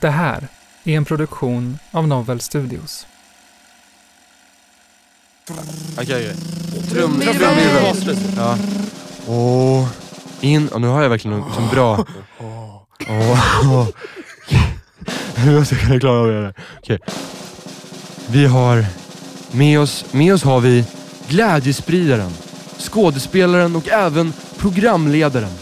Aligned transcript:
Det 0.00 0.10
här 0.10 0.48
är 0.84 0.96
en 0.96 1.04
produktion 1.04 1.78
av 1.90 2.08
Novel 2.08 2.40
Studios. 2.40 3.06
Okej, 5.98 6.04
okej. 6.04 6.34
Ja. 8.36 8.58
Åh. 9.26 9.88
In, 10.40 10.68
och 10.68 10.80
nu 10.80 10.86
har 10.86 11.02
jag 11.02 11.08
verkligen 11.10 11.44
som 11.54 11.68
bra... 11.68 12.04
Åh. 12.40 13.88
Nu 15.44 15.54
måste 15.58 15.74
jag 15.74 15.84
kunna 15.84 16.00
klara 16.00 16.18
av 16.20 16.26
det 16.26 16.34
här. 16.34 16.54
Okej. 16.78 16.98
Vi 18.26 18.46
har... 18.46 18.86
Med 19.50 19.80
oss, 19.80 20.04
med 20.12 20.34
oss 20.34 20.42
har 20.42 20.60
vi 20.60 20.84
glädjespridaren, 21.28 22.30
skådespelaren 22.78 23.76
och 23.76 23.88
även 23.88 24.32
programledaren. 24.58 25.52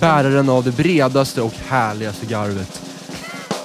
Bäraren 0.00 0.48
av 0.48 0.64
det 0.64 0.70
bredaste 0.72 1.42
och 1.42 1.54
härligaste 1.68 2.26
garvet. 2.26 2.89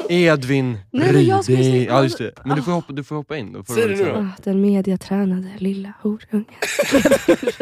Edvin 0.10 0.78
Nej, 0.92 1.14
men 1.14 1.26
jag 1.26 1.44
skulle 1.44 1.58
Ryding. 1.58 1.72
säga- 1.74 1.92
Ja 1.94 2.04
just 2.04 2.18
det. 2.18 2.32
Men 2.46 2.56
du 2.58 2.64
får 2.64 2.72
hoppa, 2.72 2.94
du 2.94 3.04
får 3.04 3.16
hoppa 3.16 3.38
in 3.38 3.54
då. 3.54 3.64
Får 3.64 3.74
Säg 3.74 3.88
du 3.88 3.96
det 3.96 4.04
nu 4.04 4.10
då. 4.10 4.16
Ah, 4.20 4.28
Den 4.44 4.62
mediatränade 4.62 5.48
lilla 5.58 5.94
horungen. 6.02 6.46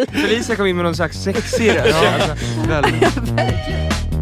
Felicia 0.21 0.55
kom 0.55 0.65
in 0.67 0.75
med 0.75 0.85
någon 0.85 0.95
slags 0.95 1.23
sexig 1.23 1.69
röst. 1.75 1.97
Ja, 2.03 2.09
Alltså. 2.13 2.69
väldigt. 2.69 4.13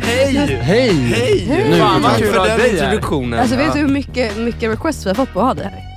Hej! 0.00 0.34
Hej! 0.62 0.94
Hej! 0.94 1.46
Nu- 1.70 1.76
Fan 1.78 2.02
vad 2.02 2.10
tack 2.12 2.20
kul 2.20 2.32
för 2.32 2.40
att 2.40 2.48
ha 2.48 2.56
den 2.56 2.58
dig 2.58 2.70
här. 2.70 2.84
introduktionen. 2.84 3.40
Alltså 3.40 3.56
vet 3.56 3.72
du 3.72 3.78
hur 3.78 3.88
mycket, 3.88 4.36
mycket 4.38 4.70
requests 4.70 5.06
vi 5.06 5.10
har 5.10 5.14
fått 5.14 5.32
på 5.32 5.40
att 5.40 5.46
ha 5.46 5.54
det 5.54 5.62
här? 5.64 5.89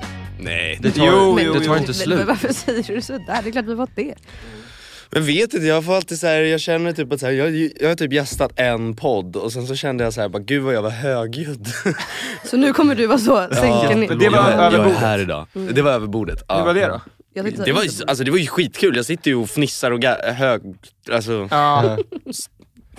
Nej, 0.44 0.80
Det 0.82 0.92
tar, 0.92 1.06
Jo, 1.08 1.36
det 1.36 1.44
jo, 1.44 1.54
tar 1.54 1.62
jo. 1.62 1.74
inte 1.76 1.86
Men, 1.88 1.94
slut. 1.94 2.18
men 2.18 2.28
varför 2.28 2.54
säger 2.54 2.96
du 2.96 3.02
sådär? 3.02 3.40
Det 3.44 3.50
är 3.50 3.52
klart 3.52 3.66
vi 3.66 3.76
fått 3.76 3.96
det. 3.96 4.14
Men 5.12 5.26
vet 5.26 5.54
inte, 5.54 5.66
jag 5.68 5.86
får 5.86 5.96
alltid 5.96 6.20
så 6.20 6.28
här, 6.28 6.42
jag 6.42 6.60
känner 6.62 6.94
typ 6.94 7.12
att 7.14 7.20
så 7.20 7.26
här, 7.26 7.34
jag, 7.34 7.70
jag 7.82 7.90
har 7.90 7.96
typ 7.96 8.14
gästat 8.14 8.52
en 8.60 8.96
podd 8.96 9.36
och 9.36 9.54
sen 9.54 9.68
så 9.68 9.76
kände 9.76 10.04
jag 10.04 10.14
så 10.14 10.22
här, 10.22 10.30
bara, 10.30 10.44
gud 10.44 10.64
vad 10.64 10.74
jag 10.74 10.82
var 10.82 10.90
högljudd. 10.90 11.68
Så 12.46 12.58
nu 12.58 12.74
kommer 12.74 12.96
du 12.96 13.08
vara 13.08 13.18
så, 13.18 13.48
sänka 13.56 13.96
ner. 13.96 14.08
men 14.08 14.20
det 14.20 14.30
var 14.30 14.38
jag, 14.38 14.50
över 14.50 14.64
jag 14.64 14.74
är 14.74 14.78
bordet. 14.84 14.98
här 14.98 15.20
idag. 15.20 15.48
Det 15.74 15.82
var 15.82 15.92
över 15.92 16.08
bordet. 16.08 16.44
Ja. 16.48 16.58
Hur 16.58 16.66
var 16.66 16.74
det 16.74 16.88
då? 16.88 17.02
Jag 17.34 17.46
Det 17.66 17.72
var, 17.72 17.84
ju, 17.84 17.90
alltså, 18.08 18.24
det 18.24 18.32
var 18.32 18.38
ju 18.38 18.48
skitkul, 18.48 18.96
jag 18.96 19.06
sitter 19.06 19.32
ju 19.32 19.36
och 19.36 19.50
fnissar 19.50 19.92
och 19.92 20.04
hög, 20.34 20.62
alltså 21.12 21.48
Ja. 21.52 21.98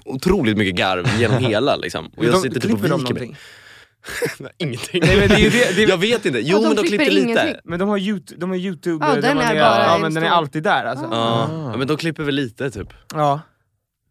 otroligt 0.05 0.57
mycket 0.57 0.75
garv 0.75 1.09
genom 1.19 1.45
hela 1.45 1.77
liksom. 1.77 2.11
Och 2.17 2.25
jag 2.25 2.39
sitter 2.41 2.61
typ 2.61 2.73
och 2.73 2.85
viker 2.85 3.15
mig. 3.15 3.37
någonting? 4.39 4.69
Ingenting. 4.69 5.01
Nej, 5.05 5.17
men 5.21 5.29
det 5.29 5.35
är 5.35 5.39
ju 5.39 5.51
det- 5.51 5.77
det- 5.77 5.83
Jag 5.83 5.99
vet 5.99 6.27
inte, 6.27 6.39
jo 6.39 6.47
Ja, 6.47 6.55
de 6.63 6.67
men 6.69 6.77
de 6.77 6.83
klipper 6.83 7.05
klippte 7.05 7.27
lite. 7.29 7.61
Men 7.65 7.79
de 7.79 7.89
har 7.89 7.99
youtube, 7.99 8.41
de 8.41 8.51
har 8.51 8.57
youtube 8.57 9.07
Ja, 9.07 9.15
där 9.15 9.23
den 9.23 9.37
man 9.37 9.45
är 9.45 9.55
bara 9.61 9.85
ja 9.85 9.95
en 9.95 10.01
men 10.01 10.15
den 10.15 10.23
är 10.25 10.29
alltid 10.31 10.63
där 10.63 10.85
alltså. 10.85 11.09
Ja. 11.11 11.49
ja, 11.73 11.77
men 11.77 11.87
de 11.87 11.97
klipper 11.97 12.23
väl 12.23 12.35
lite 12.35 12.71
typ. 12.71 12.89
Ja. 13.15 13.41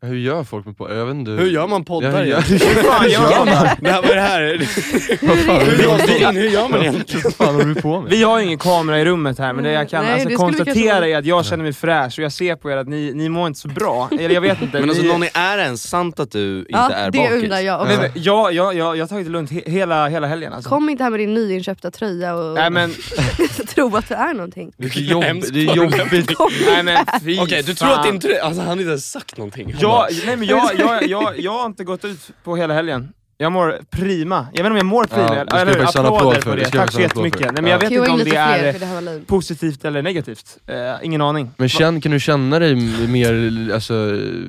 Hur 0.06 0.16
gör 0.18 0.44
folk 0.44 0.66
med 0.66 0.78
på? 0.78 0.94
Jag 0.94 1.06
vet 1.06 1.16
inte. 1.16 1.31
Hur 1.31 1.47
gör 1.50 1.68
man 1.68 1.86
poddar 1.86 2.09
Ja, 2.12 2.18
hur 2.18 2.25
gör-? 2.25 2.41
Hur 2.75 2.84
fan 2.84 3.09
gör 3.09 3.46
man? 3.46 3.68
Det 3.81 3.91
här, 3.91 4.02
vad 4.02 4.12
är 4.12 4.16
det 4.16 4.22
här? 4.22 4.41
Hur, 4.41 5.84
gör- 6.22 6.34
hur 6.34 6.50
gör 6.50 6.68
man 6.69 6.81
egentligen? 6.81 7.22
vad 7.24 7.34
fan 7.34 7.56
håller 7.56 7.66
du 7.75 7.81
på 7.81 8.02
med? 8.02 8.09
Vi 8.12 8.24
har 8.24 8.40
ingen 8.40 8.58
kamera 8.58 9.00
i 9.00 9.06
rummet 9.06 9.40
här 9.40 9.53
men 9.53 9.64
det 9.64 9.72
jag 9.72 9.90
kan 9.90 10.03
Nej, 10.03 10.14
alltså 10.14 10.30
det 10.30 10.36
konstatera 10.36 11.08
är 11.08 11.18
att 11.18 11.25
jag 11.25 11.46
känner 11.46 11.64
mig 11.64 11.74
fräsch 11.74 12.19
och 12.19 12.24
jag 12.25 12.31
ser 12.31 12.56
på 12.56 12.72
er 12.72 12.78
att 12.78 12.88
ni, 12.88 13.12
ni 13.16 13.30
mår 13.30 13.47
inte 13.47 13.59
så 13.59 13.68
bra. 13.68 14.09
Eller 14.12 14.30
jag 14.30 14.41
vet 14.41 14.62
inte. 14.62 14.80
Men 14.80 14.90
alltså 14.90 15.03
ni, 15.03 15.09
Nonny, 15.09 15.30
är 15.34 15.58
det 15.58 15.64
ens 15.64 15.84
sant 15.90 16.20
att 16.20 16.31
du 16.31 16.58
inte 16.59 16.72
Ja, 16.72 16.91
är 16.91 17.12
det 17.12 17.18
bakis? 17.18 17.44
undrar 17.44 17.59
jag 17.59 17.85
Nej, 17.88 17.96
också. 17.97 18.02
men, 18.14 18.24
ja, 18.24 18.52
ja, 18.52 18.74
ja, 18.74 18.96
jag 18.96 19.03
har 19.03 19.08
tagit 19.08 19.25
det 19.25 19.31
lugnt 19.31 19.52
he 19.52 19.62
hela, 19.66 20.08
hela 20.08 20.28
helgen 20.28 20.53
alltså. 20.53 20.70
Kom 20.70 20.90
inte 20.90 21.03
här 21.03 21.12
med 21.12 21.20
din 21.20 21.34
nyinköpta 21.34 21.91
tröja 21.91 22.35
och 22.35 22.53
Nej 22.53 22.70
men, 22.70 22.94
tro 23.75 23.96
att 23.96 24.08
du 24.09 24.14
är 24.16 24.34
någonting. 24.34 24.72
Det 24.78 24.85
är, 24.85 25.00
jobb, 25.02 25.24
Hemskt 25.24 25.53
det 25.53 25.59
är 25.68 25.75
jobbigt. 25.75 26.31
nej 26.68 26.84
men 26.84 27.06
fy 27.25 27.40
Okej, 27.40 27.64
du 27.64 27.74
tror 27.75 27.91
att 27.91 28.06
inte... 28.08 28.41
Alltså 28.44 28.59
han 28.62 28.68
har 28.70 28.75
inte 28.78 28.90
ens 28.90 29.12
sagt 29.12 29.38
någonting. 29.38 29.75
Ja, 29.81 29.92
bara, 29.93 30.07
nej 30.25 30.37
men 30.37 30.47
jag, 30.47 30.71
jag, 30.79 31.03
jag, 31.07 31.39
jag 31.39 31.51
har 31.51 31.65
inte 31.65 31.83
gått 31.83 32.05
ut 32.05 32.31
på 32.43 32.55
hela 32.55 32.73
helgen. 32.73 33.13
Jag 33.37 33.51
mår 33.51 33.79
prima. 33.89 34.47
Jag 34.53 34.63
vet 34.63 34.65
inte 34.65 34.71
om 34.71 34.77
jag 34.77 34.85
mår 34.85 35.03
prima, 35.03 35.45
Ja, 35.49 35.57
eller 35.57 35.79
en 35.79 35.87
applåd 35.87 36.05
Applåder 36.05 36.41
för. 36.41 36.49
på 36.49 36.55
Det 36.55 36.65
Tack 36.65 36.91
så 36.91 37.01
jättemycket. 37.01 37.41
Nej, 37.41 37.51
men 37.53 37.65
jag 37.65 37.73
Ja. 37.73 37.77
vet 37.79 37.91
inte 37.91 38.05
in 38.05 38.11
om 38.11 38.19
det 38.19 38.35
är 38.35 39.25
positivt 39.25 39.85
eller 39.85 40.01
negativt. 40.01 40.57
Eh, 40.67 40.75
ingen 41.01 41.21
aning. 41.21 41.51
Men 41.57 41.69
känn, 41.69 42.01
kan 42.01 42.11
du 42.11 42.19
känna 42.19 42.59
dig 42.59 42.75
mer 43.07 43.33
alltså, 43.73 43.93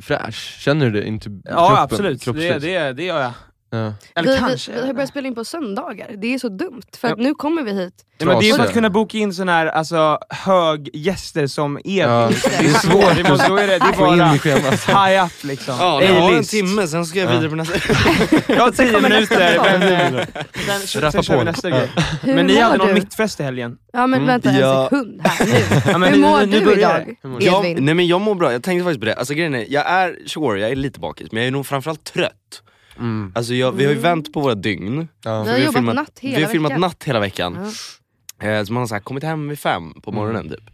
fräsch? 0.03 0.57
Känner 0.61 0.91
du 0.91 1.01
det? 1.01 1.07
Inte 1.07 1.29
Ja 1.45 1.67
kroppen, 1.69 1.77
absolut, 1.85 2.25
det, 2.25 2.59
det, 2.59 2.93
det 2.93 3.05
gör 3.05 3.21
jag. 3.21 3.33
Ja. 3.75 3.93
Eller 4.15 4.33
Vi, 4.33 4.39
kanske. 4.39 4.73
vi, 4.73 4.81
vi 4.81 4.87
har 4.87 4.95
börjat 4.95 5.09
spela 5.09 5.29
in 5.29 5.35
på 5.35 5.45
söndagar, 5.45 6.11
det 6.17 6.35
är 6.35 6.39
så 6.39 6.49
dumt. 6.49 6.83
För 7.01 7.09
att 7.09 7.15
Ja. 7.19 7.23
nu 7.25 7.35
kommer 7.35 7.63
vi 7.63 7.73
hit. 7.73 7.95
Ja, 8.19 8.27
men 8.27 8.39
det 8.41 8.51
är 8.51 8.55
för 8.57 8.65
att 8.65 8.73
kunna 8.73 8.91
boka 8.91 9.19
in 9.19 9.33
såna 9.35 9.53
här 9.53 9.67
alltså, 9.67 10.19
höggäster 10.31 11.47
som 11.47 11.77
Edvin. 11.85 11.97
Ja, 11.99 12.31
det 12.61 12.67
är 12.67 12.69
svårt, 12.71 13.17
det 13.25 13.29
måste, 13.29 13.49
då 13.49 13.57
är 13.57 13.67
det, 13.67 13.79
det 13.79 13.85
är 13.85 13.99
bara 13.99 15.07
high 15.07 15.25
up 15.27 15.45
liksom. 15.45 15.75
Ja, 15.79 16.03
jag 16.03 16.21
har 16.21 16.33
en 16.33 16.45
timme, 16.45 16.87
sen 16.87 17.07
ska 17.07 17.19
jag 17.19 17.29
Ja. 17.29 17.33
vidare 17.33 17.49
på 17.51 17.57
nästa. 17.57 17.75
Jag 18.55 18.61
har 18.61 18.71
tio 18.71 19.01
minuter, 19.01 19.59
men 20.67 20.81
sen, 20.81 21.13
sen, 21.13 21.23
kör 21.23 21.33
vi 21.35 21.39
på. 21.39 21.45
nästa 21.45 21.71
grej. 21.71 21.91
Men 22.23 22.47
ni 22.47 22.61
hade 22.61 22.77
någon 22.79 22.95
mittfest 22.95 23.41
i 23.41 23.43
helgen. 23.43 23.77
Ja 23.93 24.07
men 24.07 24.15
Mm, 24.23 24.27
vänta 24.27 24.51
en 24.51 24.85
sekund 24.85 25.21
här 25.25 25.47
nu. 25.47 25.53
Ja, 25.93 25.99
men 25.99 26.13
Hur 26.13 26.21
mår 26.21 26.47
nu 26.47 26.59
du 26.61 26.65
börjar 26.65 27.15
idag? 27.41 27.65
Edvin? 27.65 27.85
nej 27.85 27.95
men 27.95 28.07
jag 28.07 28.21
mår 28.21 28.35
bra, 28.35 28.53
jag 28.53 28.63
tänkte 28.63 28.85
faktiskt 28.85 29.01
på 29.01 29.07
det. 29.07 29.15
Alltså 29.15 29.35
grejen 29.35 29.55
är, 29.55 29.67
jag 29.69 29.87
är, 29.91 30.17
sure, 30.27 30.61
jag 30.61 30.71
är 30.71 30.77
lite 30.77 31.01
bakis, 31.01 31.29
men 31.33 31.43
jag 31.43 31.47
är 31.49 31.53
nog 31.53 31.67
framförallt 31.67 32.05
trött. 32.05 32.63
Mm. 32.99 33.33
Alltså 33.35 33.55
jag, 33.55 33.73
vi 33.73 33.85
har 33.85 33.93
ju 33.93 33.99
Mm. 33.99 34.03
vänt 34.03 34.33
på 34.33 34.41
våra 34.41 34.55
dygn. 34.55 35.09
Ja. 35.25 35.43
Vi 35.43 35.51
har 35.51 35.59
jobbat 35.59 35.75
filmat, 35.75 35.95
natt 35.95 36.19
hela 36.21 36.37
vi 36.39 36.43
har 36.45 36.51
filmat 36.51 36.71
veckan. 36.71 36.81
natt 36.81 37.05
hela 37.05 37.21
veckan. 37.21 37.59
Ja. 37.61 37.71
Eh, 38.43 38.65
så 38.65 38.73
man 38.73 38.81
har 38.81 38.87
så 38.87 38.95
här, 38.95 39.01
kommit 39.03 39.25
hem 39.25 39.49
vid 39.49 39.59
fem 39.59 39.95
på 40.03 40.13
morgonen 40.13 40.49
typ. 40.49 40.71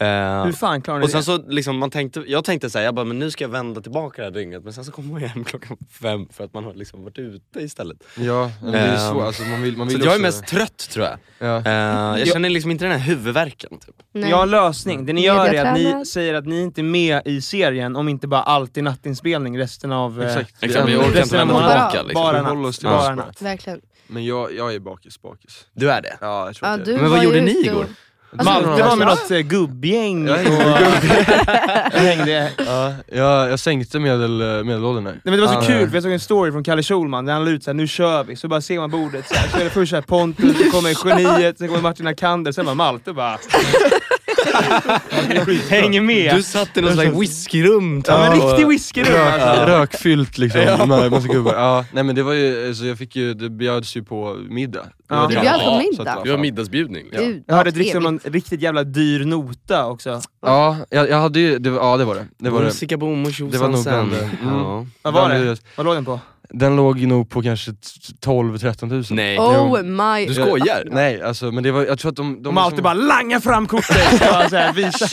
Eh, 0.00 0.44
Hur 0.44 0.52
fan 0.52 0.82
klarar 0.82 0.98
ni 0.98 1.04
och 1.06 1.10
sen 1.10 1.18
det? 1.20 1.24
så 1.24 1.38
liksom, 1.48 1.78
man 1.78 1.90
tänkte, 1.90 2.24
jag 2.26 2.44
tänkte 2.44 2.70
såhär, 2.70 2.84
jag 2.84 2.94
bara, 2.94 3.04
men 3.04 3.18
nu 3.18 3.30
ska 3.30 3.44
jag 3.44 3.48
vända 3.48 3.80
tillbaka 3.80 4.22
det 4.22 4.26
här 4.26 4.30
dygnet. 4.32 4.64
Men 4.64 4.72
sen 4.72 4.84
så 4.84 4.92
kommer 4.92 5.12
man 5.12 5.20
hem 5.22 5.44
klockan 5.44 5.76
fem 6.02 6.28
för 6.32 6.44
att 6.44 6.54
man 6.54 6.64
har 6.64 6.74
liksom 6.74 7.04
varit 7.04 7.18
ute 7.18 7.60
istället. 7.60 7.96
Ja, 8.16 8.50
men 8.62 8.72
det 8.72 8.78
är 8.78 9.06
Ehm, 9.08 9.12
svårt. 9.14 9.22
Alltså, 9.24 9.42
man 9.42 9.62
vill, 9.62 9.76
man 9.76 9.90
Så 9.90 9.96
vill 9.98 10.06
jag 10.06 10.14
är 10.14 10.20
mest 10.20 10.46
trött 10.46 10.78
tror 10.90 11.06
jag. 11.06 11.18
Ja. 11.38 11.56
Eh, 11.56 12.18
jag 12.18 12.28
känner 12.28 12.50
liksom 12.50 12.70
inte 12.70 12.84
den 12.84 12.92
här 13.00 13.08
huvudvärken. 13.08 13.70
Typ. 13.70 13.94
Nej. 14.12 14.30
Jag 14.30 14.36
har 14.36 14.42
en 14.44 14.50
lösning. 14.50 15.06
Det 15.06 15.12
ni 15.12 15.24
gör 15.24 15.46
är 15.54 15.64
att 15.64 15.74
ni 15.78 16.06
säger 16.06 16.34
att 16.34 16.46
ni 16.46 16.60
inte 16.62 16.80
är 16.80 16.82
med 16.82 17.22
i 17.24 17.40
serien 17.40 17.96
om 17.96 18.08
inte 18.08 18.26
bara 18.28 18.42
alltid 18.42 18.84
nattinspelning 18.84 19.58
resten 19.58 19.92
av... 19.92 20.22
eh, 20.22 20.28
Exakt. 20.28 20.62
Exakt, 20.64 20.84
men 20.84 20.94
Ja, 20.94 21.00
jag 21.00 21.08
orkar 21.10 21.22
inte 21.22 21.36
vända 21.36 21.54
tillbaka. 21.54 22.02
Liksom. 22.02 22.22
Bara 22.22 22.32
Vi 22.54 22.62
natt. 22.62 22.82
bara. 22.82 23.14
natt. 23.14 23.42
Verkligen. 23.42 23.80
Men 24.08 24.24
jag, 24.24 24.54
jag 24.54 24.74
är 24.74 24.78
bakis, 24.78 25.22
bakis. 25.22 25.66
Du 25.74 25.90
är 25.90 26.02
det? 26.02 26.16
Ja, 26.20 26.46
jag 26.46 26.56
tror 26.56 26.68
Ja, 26.68 26.74
att 26.74 26.84
du 26.84 26.90
jag 26.92 27.00
Men 27.00 27.10
vad 27.10 27.18
var 27.18 27.24
gjorde 27.24 27.38
ju 27.38 27.44
ni 27.44 27.50
ute 27.60 27.70
och- 27.70 27.76
igår? 27.76 27.86
Alltså, 28.32 28.50
Malte 28.52 28.68
jag- 28.80 28.88
var 28.88 28.96
med 28.96 29.06
något 29.06 29.30
eh, 29.30 29.38
gubbgäng 29.38 30.26
Ja, 30.28 30.34
och 30.34 30.40
hängde... 32.00 32.52
Ja, 32.58 32.94
jag, 33.06 33.50
jag 33.50 33.58
sänkte 33.60 33.98
medel, 33.98 34.30
medelåldern 34.64 35.04
där. 35.04 35.12
Nej, 35.12 35.20
men 35.24 35.32
det 35.34 35.40
var 35.40 35.48
så 35.48 35.54
Ja, 35.54 35.60
kul, 35.66 35.76
nej. 35.76 35.88
för 35.88 35.94
jag 35.96 36.02
såg 36.02 36.12
en 36.12 36.20
story 36.20 36.52
från 36.52 36.64
Kalle 36.64 36.82
Schulman 36.82 37.24
där 37.26 37.32
han 37.32 37.44
la 37.44 37.50
ut 37.50 37.64
såhär, 37.64 37.74
nu 37.74 37.86
kör 37.86 38.24
vi, 38.24 38.36
så 38.36 38.48
bara 38.48 38.60
ser 38.60 38.78
man 38.78 38.90
bordet 38.90 39.28
såhär, 39.28 39.48
så 39.48 39.58
är 39.58 39.64
det 39.64 39.70
först 39.70 39.90
såhär 39.90 40.02
Pontus, 40.02 40.58
så 40.58 40.70
kommer 40.70 41.08
geniet, 41.08 41.58
sen 41.58 41.68
kommer 41.68 41.80
Martin 41.82 42.06
Akander, 42.06 42.52
sen 42.52 42.64
bara 42.64 42.74
Malte 42.74 43.12
bara 43.12 43.38
Häng 45.68 46.06
med! 46.06 46.34
Du 46.34 46.42
satt 46.42 46.76
i 46.76 46.80
någon 46.80 46.92
slags 46.92 47.10
whiskyrum. 47.20 48.02
ja, 48.06 48.18
men 48.18 48.32
riktig 48.40 48.66
whiskyrum 48.68 49.12
Rök, 49.12 49.40
alltså. 49.40 49.64
Rökfyllt 49.66 50.38
liksom, 50.38 50.60
med 50.88 51.10
massa 51.10 51.28
gubbar. 51.28 51.54
Ja, 51.54 51.84
nej 51.92 52.04
men 52.04 52.14
det 52.14 52.22
var 52.22 52.32
ju, 52.32 52.68
alltså 52.68 52.84
jag 52.84 52.98
fick 52.98 53.16
ju, 53.16 53.34
det 53.34 53.50
bjöds 53.50 53.96
ju 53.96 54.02
på 54.04 54.36
middag. 54.48 54.82
Det 54.82 55.14
Ja. 55.14 55.26
Du 55.28 55.34
det. 55.34 55.40
bjöd 55.40 55.54
på 55.54 55.60
Ja, 55.64 55.78
middag? 55.78 56.10
att 56.12 56.16
det 56.18 56.24
Vi 56.24 56.30
har 56.30 56.38
middagsbjudning. 56.38 57.06
Gud, 57.12 57.44
Jag 57.46 57.54
hörde 57.54 57.70
vad 57.70 57.72
ett 57.72 57.76
rykte 57.76 57.98
om 57.98 58.04
någon 58.04 58.20
riktigt 58.24 58.62
jävla 58.62 58.84
dyr 58.84 59.24
nota 59.24 59.86
också. 59.86 60.20
Ja, 60.42 60.76
jag, 60.90 61.08
jag 61.10 61.16
hade 61.20 61.40
ju, 61.40 61.58
det 61.58 61.70
var, 61.70 61.78
ja 61.90 61.96
det 61.96 62.04
var 62.04 62.14
det. 62.14 62.26
Det 62.38 62.50
var 62.50 62.58
det. 62.60 62.64
Musika 62.66 62.96
bom 62.96 63.24
och 63.24 63.32
Det 63.50 63.58
var 63.58 63.68
nog 63.68 63.82
bland 63.84 64.10
det. 64.12 64.30
Mm. 64.42 64.54
Ja. 64.54 64.86
Vad 65.02 65.14
var 65.14 65.28
det? 65.28 65.44
det- 65.44 65.60
Vad 65.76 65.86
låg 65.86 65.94
den 65.94 66.04
på? 66.04 66.20
Den 66.50 66.76
låg 66.76 67.00
nog 67.00 67.30
på 67.30 67.42
kanske 67.42 67.70
12-13 67.70 68.88
tusen. 68.90 69.16
Nej. 69.16 69.38
Oh 69.38 69.82
my... 69.82 70.26
Du 70.26 70.34
skojar? 70.34 70.88
Nej, 70.90 71.22
alltså 71.22 71.52
men 71.52 71.62
det 71.64 71.70
var, 71.72 71.84
jag 71.84 71.98
tror 71.98 72.10
att 72.10 72.16
de... 72.16 72.34
de 72.34 72.42
De 72.42 72.58
alltid 72.58 72.72
liksom- 72.76 72.82
bara 72.84 72.94
langar 72.94 73.40
fram 73.40 73.66
kortet 73.66 74.12
och 74.12 74.50
så 74.50 74.56
här, 74.56 74.72
visa. 74.72 75.06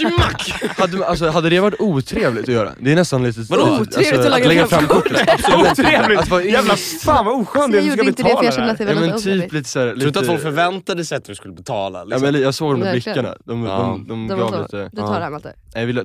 hade, 0.77 1.05
alltså, 1.05 1.29
hade 1.29 1.49
det 1.49 1.59
varit 1.59 1.79
otrevligt 1.81 2.43
att 2.43 2.53
göra? 2.53 2.71
Det 2.79 2.91
är 2.91 2.95
nästan 2.95 3.23
lite... 3.23 3.39
Vadå? 3.49 3.63
alltså, 3.63 3.81
Otrevligt 3.99 4.25
att 4.25 4.47
lägga 4.47 4.67
fram 4.67 4.87
kortet? 4.87 5.29
Otrevligt! 5.71 6.19
Att 6.19 6.29
vara 6.29 6.43
in- 6.43 6.51
Jävla 6.53 6.75
fan 6.75 7.25
vad 7.25 7.41
oskönt 7.41 7.71
det 7.71 7.77
är 7.77 7.81
att 7.81 7.85
gjorde 7.87 7.97
ska 7.97 8.07
inte 8.07 8.23
det 8.23 8.29
för 8.29 8.35
betala 8.35 8.45
jag 8.45 8.53
kände 8.53 8.71
att 8.71 8.77
det 8.77 8.85
det 8.85 8.93
Ja 8.93 8.99
men 8.99 9.21
typ 9.21 9.53
lite 9.53 9.69
såhär... 9.69 9.87
Tror 9.87 9.99
du 9.99 10.07
inte 10.07 10.19
att 10.19 10.25
folk 10.25 10.41
förväntade 10.41 11.05
sig 11.05 11.17
att 11.17 11.25
du 11.25 11.35
skulle 11.35 11.53
betala? 11.53 11.99
Ja, 11.99 12.05
Liksom? 12.05 12.31
men 12.31 12.41
jag 12.41 12.53
såg 12.53 12.73
de 12.73 12.79
där 12.81 12.91
blickarna, 12.91 13.35
de, 13.45 13.63
Ja. 13.65 13.77
de, 13.77 14.07
de, 14.07 14.27
De 14.27 14.39
gav 14.39 14.61
lite... 14.61 14.89
du 14.93 15.01
tar 15.01 15.13
det 15.13 15.23
här 15.23 15.29
Malte. 15.29 15.53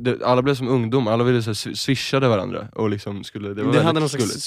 Det, 0.00 0.23
alla 0.25 0.43
blev 0.43 0.55
som 0.55 0.69
ungdomar, 0.69 1.12
alla 1.12 1.25
ville 1.25 1.43
så 1.43 1.50
här, 1.50 1.75
swishade 1.75 2.29
varandra 2.29 2.69
och 2.75 2.91
liksom 2.91 3.25
skulle... 3.25 3.49
Det 3.49 3.55
var 3.55 3.62
väldigt 3.65 3.82
hade 3.82 4.00
någon 4.00 4.09
slags 4.09 4.25
gulligt. 4.25 4.43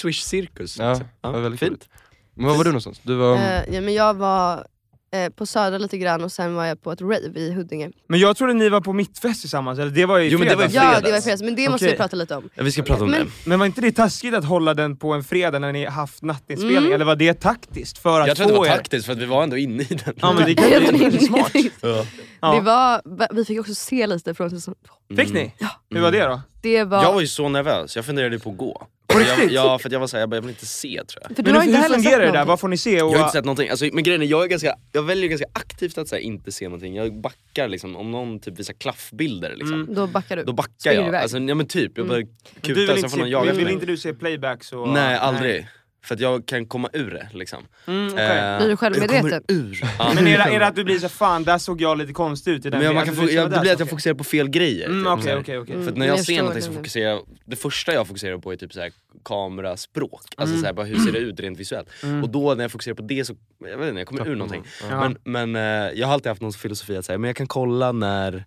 Swish-cirkus? 0.77 0.81
Ja, 0.83 0.89
liksom. 0.93 1.07
det 1.21 1.27
var 1.31 1.39
väldigt 1.41 1.59
fint. 1.59 1.69
gulligt. 1.71 1.89
Men 2.35 2.45
var 2.47 2.55
var 2.57 2.63
du 2.63 2.69
någonstans? 2.69 2.99
Du 3.03 3.15
var... 3.15 3.35
Eh, 3.35 3.73
ja, 3.75 3.81
men 3.81 3.93
jag 3.93 4.13
var 4.13 4.65
eh, 5.13 5.29
på 5.29 5.45
Södra 5.45 5.77
lite 5.77 5.97
grann 5.97 6.23
och 6.23 6.31
sen 6.31 6.55
var 6.55 6.65
jag 6.65 6.81
på 6.81 6.91
ett 6.91 7.01
rave 7.01 7.31
i 7.39 7.53
Huddinge. 7.53 7.91
Men 8.07 8.19
jag 8.19 8.37
trodde 8.37 8.53
ni 8.53 8.69
var 8.69 8.81
på 8.81 8.93
mittfest 8.93 9.41
tillsammans, 9.41 9.79
eller 9.79 9.91
det 9.91 10.05
var 10.05 10.17
ju 10.17 10.25
i 10.25 10.29
Jo, 10.31 10.39
men 10.39 10.47
det 10.47 10.55
var 10.55 10.63
i 10.65 10.69
fredags. 10.69 10.75
Ja 10.75 10.81
fredags. 10.91 11.05
det 11.05 11.11
var 11.11 11.17
i 11.17 11.21
fredags, 11.21 11.41
men 11.41 11.55
det 11.55 11.69
måste 11.69 11.85
Okej. 11.85 11.93
vi 11.93 11.97
prata 11.97 12.15
lite 12.15 12.35
om. 12.35 12.49
Ja, 12.55 12.63
vi 12.63 12.71
ska 12.71 12.81
prata 12.83 13.03
om 13.03 13.11
Men- 13.11 13.25
det. 13.25 13.49
Men 13.49 13.59
var 13.59 13.65
inte 13.65 13.81
det 13.81 13.91
taskigt 13.91 14.33
att 14.35 14.45
hålla 14.45 14.73
den 14.73 14.95
på 14.97 15.13
en 15.13 15.23
fredag 15.23 15.59
när 15.59 15.71
ni 15.73 15.85
haft 15.85 16.21
nattinspelning? 16.21 16.77
Mm. 16.77 16.93
Eller 16.93 17.05
var 17.05 17.15
det 17.15 17.33
taktiskt? 17.33 17.97
För 17.97 18.21
att 18.21 18.27
Jag 18.27 18.37
tror 18.37 18.45
att 18.47 18.53
det 18.53 18.57
var 18.59 18.65
er... 18.65 18.69
taktiskt 18.75 19.05
för 19.05 19.13
att 19.13 19.19
vi 19.19 19.25
var 19.25 19.43
ändå 19.43 19.57
inne 19.57 19.83
i 19.83 19.99
den. 20.05 20.13
Ja 20.21 20.33
men 20.33 20.45
det 20.45 20.55
kan 20.55 20.69
ju 20.99 21.05
inte- 21.05 21.25
smart. 21.25 21.51
Ja. 21.81 22.05
Ja. 22.41 22.53
Det 22.55 22.61
var, 22.61 23.01
vi 23.35 23.45
fick 23.45 23.59
också 23.59 23.75
se 23.75 24.07
lite 24.07 24.33
från 24.33 24.49
säsong 24.49 24.75
två. 24.87 25.15
Fick 25.15 25.33
ni? 25.33 25.53
Hur 25.89 26.01
var 26.01 26.11
det 26.11 26.23
då? 26.25 26.41
Det 26.61 26.83
var... 26.83 27.03
Jag 27.03 27.13
var 27.13 27.21
ju 27.21 27.27
så 27.27 27.49
nervös, 27.49 27.95
jag 27.95 28.05
funderade 28.05 28.39
på 28.39 28.49
att 28.49 28.57
gå. 28.57 28.87
På 29.13 29.19
jag, 29.19 29.38
riktigt? 29.39 29.51
ja, 29.51 29.80
för 29.80 29.89
att 29.89 29.94
jag 29.94 30.00
var 30.00 30.07
såhär, 30.07 30.21
jag, 30.21 30.30
bara, 30.30 30.36
jag 30.36 30.42
vill 30.42 30.50
inte 30.50 30.65
se 30.65 31.01
tror 31.07 31.24
jag. 31.24 31.36
för 31.36 31.44
du 31.44 31.51
Men 31.51 31.56
har 31.56 31.62
hur, 31.62 31.69
inte 31.69 31.81
hur 31.88 31.94
fungerar 31.95 32.25
det 32.25 32.31
där? 32.31 32.45
Vad 32.45 32.60
får 32.60 32.68
ni 32.68 32.77
se? 32.77 33.01
Och, 33.01 33.12
Jag 33.13 33.18
har 33.18 33.24
inte 33.25 33.31
sett 33.31 33.45
någonting, 33.45 33.69
alltså, 33.69 33.86
men 33.94 34.04
grejen 34.04 34.21
är, 34.21 34.25
jag, 34.25 34.44
är 34.44 34.48
ganska, 34.48 34.75
jag 34.92 35.04
väljer 35.04 35.30
ganska 35.30 35.48
aktivt 35.54 35.98
att 35.98 36.07
så 36.07 36.15
här, 36.15 36.21
inte 36.21 36.51
se 36.51 36.65
någonting. 36.65 36.95
Jag 36.95 37.21
backar 37.21 37.68
liksom, 37.68 37.95
om 37.95 38.12
någon 38.12 38.39
typ 38.39 38.60
visar 38.60 38.74
klaffbilder 38.74 39.56
liksom. 39.56 39.81
Mm. 39.81 39.95
Då 39.95 40.07
backar 40.07 40.36
du. 40.38 40.44
Då 40.44 40.54
backar 40.54 40.71
Springer 40.77 41.06
jag. 41.06 41.15
Alltså, 41.15 41.38
ja 41.38 41.56
men 41.56 41.68
typ, 41.68 41.98
jag 41.98 42.07
bara 42.07 42.18
du 42.18 42.25
vill 42.74 42.75
kutar 42.75 42.94
så 42.94 42.98
inte 42.98 43.10
får 43.10 43.18
någon 43.18 43.30
jaga 43.30 43.42
vill, 43.42 43.50
efter 43.50 43.57
vill 43.57 43.65
mig. 43.65 43.74
inte 43.74 43.86
du 43.86 43.98
se 43.98 44.13
playbacks? 44.13 44.74
Och, 44.74 44.89
Nej 44.89 45.18
aldrig. 45.18 45.68
För 46.05 46.15
att 46.15 46.21
jag 46.21 46.45
kan 46.45 46.65
komma 46.65 46.89
ur 46.94 47.11
det 47.11 47.27
liksom. 47.33 47.63
Mm, 47.88 48.13
okej. 48.13 48.38
Eh, 48.39 48.57
Blir 48.57 48.69
du 48.69 48.77
självmedveten? 48.77 49.29
Jag 49.31 49.41
ur. 49.57 49.79
Ja. 50.00 50.11
Men 50.15 50.27
är 50.27 50.38
det, 50.38 50.44
är 50.55 50.59
det 50.59 50.67
att 50.67 50.75
du 50.75 50.83
blir 50.83 51.00
så 51.00 51.09
fan 51.09 51.44
där 51.44 51.57
såg 51.57 51.81
jag 51.81 51.97
lite 51.97 52.13
konstig 52.13 52.51
ut 52.51 52.65
i 52.65 52.69
den 52.69 52.79
Men 52.79 52.85
jag, 52.85 52.95
man 52.95 53.05
kan 53.05 53.15
få, 53.15 53.31
jag, 53.31 53.51
det 53.51 53.59
blir 53.59 53.71
att 53.73 53.79
jag 53.79 53.89
fokuserar 53.89 54.13
på 54.15 54.23
fel 54.23 54.50
grejer. 54.50 54.85
Mm, 54.89 55.17
typ, 55.17 55.29
här. 55.29 55.39
okej, 55.39 55.57
okej. 55.57 55.73
Mm. 55.73 55.85
För 55.85 55.91
att 55.91 55.97
när 55.97 56.00
Men 56.00 56.07
jag, 56.07 56.17
jag 56.17 56.25
ser 56.25 56.38
någonting 56.38 56.61
så 56.61 56.71
fokuserar 56.73 57.09
jag, 57.09 57.21
det 57.45 57.55
första 57.55 57.94
jag 57.94 58.07
fokuserar 58.07 58.38
på 58.38 58.51
är 58.51 58.55
typ 58.55 58.73
så 58.73 58.81
här 58.81 58.91
kameraspråk. 59.25 60.21
Alltså 60.38 60.53
Mm. 60.53 60.61
så 60.61 60.65
här, 60.65 60.73
bara 60.73 60.85
hur 60.85 60.95
ser 60.95 61.11
det 61.11 61.17
ut 61.19 61.39
rent 61.39 61.59
visuellt? 61.59 61.89
Och 62.23 62.29
då 62.29 62.53
när 62.53 62.63
jag 62.63 62.71
fokuserar 62.71 62.95
på 62.95 63.01
det 63.03 63.25
så, 63.25 63.35
jag 63.59 63.77
vet 63.77 63.88
inte, 63.89 63.99
jag 63.99 64.07
kommer 64.07 64.27
ur 64.27 64.35
någonting. 64.35 64.63
Men, 64.89 65.17
men 65.23 65.56
eh, 65.56 65.99
jag 65.99 66.07
har 66.07 66.13
alltid 66.13 66.27
haft 66.29 66.41
någon 66.41 66.53
filosofi 66.53 66.97
att 66.97 67.06
säga, 67.06 67.17
men 67.17 67.27
jag 67.27 67.35
kan 67.35 67.47
kolla 67.47 67.91
när 67.91 68.45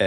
Eh, 0.00 0.04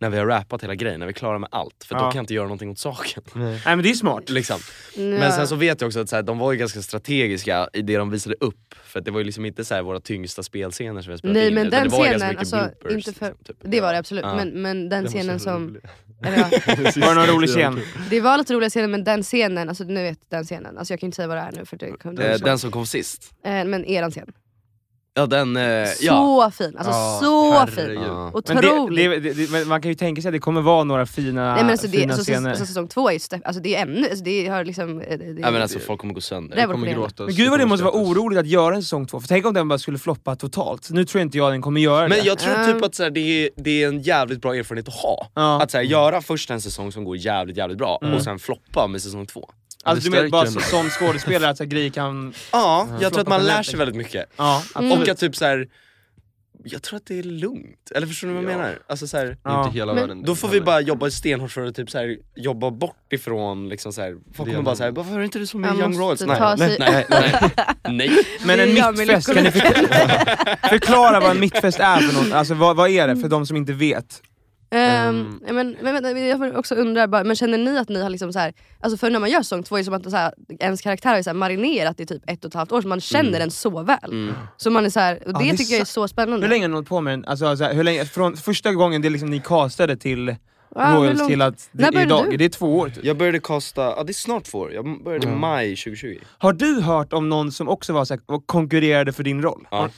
när 0.00 0.10
vi 0.10 0.18
har 0.18 0.26
rappat 0.26 0.62
hela 0.62 0.74
grejen, 0.74 1.00
när 1.00 1.06
vi 1.06 1.10
är 1.10 1.14
klara 1.14 1.38
med 1.38 1.48
allt. 1.52 1.84
För 1.84 1.94
då 1.94 2.00
Ja. 2.00 2.10
kan 2.10 2.16
jag 2.18 2.22
inte 2.22 2.34
göra 2.34 2.44
någonting 2.44 2.70
åt 2.70 2.78
saken. 2.78 3.22
Nej 3.34 3.60
men 3.66 3.82
det 3.82 3.90
är 3.90 3.94
smart. 3.94 4.30
Liksom. 4.30 4.58
Ja. 4.96 5.02
Men 5.02 5.32
sen 5.32 5.48
så 5.48 5.56
vet 5.56 5.80
jag 5.80 5.88
också 5.88 6.00
att 6.00 6.08
så 6.08 6.16
här, 6.16 6.22
de 6.22 6.38
var 6.38 6.52
ju 6.52 6.58
ganska 6.58 6.82
strategiska 6.82 7.68
i 7.72 7.82
det 7.82 7.96
de 7.96 8.10
visade 8.10 8.36
upp. 8.40 8.74
För 8.84 8.98
att 8.98 9.04
det 9.04 9.10
var 9.10 9.18
ju 9.20 9.24
liksom 9.24 9.44
inte 9.44 9.64
så 9.64 9.74
här 9.74 9.82
våra 9.82 10.00
tyngsta 10.00 10.42
spelscener 10.42 11.02
som 11.02 11.08
vi 11.10 11.12
har 11.12 11.18
spelat 11.18 11.34
Nej 11.34 11.48
in. 11.48 11.54
men 11.54 11.70
den 11.70 11.82
det 11.82 11.88
var 11.88 12.06
ju 12.06 12.10
ganska 12.10 12.18
scenen, 12.18 12.28
mycket 12.28 12.54
alltså, 12.54 12.70
bloopers, 12.80 13.06
inte 13.08 13.18
för, 13.18 13.26
liksom, 13.26 13.44
typ. 13.44 13.56
det 13.70 13.80
var 13.80 13.92
det 13.92 13.98
absolut, 13.98 14.24
Ja. 14.24 14.34
men, 14.34 14.48
men 14.62 14.88
den 14.88 15.06
scenen 15.06 15.40
som... 15.40 15.76
ja, 16.22 16.28
Var 16.96 17.08
det 17.08 17.14
någon 17.14 17.26
rolig 17.26 17.50
scen? 17.50 17.80
det 18.10 18.20
var 18.20 18.38
lite 18.38 18.54
roliga 18.54 18.70
scener 18.70 18.88
men 18.88 19.04
den 19.04 19.22
scenen, 19.22 19.68
alltså 19.68 19.84
nu 19.84 20.02
vet 20.02 20.18
den 20.30 20.44
scenen, 20.44 20.78
alltså 20.78 20.92
jag 20.92 21.00
kan 21.00 21.06
inte 21.06 21.16
säga 21.16 21.28
vad 21.28 21.36
det 21.36 21.40
är 21.40 21.52
nu 21.52 21.64
för 21.64 21.76
det 21.76 21.90
kom 22.02 22.18
Eh, 22.18 22.38
den 22.38 22.58
som 22.58 22.70
kom 22.70 22.86
sist. 22.86 23.30
eh, 23.44 23.64
Men 23.64 23.84
eran 23.84 24.10
scen. 24.10 24.32
Ja 25.14 25.26
den, 25.26 25.56
eh, 25.56 25.86
Så 25.86 26.04
ja. 26.04 26.50
fin, 26.54 26.76
alltså 26.76 26.90
Ja, 26.92 27.18
så 27.22 27.52
herregud. 27.52 27.94
fin. 27.98 28.02
Ja. 28.02 28.32
Men, 28.48 28.56
det, 28.56 28.68
Otrolig. 28.72 29.10
det, 29.10 29.20
det, 29.20 29.32
det, 29.32 29.50
men 29.50 29.68
man 29.68 29.82
kan 29.82 29.88
ju 29.90 29.94
tänka 29.94 30.22
sig 30.22 30.28
att 30.28 30.32
det 30.32 30.38
kommer 30.38 30.60
vara 30.60 30.84
några 30.84 31.06
fina, 31.06 31.54
Nej 31.54 31.62
men 31.62 31.70
alltså, 31.70 31.86
det, 31.86 31.98
fina 31.98 32.12
alltså, 32.14 32.32
scener. 32.32 32.50
alltså, 32.50 32.66
säsong 32.66 32.88
två 32.88 33.08
är 33.08 33.12
ju 33.12 33.18
alltså, 33.44 33.62
det 33.62 33.76
är 33.76 33.82
ännu, 33.82 34.08
alltså, 34.08 34.24
det 34.24 34.46
har 34.48 34.64
liksom... 34.64 35.00
eh, 35.00 35.18
Det, 35.18 35.32
det, 35.32 35.40
ja 35.40 35.50
men 35.50 35.62
alltså 35.62 35.78
folk 35.78 36.00
kommer 36.00 36.14
gå 36.14 36.20
sönder. 36.20 36.56
Det 36.56 36.66
var 36.66 36.74
kommer 36.74 36.86
problemet. 36.86 37.16
gråta. 37.16 37.24
men 37.24 37.34
gud 37.34 37.50
vad 37.50 37.60
det 37.60 37.66
måste 37.66 37.84
vara 37.84 37.94
oroligt 37.94 38.38
att 38.40 38.46
göra 38.46 38.74
en 38.74 38.82
säsong 38.82 39.06
två, 39.06 39.20
för 39.20 39.28
tänk 39.28 39.46
om 39.46 39.54
den 39.54 39.68
bara 39.68 39.78
skulle 39.78 39.98
floppa 39.98 40.36
totalt. 40.36 40.90
Nu 40.90 41.04
tror 41.04 41.22
inte 41.22 41.38
jag 41.38 41.52
den 41.52 41.62
kommer 41.62 41.80
göra 41.80 42.08
Men 42.08 42.18
det. 42.18 42.24
jag 42.24 42.38
tror 42.38 42.72
typ 42.72 42.84
att 42.84 42.94
så 42.94 43.02
här, 43.02 43.10
det, 43.10 43.20
är, 43.20 43.50
det 43.56 43.82
är 43.82 43.88
en 43.88 44.00
jävligt 44.02 44.40
bra 44.42 44.54
erfarenhet 44.56 44.88
att 44.88 44.94
ha. 44.94 45.28
Ja. 45.34 45.62
Att 45.62 45.70
så 45.70 45.76
här, 45.76 45.84
göra 45.84 46.20
först 46.22 46.50
en 46.50 46.60
säsong 46.60 46.92
som 46.92 47.04
går 47.04 47.16
jävligt 47.16 47.56
jävligt 47.56 47.78
bra 47.78 47.98
Mm. 48.02 48.14
och 48.14 48.22
sen 48.22 48.38
floppa 48.38 48.86
med 48.86 49.02
säsong 49.02 49.26
två. 49.26 49.50
Alltså 49.82 50.10
du 50.10 50.16
menar 50.16 50.28
bara 50.28 50.46
så, 50.46 50.60
som 50.60 50.90
skådespelare 50.90 51.50
att 51.50 51.56
så 51.56 51.62
här, 51.64 51.70
grejer 51.70 51.90
kan... 51.90 52.34
Ja, 52.52 52.88
jag 53.00 53.12
tror 53.12 53.22
att 53.22 53.28
man 53.28 53.44
lär 53.44 53.62
sig 53.62 53.78
väldigt 53.78 53.96
mycket. 53.96 54.26
Ja, 54.36 54.62
absolut. 54.74 55.02
Och 55.02 55.08
att 55.08 55.18
typ 55.18 55.36
så 55.36 55.44
här. 55.44 55.68
jag 56.64 56.82
tror 56.82 56.96
att 56.96 57.06
det 57.06 57.18
är 57.18 57.22
lugnt. 57.22 57.90
Eller 57.94 58.06
förstår 58.06 58.28
du 58.28 58.34
vad 58.34 58.44
jag 58.44 58.50
Ja. 58.52 58.56
menar? 58.56 58.78
Alltså 58.86 59.06
så 59.06 59.16
här, 59.16 59.36
Ja. 59.44 59.64
inte 59.64 59.78
hela 59.78 59.94
Men- 59.94 60.00
världen. 60.02 60.22
Då 60.22 60.34
får 60.36 60.48
vi 60.48 60.60
bara 60.60 60.80
jobba 60.80 61.10
stenhårt 61.10 61.50
för 61.50 61.66
att 61.66 61.76
typ 61.76 61.90
så 61.90 61.98
här, 61.98 62.16
jobba 62.36 62.70
bort 62.70 63.12
ifrån 63.12 63.68
liksom 63.68 63.92
så 63.92 64.00
här. 64.02 64.16
Folk 64.34 64.50
kommer 64.50 64.62
bara 64.62 64.76
såhär, 64.76 64.90
varför 64.90 65.18
är 65.18 65.24
inte 65.24 65.38
du 65.38 65.46
som 65.46 65.60
Man 65.60 65.78
Young 65.78 65.88
måste 65.98 66.24
Royals? 66.24 66.38
ta 66.38 66.54
Nej, 66.56 66.68
sig- 66.68 66.78
nej, 66.78 67.06
nej, 67.10 67.34
nej, 67.40 67.54
nej. 68.08 68.10
Men 68.46 68.60
en 68.60 68.68
Det 68.68 68.74
gör 68.74 68.92
mig 68.92 69.06
mittfest, 69.06 69.26
kan 69.34 69.36
ni 69.36 69.42
lycklig. 69.50 69.62
förklara, 69.62 70.56
förklara 70.68 71.20
vad 71.20 71.30
en 71.30 71.40
mittfest 71.40 71.80
är 71.80 71.96
för 71.98 72.22
något? 72.24 72.32
Alltså 72.32 72.54
vad, 72.54 72.76
vad 72.76 72.90
är 72.90 73.08
det 73.08 73.16
för 73.16 73.28
de 73.28 73.46
som 73.46 73.56
inte 73.56 73.72
vet? 73.72 74.22
Ja, 74.78 75.52
men, 75.52 75.76
men, 75.82 76.28
jag 76.28 76.56
också 76.58 76.74
undrar, 76.74 77.06
bara, 77.06 77.24
men 77.24 77.36
känner 77.36 77.58
ni 77.58 77.78
att 77.78 77.88
ni 77.88 78.02
har 78.02 78.10
liksom 78.10 78.32
så 78.32 78.38
här, 78.38 78.54
alltså 78.80 78.96
för 78.96 79.10
när 79.10 79.20
man 79.20 79.30
gör 79.30 79.42
säsong 79.42 79.62
två 79.62 79.76
är 79.76 79.78
det 79.78 79.84
som 79.84 79.94
att 79.94 80.10
så 80.10 80.16
här, 80.16 80.34
ens 80.60 80.80
karaktär 80.80 81.10
har 81.10 81.16
ju 81.16 81.22
så 81.22 81.30
här 81.30 81.34
marinerat 81.34 82.00
i 82.00 82.06
typ 82.06 82.22
ett 82.30 82.44
och 82.44 82.48
ett 82.48 82.54
halvt 82.54 82.72
år 82.72 82.82
så 82.82 82.88
man 82.88 83.00
känner 83.00 83.38
den 83.38 83.50
så 83.50 83.82
väl. 83.82 83.98
Mm. 84.04 84.34
Så 84.56 84.70
man 84.70 84.84
är 84.84 84.90
så 84.90 85.00
här, 85.00 85.16
och 85.16 85.22
Ja, 85.26 85.32
det, 85.32 85.44
det 85.44 85.50
är 85.50 85.56
tycker 85.56 85.72
jag 85.72 85.80
är 85.80 85.84
så 85.84 86.08
spännande. 86.08 86.46
Hur 86.46 86.50
länge 86.50 86.64
har 86.64 86.68
ni 86.68 86.74
hållit 86.74 86.88
på 86.88 87.00
med 87.00 87.12
den? 87.12 87.24
Alltså, 87.24 87.56
så 87.56 87.64
här, 87.64 87.74
hur 87.74 87.84
länge, 87.84 88.04
från 88.04 88.36
första 88.36 88.72
gången 88.72 89.02
det 89.02 89.10
liksom 89.10 89.30
ni 89.30 89.40
castade 89.40 89.96
till 89.96 90.36
hur 90.76 90.96
Royals 90.96 91.26
till 91.26 91.42
att 91.42 91.68
det, 91.72 92.02
idag, 92.02 92.26
du? 92.30 92.36
det 92.36 92.44
är 92.44 92.48
två 92.48 92.78
år 92.78 92.88
typ. 92.88 93.04
Jag 93.04 93.16
började 93.16 93.40
kasta, 93.40 93.82
ja 93.82 94.04
det 94.04 94.10
är 94.10 94.14
snart 94.14 94.44
två 94.44 94.58
år, 94.58 94.72
jag 94.72 95.04
började 95.04 95.26
i 95.26 95.28
Mm. 95.28 95.40
maj 95.40 95.76
2020. 95.76 96.18
Har 96.38 96.52
du 96.52 96.80
hört 96.80 97.12
om 97.12 97.28
någon 97.28 97.52
som 97.52 97.68
också 97.68 97.92
var 97.92 98.04
så 98.04 98.14
här, 98.14 98.46
konkurrerade 98.46 99.12
för 99.12 99.22
din 99.22 99.42
roll? 99.42 99.66
Ja. 99.70 99.88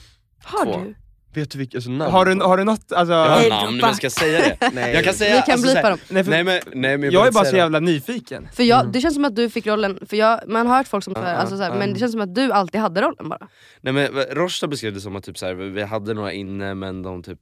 Har 0.42 0.64
två. 0.64 0.80
du? 0.84 0.94
Vet 1.34 1.50
du 1.50 1.58
vilka, 1.58 1.76
alltså 1.78 1.90
namn? 1.90 2.12
Har 2.12 2.24
du, 2.24 2.40
har 2.40 2.56
du 2.56 2.64
något, 2.64 2.92
alltså... 2.92 3.12
Jag 3.12 3.28
har 3.28 3.48
namn, 3.48 3.76
men 3.76 3.94
ska 3.94 4.04
jag 4.04 4.12
säga 4.12 4.38
det? 4.60 4.70
Nej. 4.72 4.94
Jag 4.94 5.04
kan 5.04 5.14
säga, 5.14 5.36
Vi 5.36 5.42
kan 5.42 5.52
alltså, 5.52 5.72
blipa 5.72 5.90
dem. 5.90 5.98
Nej, 6.08 6.24
för, 6.24 6.30
Nej 6.30 6.44
men, 6.44 6.60
nej, 6.72 6.98
men 6.98 7.10
jag 7.10 7.20
är 7.20 7.24
vill 7.24 7.34
bara 7.34 7.44
så 7.44 7.56
jävla 7.56 7.80
nyfiken. 7.80 8.48
För 8.56 8.62
jag, 8.62 8.92
det 8.92 9.00
känns 9.00 9.14
som 9.14 9.24
att 9.24 9.36
du 9.36 9.50
fick 9.50 9.66
rollen, 9.66 9.98
för 10.06 10.16
jag, 10.16 10.40
man 10.46 10.66
har 10.66 10.76
hört 10.76 10.88
folk 10.88 11.04
som, 11.04 11.12
Ja, 11.16 11.22
alltså, 11.22 11.56
så 11.56 11.62
här, 11.62 11.70
ja. 11.70 11.76
men 11.78 11.92
det 11.92 11.98
känns 11.98 12.12
som 12.12 12.20
att 12.20 12.34
du 12.34 12.52
alltid 12.52 12.80
hade 12.80 13.00
rollen 13.00 13.28
bara. 13.28 13.48
Nej 13.80 13.92
men 13.92 14.08
Rosta 14.30 14.66
beskrev 14.66 14.94
det 14.94 15.00
som 15.00 15.16
att 15.16 15.24
typ 15.24 15.38
så 15.38 15.46
här, 15.46 15.54
vi 15.54 15.82
hade 15.82 16.14
några 16.14 16.32
inne 16.32 16.74
men 16.74 17.02
de 17.02 17.22
typ 17.22 17.38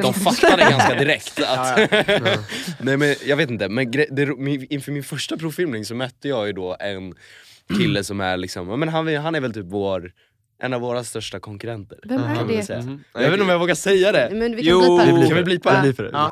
de 0.00 0.14
fattade 0.14 0.62
ganska 0.70 0.94
direkt 0.94 1.40
att... 1.40 1.78
Ja, 2.08 2.36
Nej 2.80 2.96
men 2.96 3.14
jag 3.26 3.36
vet 3.36 3.50
inte, 3.50 3.68
men 3.68 3.90
det, 3.90 4.38
min- 4.38 4.66
inför 4.70 4.92
min 4.92 5.04
första 5.04 5.36
provfilmning 5.36 5.84
så 5.84 5.94
mötte 5.94 6.28
jag 6.28 6.46
ju 6.46 6.52
då 6.52 6.76
en 6.80 7.14
kille 7.78 8.04
som 8.04 8.20
är 8.20 8.36
liksom, 8.36 8.80
men 8.80 8.88
han, 8.88 9.16
han 9.16 9.34
är 9.34 9.40
väl 9.40 9.54
typ 9.54 9.66
vår, 9.68 10.12
en 10.58 10.72
av 10.72 10.80
våra 10.80 11.04
största 11.04 11.40
konkurrenter. 11.40 11.98
Vem 12.04 12.18
kan 12.18 12.30
är 12.30 12.34
man 12.34 12.46
väl 12.46 12.56
det? 12.56 12.62
säga. 12.62 12.78
Mhm. 12.82 13.04
Jag 13.12 13.20
vet 13.20 13.30
inte 13.32 13.42
om 13.42 13.48
jag 13.48 13.58
vågar 13.58 13.74
säga 13.74 14.12
det. 14.12 14.28
Men 14.32 14.56
vi 14.56 14.62
kan 14.64 14.70
Jo. 14.72 14.80
blipa 14.80 15.20
Det 15.20 15.26
Kan 15.28 15.36
vi 15.36 15.42
blipa 15.44 15.72
det? 15.74 15.80
Bli 15.82 15.92
för 15.92 16.02
det. 16.02 16.10
Ja. 16.12 16.30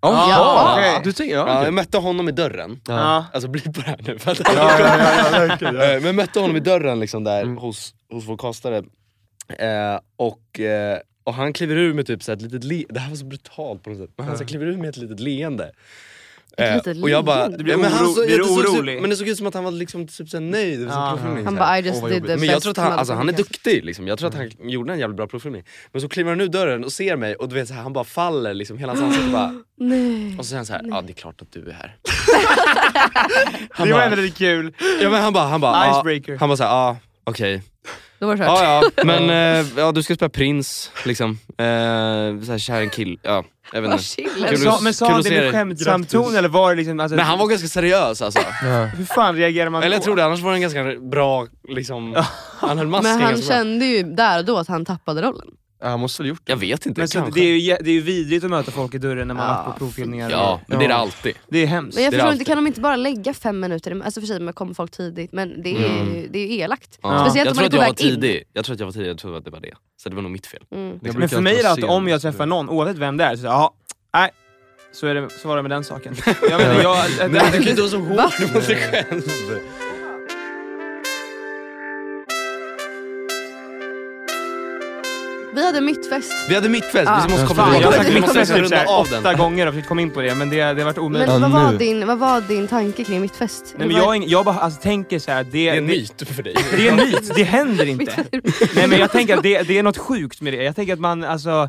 Jaha, 0.00 0.30
Ja. 0.30 0.74
okej. 0.78 1.00
du 1.04 1.12
tänker, 1.12 1.34
ja, 1.34 1.46
Ja, 1.48 1.52
okej. 1.54 1.64
jag 1.64 1.74
mötte 1.74 1.98
honom 1.98 2.28
i 2.28 2.32
dörren. 2.32 2.80
Ja. 2.88 3.26
Alltså 3.32 3.48
bli 3.48 3.60
på 3.60 3.70
det 3.70 3.82
här 3.82 4.00
nu. 4.06 4.18
För 4.18 4.30
att 4.30 4.38
Ja, 4.44 4.52
ja, 4.54 4.78
ja, 4.80 5.30
ja, 5.32 5.46
verkligen, 5.46 5.74
ja. 5.74 5.82
Eh, 5.84 5.94
Men 5.94 6.04
jag 6.04 6.14
mötte 6.14 6.40
honom 6.40 6.56
i 6.56 6.60
dörren 6.60 7.00
liksom 7.00 7.24
där 7.24 7.42
Mm. 7.42 7.56
hos, 7.56 7.94
hos 8.12 8.24
vår 8.28 8.36
kastare. 8.36 8.76
Eh, 9.58 10.00
och, 10.16 10.60
eh, 10.60 10.98
och 11.24 11.34
han 11.34 11.52
kliver 11.52 11.76
ur 11.76 11.94
med 11.94 12.06
typ 12.06 12.22
så 12.22 12.30
här 12.32 12.36
ett 12.36 12.42
litet 12.42 12.64
le- 12.64 12.84
det 12.88 13.00
här 13.00 13.08
var 13.08 13.16
så 13.16 13.24
brutalt 13.24 13.82
på 13.82 13.90
något 13.90 13.98
sätt, 13.98 14.10
men 14.16 14.26
han 14.26 14.36
så 14.36 14.42
här 14.42 14.48
kliver 14.48 14.66
ur 14.66 14.76
med 14.76 14.88
ett 14.88 14.96
litet 14.96 15.20
leende. 15.20 15.72
Eh, 16.58 17.02
och 17.02 17.10
jag 17.10 17.24
bara? 17.24 17.48
Du 17.48 17.64
blir 17.64 17.74
ja, 17.74 17.78
men 17.78 17.92
han 17.92 18.06
så, 18.14 18.24
blir 18.26 18.36
det 18.38 18.42
du 18.42 18.48
såg 18.48 18.60
ut- 18.64 18.68
orolig? 18.68 19.00
Men 19.00 19.10
det 19.10 19.16
såg 19.16 19.28
ut 19.28 19.38
som 19.38 19.46
att 19.46 19.54
han 19.54 19.64
var 19.64 19.70
liksom 19.70 20.06
typ 20.08 20.28
så 20.28 20.36
här 20.36 20.44
nöjd 20.44 20.88
provfilmning. 20.88 21.44
Han 21.44 21.56
bara. 21.56 21.78
I 21.78 21.82
just 21.82 22.02
vad 22.02 22.10
did 22.10 22.26
the 22.26 22.36
men 22.36 22.48
jag 22.48 22.62
tror 22.62 22.70
att 22.70 22.76
han, 22.76 22.92
alltså, 22.92 23.14
han 23.14 23.28
är 23.28 23.32
duktig, 23.32 23.84
liksom. 23.84 24.08
jag 24.08 24.18
tror 24.18 24.28
att 24.28 24.34
han 24.34 24.50
gjorde 24.70 24.92
en 24.92 24.98
jävligt 24.98 25.16
bra 25.16 25.26
provfilmning. 25.26 25.62
Men 25.92 26.00
så 26.00 26.08
kliver 26.08 26.30
han 26.30 26.40
ur 26.40 26.48
dörren 26.48 26.84
och 26.84 26.92
ser 26.92 27.16
mig 27.16 27.34
och 27.34 27.48
du 27.48 27.54
vet 27.54 27.68
så 27.68 27.74
här, 27.74 27.82
han 27.82 27.92
bara 27.92 28.04
faller, 28.04 28.54
liksom, 28.54 28.78
hela 28.78 28.92
hans 28.92 29.02
ansikte 29.04 29.28
bara 29.32 29.54
Nej. 29.78 30.38
Och 30.38 30.44
så 30.44 30.48
säger 30.48 30.58
han 30.58 30.66
så 30.66 30.72
här, 30.72 30.82
ja 30.90 31.02
det 31.02 31.12
är 31.12 31.14
klart 31.14 31.42
att 31.42 31.52
du 31.52 31.68
är 31.68 31.72
här. 31.72 31.96
Det 33.86 33.92
var 33.92 34.02
ändå 34.02 34.16
lite 34.16 34.36
kul. 34.38 34.74
Ja 35.02 35.10
men 35.10 35.22
han 35.22 35.32
bara, 35.32 35.44
han 35.44 35.60
bara, 35.60 35.90
Icebreaker. 35.90 36.36
han 36.40 36.48
bara 36.48 36.56
såhär, 36.56 36.70
ja 36.70 36.96
okej. 37.24 37.62
Då 38.18 38.26
var 38.26 38.36
det 38.36 38.44
kört. 38.44 38.60
Ja, 38.62 38.82
ja. 38.96 39.04
Men 39.04 39.30
eh, 39.60 39.66
ja, 39.76 39.92
du 39.92 40.02
ska 40.02 40.14
spela 40.14 40.28
prins, 40.28 40.90
liksom. 41.04 41.30
Eh, 41.58 41.64
såhär, 42.44 42.58
kär 42.58 42.80
en 42.80 42.90
kill. 42.90 43.18
Ja, 43.22 43.44
jag 43.72 43.82
vet 43.82 43.90
Vad 43.90 43.98
inte. 44.00 44.04
chill. 44.04 44.28
Men 44.40 44.58
sa, 44.58 44.78
men 44.82 44.92
han 45.12 45.22
det 45.22 45.30
med 45.30 45.52
skämtsam 45.52 46.04
ton 46.04 46.36
eller 46.36 46.48
var 46.48 46.70
det 46.70 46.76
liksom... 46.76 47.00
Alltså, 47.00 47.16
Men 47.16 47.24
han 47.24 47.38
var 47.38 47.46
ganska 47.46 47.68
seriös 47.68 48.22
alltså. 48.22 48.40
Hur 48.96 49.04
fan 49.04 49.36
reagerar 49.36 49.70
man 49.70 49.82
Eller 49.82 49.90
då? 49.90 49.96
jag 49.96 50.02
tror 50.02 50.16
det, 50.16 50.24
annars 50.24 50.40
var 50.40 50.52
en 50.52 50.60
ganska 50.60 50.84
bra, 51.00 51.46
liksom, 51.68 52.24
han 52.58 52.78
höll 52.78 52.86
masken 52.86 53.12
Men 53.12 53.22
han 53.22 53.32
ganska 53.32 53.48
bra. 53.48 53.56
kände 53.56 53.84
ju 53.86 54.02
där 54.02 54.38
och 54.38 54.44
då 54.44 54.58
att 54.58 54.68
han 54.68 54.84
tappade 54.84 55.22
rollen. 55.22 55.46
Ja, 55.84 55.90
han 55.90 56.00
måste 56.00 56.22
väl 56.22 56.28
gjort 56.28 56.40
det. 56.44 56.52
Jag 56.52 56.56
vet 56.56 56.86
inte, 56.86 57.00
Men 57.00 57.08
så, 57.08 57.18
kanske. 57.20 57.40
det, 57.40 57.46
är 57.46 57.50
ju, 57.56 57.72
jä- 57.72 57.78
det 57.80 57.90
är 57.90 57.94
ju 57.94 58.00
vidrigt 58.00 58.44
att 58.44 58.50
möta 58.50 58.70
folk 58.70 58.94
i 58.94 58.98
dörren 58.98 59.28
när 59.28 59.34
man 59.34 59.46
Ja, 59.46 59.52
har 59.52 59.64
varit 59.64 59.72
på 59.72 59.78
provfilmningar. 59.78 60.30
Ja, 60.30 60.60
men 60.66 60.78
det 60.78 60.84
är 60.84 60.88
det 60.88 60.94
alltid. 60.94 61.34
Det 61.48 61.58
är 61.58 61.66
hemskt. 61.66 61.94
Men 61.94 62.04
jag 62.04 62.12
Det 62.12 62.16
är 62.16 62.18
förstår 62.18 62.28
alltid. 62.28 62.40
inte, 62.40 62.50
kan 62.50 62.56
de 62.58 62.66
inte 62.66 62.80
bara 62.80 62.96
lägga 62.96 63.34
fem 63.34 63.60
minuter? 63.60 64.02
Alltså 64.04 64.20
för 64.20 64.26
sig 64.26 64.40
man 64.40 64.54
kommer 64.54 64.74
folk 64.74 64.90
tidigt 64.90 65.32
men 65.32 65.62
det 65.62 65.70
är, 65.76 66.00
Mm. 66.00 66.26
det 66.30 66.38
är 66.38 66.46
ju 66.46 66.54
elakt. 66.58 66.98
Ja. 67.02 67.24
Speciellt 67.24 67.46
jag 67.46 67.52
om 67.52 67.54
tror 67.54 67.54
man 67.54 67.64
är 67.64 67.66
att 67.66 67.70
på 67.70 67.76
jag 67.76 67.80
var 67.80 67.86
väg 67.86 68.00
in. 68.14 68.20
tidig, 68.20 68.42
jag 68.52 68.64
tror 68.64 68.74
att 68.74 68.80
jag 68.80 68.86
var 68.86 68.92
tidig, 68.92 69.08
jag 69.08 69.18
tror 69.18 69.36
att 69.36 69.44
det 69.44 69.50
var 69.50 69.60
det. 69.60 69.72
Så 70.02 70.08
det 70.08 70.14
var 70.14 70.22
nog 70.22 70.32
mitt 70.32 70.46
fel. 70.46 70.62
Mm. 70.74 70.98
Jag 71.02 71.18
Men 71.18 71.28
för 71.28 71.40
mig 71.40 71.52
är 71.52 71.56
alltid 71.56 71.58
det 71.58 71.62
vara 71.62 71.70
alltid, 71.70 71.84
om 71.84 72.08
jag 72.08 72.22
träffar 72.22 72.46
någon, 72.46 72.68
oavsett 72.68 72.98
vem 72.98 73.16
det 73.16 73.24
är, 73.24 73.30
så 73.30 73.36
säger 73.36 73.48
jag, 73.52 73.60
jaha, 73.60 73.70
nej. 74.14 74.30
Så, 74.92 75.06
är 75.06 75.14
det, 75.14 75.28
så 75.42 75.48
var 75.48 75.56
det 75.56 75.62
med 75.62 75.70
den 75.70 75.84
saken. 75.84 76.14
Jag 76.50 76.60
inte, 76.60 76.82
jag, 76.82 76.96
Men 77.18 77.32
du 77.32 77.38
kan 77.38 77.62
ju 77.62 77.70
inte 77.70 77.82
vara 77.82 77.90
så 77.90 77.98
hård 77.98 78.54
mot 78.54 78.66
dig 78.66 78.76
själv. 78.76 79.22
Vi 85.54 85.64
hade 85.66 85.80
mittfest. 85.80 86.32
Vi 86.48 86.54
hade 86.54 86.68
mittfest, 86.68 87.08
Ah. 87.10 87.24
vi 87.26 87.32
måste 87.32 87.46
komma 87.46 87.62
Fan, 87.66 87.80
jag 87.80 87.86
har 87.88 87.92
sagt 87.92 88.08
Vi 88.10 88.20
måste 88.20 88.38
mittfest 88.38 88.52
typ 88.52 88.62
runda 88.62 88.76
såhär 88.76 88.98
av 89.00 89.08
den. 89.08 89.18
åtta 89.20 89.34
gånger 89.34 89.66
och 89.66 89.72
försökt 89.74 89.88
komma 89.88 90.00
in 90.00 90.10
på 90.10 90.20
det 90.20 90.34
men 90.34 90.50
det, 90.50 90.56
det 90.56 90.62
har 90.64 90.84
varit 90.84 90.98
omöjligt. 90.98 91.28
Men 91.32 91.42
Ja, 91.42 91.48
vad, 91.48 91.62
var 91.64 91.72
nu. 91.72 91.78
din, 91.78 92.06
vad 92.06 92.18
var 92.18 92.40
din 92.40 92.68
tanke 92.68 93.04
kring 93.04 93.20
mittfest? 93.20 93.74
Nej, 93.78 93.86
men 93.88 93.96
jag, 93.96 94.16
ing- 94.16 94.24
jag 94.28 94.44
bara 94.44 94.54
alltså, 94.58 94.80
tänker 94.80 95.18
så 95.18 95.30
här, 95.30 95.44
det, 95.44 95.50
Det 95.50 95.68
är 95.68 95.76
en 95.76 95.86
myt 95.86 96.22
för 96.28 96.42
dig. 96.42 96.54
det 96.76 96.88
är 96.88 96.90
en 96.92 96.96
myt, 96.96 97.34
det 97.36 97.42
händer 97.44 97.86
inte. 97.86 98.24
Nej 98.74 98.86
men 98.88 98.98
jag 98.98 99.12
tänker 99.12 99.36
att 99.36 99.42
det, 99.42 99.62
det 99.62 99.78
är 99.78 99.82
något 99.82 99.98
sjukt 99.98 100.40
med 100.40 100.52
det. 100.52 100.62
Jag 100.64 100.76
tänker 100.76 100.92
att 100.92 101.00
man, 101.00 101.24
alltså, 101.24 101.68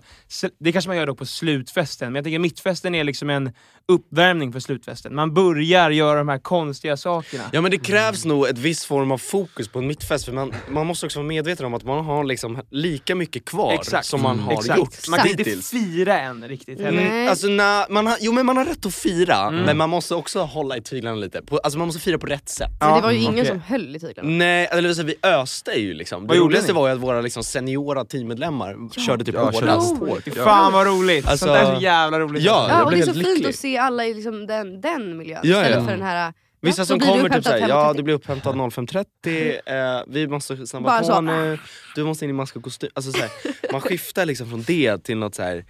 det 0.60 0.72
kanske 0.72 0.90
man 0.90 0.98
gör 0.98 1.06
då 1.08 1.16
på 1.16 1.26
slutfesten, 1.26 2.08
men 2.12 2.16
jag 2.16 2.24
tänker 2.26 2.38
att 2.38 2.42
mittfesten 2.42 2.96
är 2.96 3.04
liksom 3.04 3.30
en 3.30 3.52
uppvärmning 3.88 4.54
för 4.54 4.60
slutfesten. 4.60 5.16
Man 5.16 5.34
börjar 5.34 5.90
göra 5.90 6.18
de 6.18 6.30
här 6.30 6.38
konstiga 6.38 6.98
sakerna. 6.98 7.44
Ja 7.52 7.62
men 7.62 7.72
det 7.72 7.78
krävs 7.78 8.26
nog 8.26 8.48
ett 8.48 8.58
viss 8.58 8.86
form 8.86 9.12
av 9.12 9.18
fokus 9.18 9.68
på 9.68 9.80
en 9.80 9.88
mittfest 9.88 10.26
för 10.26 10.32
man, 10.32 10.54
man 10.70 10.88
måste 10.88 11.06
också 11.06 11.20
vara 11.20 11.28
medveten 11.28 11.66
om 11.66 11.74
att 11.74 11.84
man 11.84 12.06
har 12.06 12.24
liksom 12.24 12.60
lika 12.72 13.16
mycket 13.16 13.46
kvar 13.46 13.74
Exakt. 13.74 14.06
som 14.08 14.22
man 14.22 14.40
har 14.40 14.54
Exakt. 14.54 14.80
gjort 14.80 15.08
Man 15.10 15.20
kan 15.20 15.28
inte 15.30 15.44
fira 15.44 16.20
än 16.20 16.48
riktigt 16.48 16.80
heller. 16.82 17.02
Nej. 17.02 17.10
Mm, 17.12 17.30
alltså, 17.30 17.48
när 17.48 17.90
man 17.92 18.08
har, 18.08 18.18
jo 18.22 18.32
men 18.32 18.46
man 18.46 18.58
har 18.58 18.66
rätt 18.66 18.86
att 18.86 18.96
fira, 18.96 19.52
men 19.52 19.78
man 19.78 19.90
måste 19.90 20.16
också 20.16 20.40
hålla 20.44 20.78
i 20.78 20.82
tyglarna 20.82 21.16
lite. 21.18 21.42
På, 21.42 21.58
alltså 21.58 21.80
man 21.80 21.88
måste 21.88 22.02
fira 22.02 22.18
på 22.18 22.26
rätt 22.28 22.50
sätt. 22.50 22.70
Men 22.80 22.96
det 22.96 23.02
var 23.02 23.12
ju 23.12 23.18
Ja, 23.18 23.24
ingen 23.24 23.34
okej. 23.34 23.48
som 23.48 23.60
höll 23.62 23.96
i 23.96 24.00
tyglarna. 24.00 24.30
Nej, 24.30 24.68
eller 24.72 24.94
så, 24.94 25.04
vi 25.04 25.16
öste 25.24 25.72
ju 25.72 25.94
liksom. 25.94 26.28
Vad 26.28 26.38
Det 26.38 26.42
roligaste 26.42 26.74
var 26.74 26.88
ju 26.88 26.94
att 26.94 27.00
våra 27.00 27.22
liksom, 27.22 27.44
seniora 27.44 28.06
teammedlemmar 28.06 29.00
körde 29.00 29.26
typ 29.26 29.36
Ja, 29.36 29.52
hårdast. 29.52 29.96
Fan 30.44 30.74
vad 30.74 30.88
roligt! 30.88 31.28
Alltså- 31.28 31.46
Sånt 31.46 31.58
där 31.60 31.72
är 31.72 31.76
så 31.76 31.82
jävla 31.82 32.20
roligt. 32.20 32.44
Ja, 32.44 32.66
Ja, 32.70 32.76
jag 32.78 32.86
och 32.86 32.92
det 32.92 32.98
blev 32.98 33.10
är 33.10 33.14
så 33.14 33.18
helt 33.20 33.28
fint 33.28 33.38
lycklig. 33.40 33.56
Se 33.76 33.80
alla 33.80 34.06
i 34.06 34.14
liksom 34.14 34.48
den, 34.48 34.82
den 34.82 35.18
miljön 35.18 35.40
Ja, 35.44 35.58
istället 35.60 35.78
ja. 35.80 35.86
för 35.86 35.92
den 35.92 36.02
här... 36.02 36.34
Vissa 36.62 36.82
Ja, 36.82 36.86
som 36.86 37.00
kommer 37.00 37.30
typ 37.30 37.44
såhär, 37.44 37.60
ja 37.70 37.92
5.30. 37.94 37.98
du 37.98 38.04
blir 38.04 38.14
upphämtad 38.16 38.56
05.30, 38.56 39.98
eh, 40.00 40.04
vi 40.08 40.28
måste 40.28 40.68
snabba 40.68 40.86
Bara 40.90 41.00
på 41.00 41.06
så. 41.06 41.22
nu, 41.22 41.58
du 41.96 42.04
måste 42.04 42.26
in 42.26 42.30
i 42.30 42.34
mask 42.34 42.56
och 42.56 42.64
kostym. 42.64 42.90
Alltså, 42.94 43.12
såhär, 43.12 43.30
man 43.72 43.82
skiftar 43.82 44.26
liksom 44.26 44.50
från 44.50 44.64
det 44.64 45.04
till 45.04 45.18
något 45.18 45.36
såhär, 45.36 45.66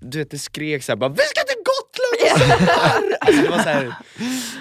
du 0.00 0.18
vet 0.18 0.30
det 0.30 0.38
skrek 0.38 0.82
såhär 0.82 0.96
bara 0.96 1.10
vi 1.10 1.16
ska 1.22 1.42
till 1.42 1.56
Gotland! 1.64 2.52
och 2.52 2.58
sommar!" 2.58 3.16
alltså, 3.20 3.42
det 3.42 3.48
var 3.50 3.58
såhär, 3.58 3.94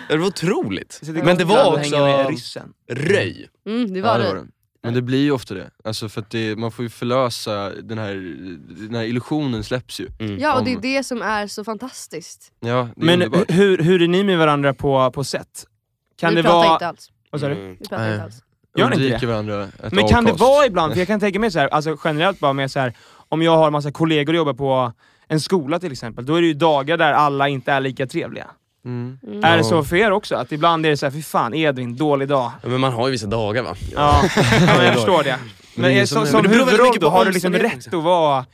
det 0.09 0.17
var 0.17 0.27
otroligt. 0.27 0.99
Men 1.23 1.37
det 1.37 1.43
var 1.43 1.73
också 1.73 2.61
röj. 2.89 3.49
Mm, 3.67 3.93
det 3.93 3.99
Ja, 3.99 4.05
var 4.05 4.17
det 4.19 4.23
det. 4.23 4.29
var 4.29 4.35
det. 4.35 4.47
Men 4.83 4.93
det 4.93 5.01
blir 5.01 5.23
ju 5.23 5.31
ofta 5.31 5.53
det. 5.53 5.69
Alltså 5.83 6.09
för 6.09 6.21
att 6.21 6.29
det, 6.29 6.55
man 6.55 6.71
får 6.71 6.83
ju 6.83 6.89
förlösa 6.89 7.69
den 7.69 7.97
här, 7.97 8.15
den 8.87 8.95
här 8.95 9.03
illusionen 9.03 9.63
släpps 9.63 9.99
ju. 9.99 10.07
Mm. 10.19 10.39
Ja 10.39 10.59
och 10.59 10.65
det 10.65 10.73
är 10.73 10.81
det 10.81 11.03
som 11.03 11.21
är 11.21 11.47
så 11.47 11.63
fantastiskt. 11.63 12.51
Ja, 12.59 12.89
Men 12.95 13.21
underbart. 13.21 13.51
hur, 13.51 13.77
hur 13.77 14.01
är 14.01 14.07
ni 14.07 14.23
med 14.23 14.37
varandra 14.37 14.73
på, 14.73 15.11
på 15.11 15.23
set? 15.23 15.65
Kan 16.19 16.29
vi 16.29 16.35
det 16.35 16.43
pratar 16.43 16.57
vara... 16.57 16.73
inte 16.73 16.87
alls. 16.87 17.11
Vad 17.31 17.41
sa 17.41 17.47
du? 17.47 17.53
Mm. 17.53 17.77
Vi 17.79 17.87
pratar 17.87 18.03
Nej. 18.03 18.13
inte 18.13 18.23
alls. 18.23 18.43
Gör 18.77 18.89
ni 18.89 19.05
inte 19.05 19.17
det? 19.17 19.25
varandra 19.25 19.67
Men 19.91 20.07
kan 20.07 20.25
det 20.25 20.33
vara 20.33 20.65
ibland, 20.65 20.93
för 20.93 20.99
jag 21.01 21.07
kan 21.07 21.19
tänka 21.19 21.39
mig 21.39 21.51
så 21.51 21.59
här, 21.59 21.67
alltså 21.67 21.97
generellt 22.03 22.39
bara 22.39 22.53
med 22.53 22.71
så 22.71 22.79
här, 22.79 22.93
om 23.29 23.41
jag 23.41 23.57
har 23.57 23.71
massa 23.71 23.91
kollegor 23.91 24.33
och 24.33 24.37
jobbar 24.37 24.53
på 24.53 24.93
en 25.27 25.39
skola 25.39 25.79
till 25.79 25.91
exempel, 25.91 26.25
då 26.25 26.35
är 26.35 26.41
det 26.41 26.47
ju 26.47 26.53
dagar 26.53 26.97
där 26.97 27.13
alla 27.13 27.47
inte 27.47 27.71
är 27.71 27.79
lika 27.79 28.07
trevliga. 28.07 28.47
Mm. 28.85 29.19
Mm. 29.27 29.43
Är 29.43 29.57
det 29.57 29.63
så 29.63 29.83
för 29.83 29.95
er 29.95 30.11
också? 30.11 30.35
Att 30.35 30.51
ibland 30.51 30.85
är 30.85 30.89
det 30.89 30.97
så 30.97 31.05
här, 31.05 31.11
fy 31.13 31.21
fan 31.21 31.53
Edvin, 31.53 31.95
dålig 31.95 32.27
dag. 32.27 32.51
Ja, 32.63 32.69
men 32.69 32.81
man 32.81 32.93
har 32.93 33.07
ju 33.07 33.11
vissa 33.11 33.27
dagar 33.27 33.63
va? 33.63 33.75
Ja, 33.95 34.21
ja 34.41 34.43
men 34.77 34.85
jag 34.85 34.93
förstår 34.93 35.23
det. 35.23 35.37
Men 35.75 35.93
Men 35.95 36.07
som 36.07 36.25
som 36.25 36.41
Men 36.41 36.51
huvudroll 36.51 36.95
då 36.99 37.09
har 37.09 37.25
du 37.25 37.31
liksom 37.31 37.53
rätt 37.53 37.87
att 37.87 38.03
vara 38.03 38.45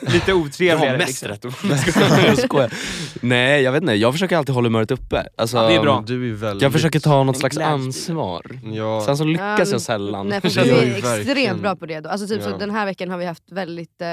lite 0.00 0.30
Jag 0.30 0.38
otrevligare. 0.40 0.90
har 0.90 0.98
mest 0.98 1.22
liksom. 1.28 1.50
rätt. 1.50 2.24
jag 2.26 2.38
skojar. 2.38 2.72
Nej 3.20 3.62
jag 3.62 3.72
vet 3.72 3.82
inte, 3.82 3.94
jag 3.94 4.12
försöker 4.14 4.36
alltid 4.36 4.54
hålla 4.54 4.66
humöret 4.66 4.90
uppe. 4.90 5.26
Alltså, 5.36 5.56
Ja, 5.56 5.62
det 5.68 5.74
är 5.74 5.80
bra. 5.82 5.96
Men 5.96 6.04
Du 6.04 6.30
är 6.30 6.34
väldigt... 6.34 6.62
Jag 6.62 6.72
försöker 6.72 7.00
ta 7.00 7.22
något 7.24 7.38
slags 7.38 7.58
ansvar. 7.58 8.42
Ja, 8.72 9.02
Sen 9.06 9.16
så 9.16 9.24
lyckas 9.24 9.58
Ja, 9.58 9.66
jag 9.72 9.80
sällan. 9.80 10.28
Nej, 10.28 10.40
vi 10.42 10.48
gör 10.48 10.82
är 10.82 11.18
extremt 11.18 11.62
bra 11.62 11.76
på 11.76 11.86
det. 11.86 12.00
Då. 12.00 12.08
Alltså, 12.10 12.26
typ, 12.26 12.42
Ja. 12.44 12.50
så 12.50 12.56
den 12.56 12.70
här 12.70 12.86
veckan 12.86 13.10
har 13.10 13.18
vi 13.18 13.26
haft 13.26 13.52
väldigt... 13.52 14.02
Eh, 14.02 14.08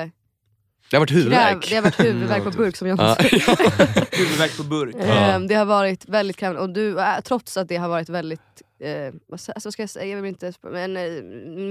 Det 0.91 0.95
har 0.97 0.99
varit 0.99 1.09
kräv, 1.09 1.17
huvudvärk. 1.19 1.69
det 1.69 1.75
har 1.75 1.81
varit 1.83 1.99
huvudvärk 1.99 2.43
på 2.43 2.51
burk 2.51 2.75
som 2.75 2.87
jag 2.87 2.99
Ja. 2.99 3.15
Huvudvärk 4.11 4.57
på 4.57 4.63
burk. 4.63 4.95
Ehm, 4.99 5.47
Det 5.47 5.55
har 5.55 5.65
varit 5.65 6.09
väldigt 6.09 6.37
krävande 6.37 6.61
och 6.61 6.69
du, 6.69 6.99
äh, 6.99 7.19
trots 7.23 7.57
att 7.57 7.67
det 7.67 7.75
har 7.77 7.89
varit 7.89 8.09
väldigt, 8.09 8.39
eh, 8.83 9.13
vad, 9.27 9.39
ska- 9.39 9.51
alltså, 9.51 9.67
vad 9.67 9.73
ska 9.73 9.81
jag 9.83 9.89
säga, 9.89 10.05
jag 10.15 10.21
vill 10.21 10.29
inte, 10.29 10.53
men 10.71 10.97
eh, 10.97 11.23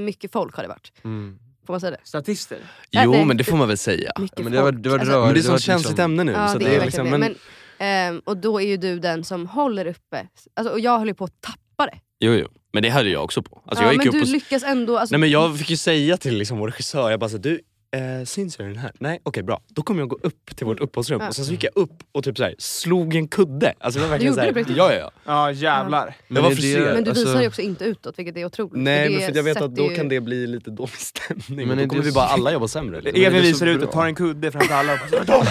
mycket 0.04 0.32
folk 0.32 0.54
har 0.56 0.62
det 0.62 0.68
varit. 0.68 0.92
mm. 1.04 1.38
Får 1.66 1.72
man 1.74 1.80
säga 1.80 1.90
det? 1.90 1.98
Statister. 2.04 2.58
Jo 2.90 3.10
Nej, 3.12 3.24
men 3.24 3.36
det 3.36 3.44
får 3.44 3.56
man 3.56 3.68
väl 3.68 3.78
säga. 3.78 4.12
Mycket 4.18 4.38
Men 4.42 4.52
det 4.52 4.58
har 4.58 4.64
varit, 4.64 4.82
det 4.82 4.90
har 4.90 4.98
varit 4.98 5.00
Alltså, 5.08 5.16
rör, 5.18 5.24
Men 5.26 5.34
det 5.34 5.40
är 5.40 5.42
har 5.42 5.44
så 5.46 5.50
varit 5.52 5.62
känsligt 5.62 5.90
liksom- 5.90 6.04
ämne 6.04 6.24
nu. 6.24 6.32
Ja 6.32 6.48
så 6.48 6.58
det 6.58 6.64
är 6.64 6.68
är 6.68 6.70
verkligen 6.80 6.86
liksom, 6.86 7.04
det. 7.04 7.18
men, 7.18 7.34
Men, 7.78 8.14
ehm, 8.14 8.22
och 8.24 8.36
då 8.36 8.60
är 8.60 8.66
ju 8.66 8.76
du 8.76 8.98
den 8.98 9.24
som 9.24 9.46
håller 9.46 9.86
uppe, 9.86 10.26
alltså, 10.56 10.72
och 10.72 10.80
jag 10.80 10.98
höll 10.98 11.08
ju 11.08 11.14
på 11.14 11.24
att 11.24 11.40
tappa 11.40 11.86
det. 11.86 11.98
jo, 12.20 12.32
jo. 12.32 12.48
men 12.72 12.82
det 12.82 12.88
hade 12.88 13.08
jag 13.08 13.24
också 13.24 13.42
på. 13.42 13.62
Alltså, 13.66 13.84
ja, 13.84 13.86
jag 13.86 13.92
gick 13.92 13.98
men 13.98 14.08
upp 14.08 14.14
du 14.14 14.20
och, 14.20 14.26
lyckas 14.28 14.62
ändå, 14.62 14.98
alltså, 14.98 15.12
Nej 15.12 15.20
men 15.20 15.30
jag 15.30 15.58
fick 15.58 15.70
ju 15.70 15.76
säga 15.76 16.16
till 16.16 16.38
liksom 16.38 16.58
vår 16.58 16.68
regissör, 16.68 17.10
jag 17.10 17.20
bara 17.20 17.30
så, 17.30 17.38
du 17.38 17.60
eh, 17.96 18.24
syns 18.24 18.58
jag 18.58 18.68
den 18.68 18.76
här? 18.76 18.92
Nej 18.98 19.20
okej 19.22 19.42
bra, 19.42 19.60
då 19.68 19.82
kommer 19.82 20.00
jag 20.00 20.08
gå 20.08 20.18
upp 20.22 20.56
till 20.56 20.66
vårt 20.66 20.80
uppehållsrum 20.80 21.20
Ja. 21.20 21.28
och 21.28 21.34
sen 21.36 21.44
så 21.44 21.52
gick 21.52 21.64
jag 21.64 21.72
upp 21.74 21.92
och 22.12 22.24
typ 22.24 22.36
så 22.36 22.42
här, 22.44 22.54
slog 22.58 23.14
en 23.14 23.28
kudde. 23.28 23.74
Alltså 23.80 24.00
det 24.00 24.04
var 24.06 24.10
verkligen 24.10 24.32
gjorde 24.32 24.42
så 24.42 24.46
det 24.46 24.52
på 24.52 24.58
här, 24.58 24.64
riktigt? 24.64 24.76
ja, 24.76 24.92
ja, 24.92 24.98
ja. 24.98 25.10
Ja 25.24 25.52
jävlar. 25.52 26.14
Var 26.28 26.40
är 26.50 26.78
det- 26.80 26.94
men 26.94 27.04
du 27.04 27.10
alltså- 27.10 27.24
visar 27.26 27.40
ju 27.42 27.48
också 27.48 27.62
inte 27.62 27.84
utåt 27.84 28.18
vilket 28.18 28.36
är 28.36 28.44
otroligt. 28.44 28.72
Nej 28.82 29.10
men 29.10 29.20
för 29.28 29.36
jag 29.36 29.42
vet 29.42 29.56
att 29.62 29.74
då 29.76 29.90
ju- 29.90 29.96
kan 29.96 30.08
det 30.08 30.20
bli 30.20 30.46
lite 30.46 30.70
dålig 30.70 30.90
stämning 30.92 31.44
Men 31.48 31.68
men 31.68 31.78
då 31.78 31.86
kommer 31.88 32.02
vi 32.02 32.12
bara 32.12 32.24
alla 32.26 32.52
jobba 32.52 32.68
sämre. 32.68 33.00
Liksom. 33.00 33.24
Är 33.24 33.30
visar 33.30 33.66
så 33.66 33.72
ut 33.72 33.74
och 33.74 33.80
bra. 33.82 33.92
tar 33.92 34.06
en 34.06 34.14
kudde 34.14 34.50
framför 34.52 34.74
alla 34.74 34.92
och 34.92 34.98
bara, 35.26 35.44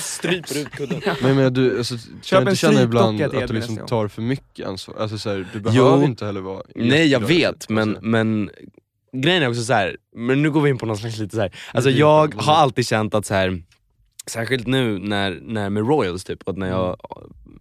Stryper 0.00 0.58
ut 0.58 0.70
kudden. 0.70 1.00
Men 1.04 1.28
jag 1.28 1.36
menar, 1.36 1.50
du, 1.50 1.78
alltså, 1.78 1.94
kan 2.24 2.44
du 2.44 2.50
inte 2.50 2.60
känna 2.60 2.82
ibland 2.82 3.22
att 3.22 3.48
du 3.48 3.54
liksom 3.54 3.76
tar 3.76 4.08
för 4.08 4.22
mycket 4.22 4.66
ansvar? 4.66 4.96
Alltså, 4.98 5.18
så 5.18 5.30
här, 5.30 5.36
du 5.36 5.46
Jo. 5.54 5.60
behöver 5.60 6.04
inte 6.04 6.26
heller 6.26 6.40
vara 6.40 6.62
Nej 6.74 7.06
jag 7.06 7.20
vet 7.20 7.68
men, 7.68 7.88
Alltså, 7.88 8.04
men 8.04 8.50
grejen 9.12 9.42
är 9.42 9.48
också 9.48 9.62
så 9.62 9.72
här. 9.72 9.96
men 10.16 10.42
nu 10.42 10.50
går 10.50 10.60
vi 10.60 10.70
in 10.70 10.78
på 10.78 10.86
någon 10.86 10.96
slags 10.96 11.18
lite 11.18 11.34
så 11.36 11.40
här. 11.40 11.54
alltså 11.72 11.90
är 11.90 11.94
jag 11.94 12.30
bara- 12.30 12.42
har 12.42 12.54
alltid 12.54 12.86
känt 12.86 13.14
att 13.14 13.26
så 13.26 13.34
här. 13.34 13.62
Särskilt 14.26 14.66
nu 14.66 14.98
när, 14.98 15.38
när 15.42 15.70
med 15.70 15.86
Royals 15.88 16.24
typ, 16.24 16.48
att 16.48 16.56
när 16.56 16.68
jag, 16.68 16.96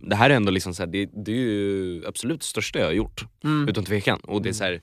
det 0.01 0.15
här 0.15 0.29
är 0.29 0.35
ändå 0.35 0.51
liksom 0.51 0.73
så 0.73 0.83
här, 0.83 0.87
det, 0.87 1.09
det 1.25 1.31
är 1.31 1.35
ju 1.35 2.03
absolut 2.07 2.43
största 2.43 2.79
jag 2.79 2.85
har 2.85 2.93
gjort, 2.93 3.25
Mm. 3.43 3.69
utan 3.69 3.85
tvekan. 3.85 4.19
Och 4.19 4.41
det 4.41 4.49
är 4.49 4.53
så 4.53 4.63
här, 4.63 4.81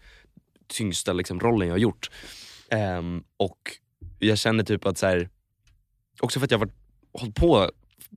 tyngsta 0.68 1.12
liksom, 1.12 1.40
rollen 1.40 1.68
jag 1.68 1.74
har 1.74 1.78
gjort. 1.78 2.10
Ehm, 2.70 3.22
och 3.36 3.58
jag 4.18 4.38
känner 4.38 4.64
typ 4.64 4.86
att 4.86 4.98
så 4.98 5.06
här, 5.06 5.28
också 6.20 6.40
för 6.40 6.44
att 6.44 6.50
jag 6.50 6.58
har 6.58 6.68
hållit 7.12 7.34
på 7.34 7.70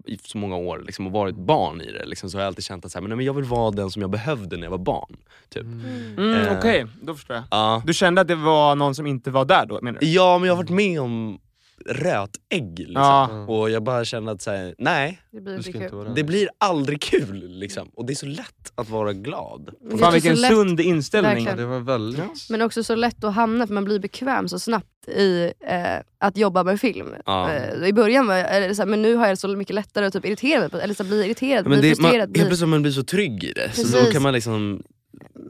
i 0.06 0.18
så 0.24 0.38
många 0.38 0.56
år 0.56 0.84
liksom, 0.86 1.06
och 1.08 1.12
varit 1.12 1.36
barn 1.36 1.82
i 1.82 1.92
det, 1.92 2.06
liksom, 2.06 2.30
så 2.30 2.38
har 2.38 2.42
jag 2.42 2.48
alltid 2.48 2.64
känt 2.64 2.86
att 2.86 2.92
så 2.92 2.98
här, 2.98 3.02
men, 3.02 3.10
nej, 3.10 3.18
men 3.18 3.26
jag 3.26 3.34
vill 3.34 3.46
vara 3.46 3.72
den 3.72 3.92
som 3.92 4.02
jag 4.02 4.12
behövde 4.12 4.58
när 4.58 4.64
jag 4.64 4.72
var 4.72 4.78
barn. 4.78 5.18
Typ. 5.50 5.64
Mm, 5.64 6.34
Eh. 6.34 6.58
Okej, 6.58 6.86
då 7.02 7.16
förstår 7.16 7.36
jag. 7.36 7.46
Ja. 7.52 7.84
Du 7.86 7.94
kände 7.94 8.22
att 8.22 8.28
det 8.28 8.36
var 8.36 8.76
någon 8.76 8.96
som 8.96 9.08
inte 9.08 9.32
var 9.32 9.46
där 9.46 9.66
då 9.66 9.80
menar 9.82 10.00
du? 10.00 10.08
Ja 10.08 10.38
men 10.38 10.48
jag 10.48 10.56
har 10.56 10.64
varit 10.64 10.70
med 10.70 11.02
om 11.02 11.40
rötägg 11.86 12.80
liksom. 12.80 12.94
Ja. 12.96 13.46
Och 13.48 13.70
jag 13.70 13.84
bara 13.84 14.06
känner 14.06 14.32
att 14.32 14.42
så 14.42 14.52
här, 14.52 14.76
nej, 14.78 15.20
Det 15.32 15.42
blir 15.42 15.56
inte 15.68 15.72
kul. 15.72 16.12
det 16.16 16.24
blir 16.24 16.50
aldrig 16.58 17.02
kul 17.02 17.48
liksom. 17.50 17.90
Och 17.96 18.06
det 18.06 18.14
är 18.14 18.16
så 18.16 18.26
lätt 18.26 18.72
att 18.76 18.90
vara 18.90 19.14
glad. 19.14 19.70
Fan 20.00 20.14
vilken 20.14 20.38
sund 20.38 20.80
inställning. 20.80 21.46
Ja, 21.46 21.56
det 21.56 21.66
var 21.66 21.80
väldigt... 21.80 22.50
Men 22.50 22.62
också 22.62 22.84
så 22.84 22.96
lätt 22.96 23.24
att 23.24 23.34
hamna, 23.36 23.68
för 23.68 23.74
man 23.74 23.86
blir 23.86 24.00
bekväm 24.00 24.48
så 24.50 24.60
snabbt 24.60 25.08
i 25.08 25.54
eh, 25.68 25.78
att 26.18 26.38
jobba 26.38 26.64
med 26.64 26.80
film. 26.80 27.08
Ja. 27.26 27.52
Eh, 27.54 27.88
I 27.88 27.94
början 27.94 28.28
var 28.28 28.36
jag, 28.36 28.56
eller 28.56 28.74
så 28.74 28.82
här, 28.82 28.90
men 28.90 29.02
nu 29.02 29.16
har 29.16 29.26
jag 29.26 29.32
det 29.34 29.38
så 29.40 29.48
mycket 29.48 29.76
lättare 29.76 30.06
att 30.06 30.14
typ 30.14 30.26
irritera 30.26 30.60
mig 30.60 30.70
på, 30.70 30.78
eller 30.78 30.94
så 30.94 31.04
bli 31.04 31.26
irriterad, 31.26 31.68
Men 31.68 31.80
bli 31.80 31.90
det, 31.90 32.02
man, 32.02 32.12
frustrerad. 32.12 32.38
helt 32.38 32.48
plötsligt 32.50 32.70
man 32.70 32.82
blir 32.82 32.92
så 32.92 33.04
trygg 33.04 33.44
i 33.44 33.54
det. 33.54 33.72
Så 33.74 33.82
då 33.82 33.92
Precis. 33.98 34.14
kan 34.14 34.22
man 34.22 34.34
liksom 34.34 34.84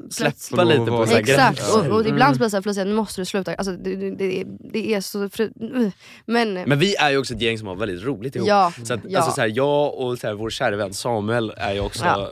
släppa 0.09 0.63
lite 0.63 0.85
på 0.85 1.05
så 1.05 1.13
här 1.13 1.19
Exakt, 1.19 1.73
och, 1.75 1.85
och 1.85 2.07
ibland 2.07 2.35
så 2.35 2.39
blir 2.39 2.45
det 2.45 2.49
såhär, 2.49 2.61
plötsligt, 2.61 2.87
nu 2.87 2.93
måste 2.93 3.21
du 3.21 3.25
sluta. 3.25 3.53
Alltså, 3.55 3.71
det, 3.73 3.95
det, 3.95 4.43
det, 4.73 4.93
är- 4.93 5.01
så... 5.01 5.29
Fru... 5.29 5.51
Men, 6.25 6.53
Men 6.53 6.79
vi 6.79 6.95
är 6.95 7.09
ju 7.11 7.17
också 7.17 7.33
ett 7.33 7.41
gäng 7.41 7.57
som 7.57 7.67
har 7.67 7.75
väldigt 7.75 8.03
roligt 8.03 8.35
ihop. 8.35 8.47
ja, 8.47 8.73
Så 8.83 8.93
att, 8.93 8.99
ja. 9.07 9.19
alltså, 9.19 9.35
så 9.35 9.41
här, 9.41 9.51
jag 9.55 9.93
och 9.93 10.17
så 10.19 10.27
här, 10.27 10.33
vår 10.33 10.49
kära 10.49 10.75
vän 10.75 10.93
Samuel 10.93 11.53
är 11.57 11.73
ju 11.73 11.79
också... 11.79 12.05
Ja. 12.05 12.31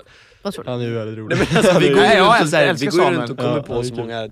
Han 0.65 0.81
är 0.81 0.85
ju 0.85 0.93
väldigt 0.93 1.17
rolig. 1.17 1.37
Nej, 1.37 1.47
men 1.49 1.57
alltså, 1.57 1.79
vi 1.79 1.89
går 1.89 2.03
ju 2.03 2.19
runt 2.39 2.49
så 2.49 2.55
här, 2.55 2.73
vi 2.73 2.85
går 2.85 3.11
runt 3.11 3.29
och 3.29 3.37
kommer 3.37 3.57
Ja, 3.57 3.63
på 3.63 3.83
så 3.83 3.89
kul. 3.89 3.97
många 3.99 4.29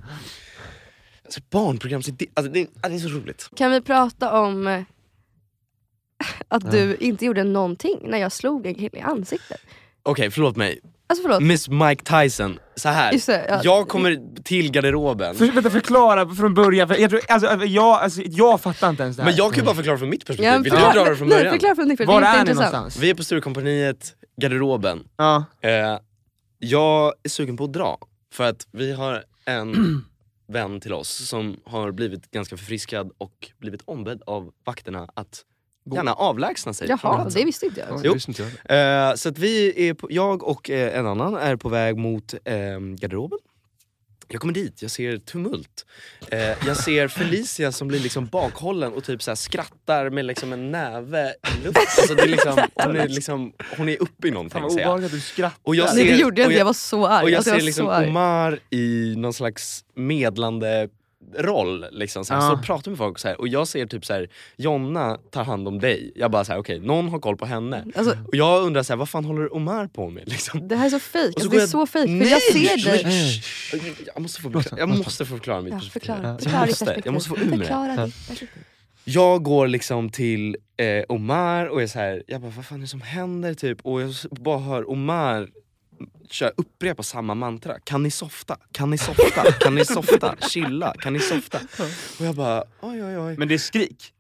så 1.30 1.42
barnprogramsidé, 1.50 2.26
alltså 2.34 2.52
det, 2.52 2.68
det 2.84 2.96
är 2.96 3.00
så 3.00 3.08
roligt. 3.10 3.50
Kan 3.56 3.72
vi 3.72 3.82
prata 3.82 4.40
om 4.42 4.68
eh, 4.68 4.82
att 6.48 6.72
du 6.72 6.96
inte 7.00 7.26
gjorde 7.26 7.44
någonting 7.44 8.00
när 8.04 8.18
jag 8.18 8.32
slog 8.32 8.66
en 8.66 8.76
kille 8.76 8.98
i 8.98 9.02
ansiktet? 9.02 9.62
Okej, 10.04 10.32
förlåt 10.32 10.56
mig. 10.56 10.80
Alltså 11.08 11.22
förlåt. 11.22 11.42
Miss 11.42 11.70
Mike 11.70 12.04
Tyson, 12.04 12.60
så 12.76 12.90
här. 12.90 13.12
Det, 13.12 13.46
ja. 13.50 13.62
Jag 13.64 13.88
kommer 13.88 14.42
till 14.44 14.72
garderoben. 14.72 15.36
För, 15.36 15.46
vänta, 15.52 15.70
förklara 15.70 16.30
från 16.30 16.54
början, 16.54 16.88
för 16.88 16.96
jag, 16.96 17.10
tror, 17.10 17.22
alltså, 17.28 17.66
jag, 17.66 18.02
alltså, 18.02 18.22
jag 18.26 18.62
fattar 18.62 18.90
inte 18.90 19.04
ens 19.04 19.18
det 19.18 19.24
här. 19.24 19.30
Men 19.30 19.38
jag 19.38 19.52
kan 19.52 19.60
ju 19.60 19.66
bara 19.66 19.76
förklara 19.76 19.98
från 19.98 20.10
mitt 20.10 20.26
perspektiv. 20.26 20.54
Ja, 20.54 20.58
Vill 20.60 20.72
du 20.72 20.78
dra 20.78 21.10
det 21.10 21.16
från 21.16 21.28
nej, 21.28 21.38
början? 21.38 21.54
förklara 21.54 21.76
från 21.76 21.90
ditt 21.90 22.06
Var 22.06 22.22
det 22.22 22.28
är 22.28 22.40
är 22.40 22.46
ni 22.46 22.54
någonstans? 22.54 22.98
Vi 22.98 23.10
är 23.10 23.14
på 23.14 23.24
Sturecompagniet, 23.24 24.16
garderoben. 24.42 25.04
Ja. 25.18 25.46
Eh, 25.62 26.00
jag 26.60 27.14
är 27.24 27.30
sugen 27.30 27.58
på 27.58 27.64
att 27.64 27.74
dra, 27.74 27.98
för 28.34 28.44
att 28.44 28.68
vi 28.72 28.94
har 28.94 29.24
en 29.46 29.76
vän 30.48 30.80
till 30.80 30.94
oss 30.94 31.28
som 31.28 31.60
har 31.66 31.92
blivit 31.92 32.32
ganska 32.32 32.58
förfriskad 32.58 33.12
och 33.18 33.52
blivit 33.60 33.82
ombedd 33.86 34.22
av 34.26 34.52
vakterna 34.66 35.10
att 35.14 35.42
gärna 35.94 36.14
avlägsna 36.14 36.74
sig 36.74 36.88
från 36.88 36.98
Jaha, 37.04 37.16
platsen. 37.22 37.40
det 37.42 37.46
visste 37.46 37.66
inte 37.66 37.80
jag. 37.80 37.90
Jo. 37.92 37.98
det 38.02 38.14
visste 38.14 38.32
inte 38.32 38.48
jag. 38.70 39.10
Eh, 39.10 39.16
så 39.16 39.30
att 39.30 39.38
vi 39.38 39.88
är 39.90 39.94
på, 39.94 40.08
jag 40.12 40.44
och 40.44 40.70
eh, 40.70 40.98
en 41.00 41.08
annan 41.08 41.36
är 41.36 41.56
på 41.56 41.70
väg 41.70 41.98
mot 41.98 42.34
eh, 42.46 42.54
garderoben. 42.80 43.40
Jag 44.28 44.42
kommer 44.42 44.54
dit, 44.54 44.82
jag 44.82 44.92
ser 44.92 45.18
tumult. 45.18 45.86
Eh, 46.32 46.40
jag 46.68 46.78
ser 46.78 47.08
Felicia 47.08 47.72
som 47.72 47.88
blir 47.88 48.00
liksom 48.00 48.26
bakhållen 48.26 48.94
och 48.94 49.04
typ 49.04 49.24
så 49.24 49.32
här 49.32 49.36
skrattar 49.36 50.10
med 50.10 50.26
liksom 50.26 50.54
en 50.54 50.72
näve 50.72 51.30
i 51.30 51.64
luften. 51.64 51.84
Alltså 51.98 52.16
det 52.16 52.22
är 52.24 52.28
liksom, 52.28 52.58
hon, 52.76 52.96
är 52.96 53.08
liksom, 53.08 53.54
hon 53.78 53.90
är 53.90 54.02
uppe 54.02 54.28
i 54.28 54.32
Fan 54.32 54.34
någonting 54.34 54.62
vad 54.62 54.72
jag. 54.72 54.78
obehagligt 54.80 55.06
att 55.06 55.12
du 55.12 55.20
skrattar. 55.20 55.60
Och 55.64 55.76
jag 55.76 55.96
Nej 55.96 56.04
det 56.06 56.12
ser- 56.12 56.22
gjorde 56.22 56.42
jag 56.42 56.48
och 56.48 56.52
inte, 56.52 56.60
jag 56.60 56.66
var 56.66 56.74
så 56.74 57.08
arg. 57.08 57.24
Och 57.24 57.30
jag 57.30 57.38
alltså, 57.38 57.50
ser 57.50 57.56
jag 57.58 57.62
var 57.62 57.66
liksom 57.66 57.86
så 57.86 57.92
arg. 57.92 58.08
Omar 58.08 58.60
i 58.70 59.16
någon 59.18 59.34
slags 59.34 59.86
medlande 59.96 60.90
roll 61.38 61.86
liksom, 61.92 62.26
så 62.26 62.34
här, 62.34 62.42
Ja. 62.42 62.58
så 62.58 62.64
pratar 62.64 62.92
med 62.92 62.98
folk 62.98 63.20
så 63.20 63.28
här, 63.28 63.42
och 63.42 63.48
jag 63.48 63.68
ser 63.68 63.86
typ 63.86 64.06
så 64.06 64.14
här, 64.14 64.30
Jonna 64.58 65.18
tar 65.32 65.44
hand 65.44 65.68
om 65.68 65.80
dig. 65.80 66.12
Jag 66.16 66.32
bara 66.32 66.46
så 66.46 66.52
här, 66.52 66.60
okej 66.60 66.80
någon 66.80 67.10
har 67.10 67.20
koll 67.20 67.38
på 67.38 67.46
henne. 67.46 67.86
Alltså, 67.96 68.18
Och 68.28 68.36
jag 68.36 68.64
undrar 68.64 68.84
så 68.84 68.94
här, 68.94 68.98
vad 68.98 69.10
fan 69.10 69.26
håller 69.26 69.54
Omar 69.56 69.88
på 69.88 70.10
med? 70.10 70.30
Liksom? 70.30 70.68
det 70.68 70.76
här 70.76 70.86
är 70.86 70.90
så 70.90 71.00
fejk, 71.00 71.36
alltså, 71.36 71.50
det 71.50 71.58
är 71.58 71.60
jag- 71.60 71.70
så 71.70 71.88
fejk. 71.88 72.24
För 72.24 72.32
jag 72.32 72.42
ser 72.42 72.92
dig. 72.92 73.04
Men- 73.84 73.96
Jag 74.16 74.22
måste 74.22 74.42
få, 74.42 74.52
förklara- 74.52 74.80
jag 74.80 74.90
måste 74.90 75.26
få 75.26 75.36
förklara 75.36 75.62
mitt 75.62 75.74
Ja, 75.74 75.80
perspektiv. 75.80 76.00
förklara, 76.14 76.28
Jag 76.32 76.42
förklara 76.42 76.62
ditt 76.66 76.70
måste, 76.72 76.86
perspektiv. 76.86 77.06
jag 77.06 77.14
måste 77.14 77.30
få 77.30 77.38
ur 77.38 77.58
mig. 77.58 78.12
Jag 79.08 79.44
går 79.44 79.68
liksom 79.68 80.10
till 80.10 80.58
eh, 80.78 81.04
Omar 81.10 81.66
och 81.66 81.82
är 81.82 81.88
så 81.88 82.00
här, 82.00 82.24
jag 82.28 82.42
bara 82.42 82.52
vad 82.56 82.66
fan 82.66 82.78
är 82.78 82.82
det 82.82 82.88
som 82.88 83.02
händer 83.02 83.54
typ? 83.54 83.82
Och 83.82 84.02
jag 84.02 84.14
bara 84.32 84.60
hör 84.60 84.90
Omar 84.90 85.48
kör, 86.30 86.52
upprepa 86.58 87.04
samma 87.04 87.36
mantra. 87.36 87.80
Kan 87.84 88.04
ni 88.04 88.12
softa? 88.12 88.58
Kan 88.72 88.90
ni 88.90 88.98
softa? 88.98 89.52
Kan 89.52 89.76
ni 89.76 89.86
softa? 89.86 90.36
Chilla? 90.50 90.94
Kan 91.00 91.14
ni 91.14 91.20
softa? 91.20 91.60
Och 92.20 92.26
jag 92.26 92.36
bara 92.36 92.64
oj 92.82 93.04
oj 93.04 93.18
oj. 93.20 93.38
Men 93.38 93.48
det 93.48 93.54
är 93.54 93.58
skrik. 93.58 94.12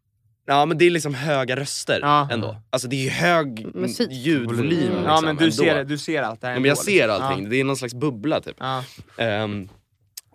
Ja 0.48 0.65
men 0.65 0.77
det 0.77 0.86
är 0.86 0.89
liksom 0.91 1.13
höga 1.13 1.55
röster 1.55 2.00
Ja. 2.01 2.29
ändå. 2.32 2.62
Alltså 2.70 2.88
det 2.88 3.08
är 3.08 3.12
hög 3.12 3.75
Musik. 3.75 4.12
ljudvolym. 4.12 4.91
Ja 4.94 5.00
liksom, 5.00 5.25
men 5.25 5.36
du 5.36 5.44
ändå. 5.44 5.55
ser, 5.55 5.84
du 5.84 5.98
ser 5.98 6.22
allt 6.24 6.41
det 6.41 6.48
här 6.48 6.53
Ja, 6.53 6.60
men 6.60 6.70
jag 6.70 6.77
ser 6.77 7.08
liksom. 7.08 7.24
allting, 7.24 7.50
det 7.50 7.55
är 7.60 7.63
någon 7.63 7.77
slags 7.77 7.94
bubbla 7.94 8.41
typ. 8.41 8.55
Ja. 8.60 8.84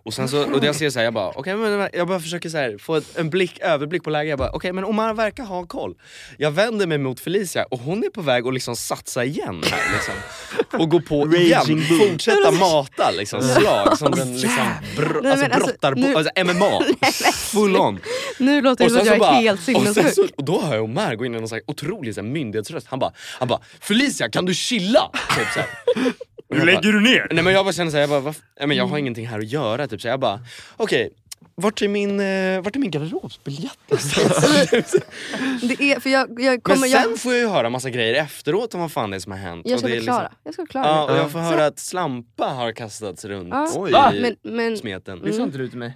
Och 0.03 0.13
sen 0.13 0.29
så, 0.29 0.53
och 0.53 0.63
jag 0.63 0.75
ser 0.75 0.89
så 0.89 0.99
här, 0.99 1.03
jag 1.03 1.13
bara, 1.13 1.29
okej 1.29 1.55
men 1.55 1.89
jag 1.93 2.07
bara 2.07 2.19
försöker 2.19 2.49
så 2.49 2.57
här, 2.57 2.77
få 2.77 3.01
en 3.15 3.29
blick, 3.29 3.59
överblick 3.61 4.03
på 4.03 4.09
läget, 4.09 4.29
jag 4.29 4.39
bara, 4.39 4.51
okej 4.51 4.73
men 4.73 4.83
Omar 4.85 5.13
verkar 5.13 5.43
ha 5.43 5.65
koll. 5.65 5.95
Jag 6.37 6.51
vänder 6.51 6.87
mig 6.87 6.97
mot 6.97 7.19
Felicia 7.19 7.63
och 7.63 7.79
hon 7.79 8.03
är 8.03 8.09
på 8.09 8.21
väg 8.21 8.47
att 8.47 8.53
liksom 8.53 8.75
satsa 8.75 9.23
igen 9.25 9.63
här 9.71 9.93
liksom. 9.93 10.13
Och 10.79 10.89
gå 10.89 11.01
på 11.01 11.35
igen, 11.35 11.65
fortsätta 12.09 12.51
mata 12.51 13.11
liksom, 13.11 13.41
slag 13.41 13.97
som 13.97 14.11
den 14.11 14.33
liksom 14.33 14.67
br- 14.97 15.19
Nej, 15.23 15.31
alltså, 15.31 15.45
alltså, 15.45 15.67
brottar, 15.67 15.95
nu- 15.95 16.11
på, 16.13 16.17
alltså 16.17 16.43
MMA, 16.43 16.81
full 17.33 17.77
on. 17.77 17.99
Nu 18.39 18.61
låter 18.61 18.83
det 18.83 18.89
som 18.89 18.99
att 18.99 19.05
jag 19.05 19.21
är 19.27 19.33
helt 19.33 19.59
och, 19.59 19.65
sen 19.65 19.85
så, 19.85 19.93
sinnessjuk. 19.93 20.31
och 20.37 20.43
då 20.45 20.61
hör 20.61 20.75
jag 20.75 20.83
Omar 20.83 21.15
gå 21.15 21.25
in 21.25 21.35
i 21.35 21.37
någon 21.39 21.47
slags 21.47 21.63
otrolig 21.67 22.15
så 22.15 22.21
här, 22.21 22.27
myndighetsröst, 22.27 22.87
han 22.89 22.99
bara, 22.99 23.11
han 23.39 23.47
bara 23.47 23.59
'Felicia 23.81 24.29
kan 24.29 24.45
du 24.45 24.53
chilla?' 24.53 25.09
Typ 25.37 25.47
så 25.53 25.59
här. 25.59 25.69
Jag 26.57 26.65
bara- 26.67 26.81
du 26.81 26.99
ner? 27.01 27.27
Nej 27.31 27.43
men 27.43 27.53
jag 27.53 27.65
bara 27.65 27.73
känner 27.73 27.91
såhär, 27.91 28.07
jag, 28.07 28.23
bara, 28.23 28.33
nej, 28.59 28.67
men 28.67 28.77
jag 28.77 28.87
har 28.87 28.97
ingenting 28.97 29.27
här 29.27 29.39
att 29.39 29.51
göra 29.51 29.87
typ, 29.87 30.01
så 30.01 30.07
jag 30.07 30.19
bara 30.19 30.39
okej, 30.77 31.09
vart 31.55 31.81
är 31.81 31.87
min, 31.87 32.19
eh, 32.19 32.61
vart 32.61 32.75
är 32.75 32.79
min 32.79 32.91
garderobsbiljett 32.91 33.77
någonstans? 33.89 34.95
Det 35.61 35.83
är, 35.93 35.99
för 35.99 36.09
jag, 36.09 36.29
jag 36.29 36.51
Men 36.51 36.61
kommer... 36.61 36.87
sen 36.87 37.09
jag, 37.11 37.19
får 37.19 37.33
jag 37.33 37.41
ju 37.41 37.47
höra 37.47 37.69
massa 37.69 37.89
grejer 37.89 38.13
efteråt 38.23 38.73
om 38.73 38.79
vad 38.81 38.91
fan 38.91 39.09
det 39.11 39.17
är 39.17 39.19
som 39.19 39.31
har 39.31 39.39
hänt. 39.39 39.65
jag 39.69 39.79
ska 39.79 39.85
och 39.87 39.91
det 39.91 39.95
är 39.97 39.99
förklara. 39.99 40.21
liksom- 40.23 40.37
Jag 40.43 40.53
ska 40.53 40.63
förklara. 40.63 40.85
Ja, 40.87 41.11
och 41.11 41.17
jag 41.17 41.31
får 41.31 41.39
höra 41.39 41.65
att 41.65 41.79
slampa 41.79 42.45
har 42.45 42.71
kastats 42.71 43.25
runt 43.25 43.49
Ja. 43.91 44.13
i? 44.13 44.21
Men, 44.21 44.35
men 44.55 44.77
smeten. 44.77 45.21
Det 45.23 45.33
sa 45.33 45.43
inte 45.43 45.57
du 45.57 45.67
till 45.69 45.77
mig. 45.79 45.93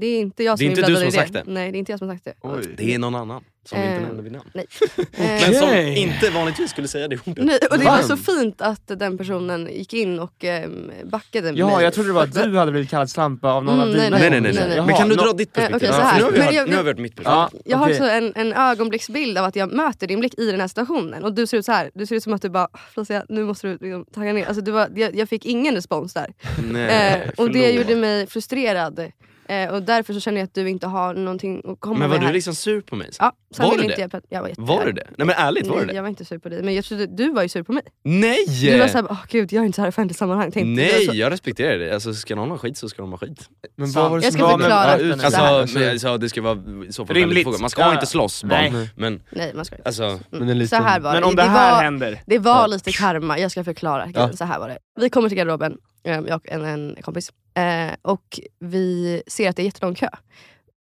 Det 0.00 0.06
är 0.06 0.20
inte 0.20 0.42
jag 0.44 0.58
Det 0.58 0.64
är 0.64 0.66
som 0.66 0.70
inte 0.70 0.90
du 0.90 0.96
som 0.96 1.04
har 1.04 1.10
sagt 1.10 1.32
det? 1.32 1.42
Nej 1.46 1.72
det 1.72 1.76
är 1.76 1.78
inte 1.78 1.92
jag 1.92 1.98
som 1.98 2.08
har 2.08 2.14
sagt 2.14 2.24
det. 2.24 2.34
Oj. 2.40 2.74
Det 2.76 2.94
är 2.94 2.98
någon 2.98 3.14
annan 3.14 3.44
som 3.64 3.80
vi 3.80 3.84
inte 3.86 3.96
Eh, 3.96 4.02
nämner 4.06 4.22
vid 4.22 4.32
namn. 4.32 4.50
Nej. 4.54 4.66
Men 5.18 5.26
Eh, 5.26 5.58
som 5.58 5.68
Okej. 5.68 5.98
inte 5.98 6.30
vanligtvis 6.30 6.70
skulle 6.70 6.88
säga 6.88 7.08
det 7.08 7.18
ordet. 7.26 7.44
Nej, 7.44 7.58
och 7.70 7.78
det 7.78 7.84
Va? 7.84 7.90
var 7.90 8.02
så 8.02 8.16
fint 8.16 8.60
att 8.60 8.82
den 8.86 9.18
personen 9.18 9.68
gick 9.72 9.94
in 9.94 10.18
och 10.20 10.44
um, 10.64 10.90
backade 11.04 11.50
Ja, 11.50 11.66
mig. 11.76 11.84
jag 11.84 11.94
trodde 11.94 12.08
det 12.08 12.12
var 12.12 12.22
att 12.22 12.32
du 12.34 12.58
hade 12.58 12.70
blivit 12.72 12.90
kallad 12.90 13.10
slampa 13.10 13.52
av 13.52 13.64
någon 13.64 13.74
Mm, 13.74 13.88
av 13.88 13.94
dina 13.94 14.02
nej, 14.18 14.30
Nej 14.30 14.40
nej 14.40 14.52
nej, 14.54 14.68
nej. 14.68 14.82
men 14.86 14.94
kan 14.96 15.08
du 15.08 15.14
dra 15.14 15.32
ditt 15.32 15.56
Eh, 15.58 15.60
perspektiv? 15.68 15.76
okej, 15.76 15.88
så 15.88 16.00
Ja, 16.00 16.04
här. 16.04 16.20
för 16.20 16.20
nu, 16.20 16.24
har 16.24 16.32
vi 16.32 16.38
Men 16.38 16.46
hört, 16.46 16.54
jag- 16.54 16.68
nu 16.68 16.76
har 16.76 16.82
vi 16.82 16.88
hört 16.90 16.98
mitt 16.98 17.16
perspektiv. 17.16 17.60
Ja, 17.64 17.70
Jag 17.70 17.78
har 17.78 17.90
också 17.90 18.04
en, 18.04 18.32
en 18.36 18.52
ögonblicksbild 18.52 19.38
av 19.38 19.44
att 19.44 19.56
jag 19.56 19.72
möter 19.72 20.06
din 20.06 20.20
blick 20.20 20.38
i 20.38 20.50
den 20.50 20.60
här 20.60 20.68
situationen 20.68 21.24
och 21.24 21.32
du 21.34 21.46
ser 21.46 21.56
ut 21.58 21.64
så 21.64 21.72
här. 21.72 21.90
Du 21.94 22.06
ser 22.06 22.16
ut 22.16 22.22
som 22.22 22.32
att 22.32 22.42
du 22.42 22.48
bara, 22.48 22.68
Felicia, 22.94 23.24
nu 23.28 23.44
måste 23.44 23.66
du 23.66 23.72
liksom 23.72 24.04
tagga 24.04 24.32
ner. 24.32 24.46
Alltså, 24.46 24.62
du 24.62 24.70
var, 24.70 24.88
jag, 24.94 25.16
jag 25.16 25.28
fick 25.28 25.46
ingen 25.46 25.74
respons 25.74 26.14
där. 26.14 26.32
Nej, 26.72 27.22
Eh, 27.26 27.30
och 27.36 27.50
det 27.50 27.70
gjorde 27.70 27.96
mig 27.96 28.26
frustrerad. 28.26 29.00
Eh, 29.48 29.70
och 29.74 29.82
därför 29.82 30.14
så 30.14 30.20
känner 30.20 30.38
jag 30.40 30.44
att 30.46 30.54
du 30.54 30.68
inte 30.68 30.86
har 30.86 31.14
någonting 31.14 31.62
att 31.64 31.80
komma 31.80 31.98
Men 31.98 32.08
var 32.10 32.16
med 32.16 32.22
du 32.22 32.26
här. 32.26 32.32
liksom 32.34 32.54
sur 32.54 32.80
på 32.80 32.96
mig? 32.96 33.10
Ja, 33.18 33.32
sen 33.56 33.68
Var 33.68 33.76
du 33.76 33.84
inte 33.84 34.06
det? 34.08 34.20
jag, 34.28 34.42
var, 34.42 34.50
Var 34.56 34.84
du 34.86 34.92
det? 34.92 35.06
Nej 35.18 35.26
men 35.26 35.36
ärligt, 35.36 35.66
var 35.66 35.76
Nej, 35.76 35.84
du 35.86 35.90
det? 35.90 35.96
jag 35.96 36.02
var 36.02 36.08
inte 36.08 36.24
sur 36.24 36.38
på 36.38 36.48
dig. 36.48 36.62
Men 36.62 36.74
jag 36.74 36.84
trodde, 36.84 37.06
du 37.06 37.30
var 37.32 37.42
ju 37.42 37.48
sur 37.48 37.62
på 37.62 37.72
mig. 37.72 37.82
Nej! 38.04 38.36
Du 38.60 38.78
var 38.78 38.88
såhär, 38.88 39.06
åh 39.10 39.24
gud 39.28 39.52
jag 39.52 39.62
är 39.62 39.66
inte 39.66 39.76
så 39.76 39.82
här 39.82 39.88
i 39.88 39.90
offentligt 39.90 40.18
sammanhang. 40.18 40.52
Tänkte, 40.52 40.82
Nej, 40.82 41.06
så, 41.06 41.14
jag 41.14 41.32
respekterar 41.32 41.78
det. 41.78 41.94
Alltså, 41.94 42.14
ska 42.14 42.34
någon 42.34 42.50
ha 42.50 42.58
skit 42.58 42.76
så 42.78 42.88
ska 42.88 43.02
de 43.02 43.10
ha 43.10 43.18
skit. 43.18 43.48
Men 43.76 43.92
vad 43.92 44.10
var 44.10 44.18
det 44.18 44.24
Jag 44.24 44.32
som 44.32 44.38
ska 44.40 44.48
var 44.48 44.58
med- 44.58 44.64
förklara 44.64 44.90
Ja, 44.90 44.98
ut- 44.98 45.16
här. 45.16 45.24
Alltså, 45.24 45.40
alltså, 45.40 45.78
men, 45.78 45.90
alltså, 45.90 46.18
det 46.18 46.28
ska 46.28 46.42
vara 46.42 46.58
i 46.88 46.92
så 46.92 47.06
fall 47.06 47.16
Rimligt. 47.16 47.44
fogat. 47.44 47.60
Man 47.60 47.70
ska 47.70 47.80
Ja. 47.82 47.92
inte 47.94 48.06
slåss 48.06 48.44
Nej. 48.44 48.70
barn. 48.70 48.86
Men 48.96 49.22
nej 49.30 49.52
man 49.54 49.64
ska 49.64 49.76
inte. 49.76 49.88
alltså, 49.88 50.20
men 50.30 50.48
en 50.48 50.58
liten, 50.58 50.78
Så 50.78 50.84
här 50.84 51.00
var 51.00 51.12
Men 51.12 51.22
det. 51.22 51.28
om 51.28 51.36
det 51.36 51.42
det 51.42 51.48
här 51.48 51.74
var, 51.76 51.82
händer, 51.82 52.20
Det 52.26 52.38
var 52.38 52.68
lite 52.68 52.92
karma, 52.92 53.38
jag 53.38 53.50
ska 53.50 53.64
förklara. 53.64 54.08
Ja. 54.14 54.32
Så 54.32 54.44
här 54.44 54.58
var 54.58 54.68
det. 54.68 54.78
Vi 55.00 55.10
kommer 55.10 55.28
till 55.28 55.38
garderoben, 55.38 55.76
eh, 56.04 56.12
jag 56.28 56.34
och 56.36 56.48
en, 56.48 56.64
en 56.64 56.96
kompis. 57.02 57.30
Eh, 57.56 57.94
och 58.02 58.40
vi 58.58 59.22
ser 59.26 59.48
att 59.50 59.56
det 59.56 59.62
är 59.62 59.64
jättelång 59.64 59.94
kö. 59.94 60.08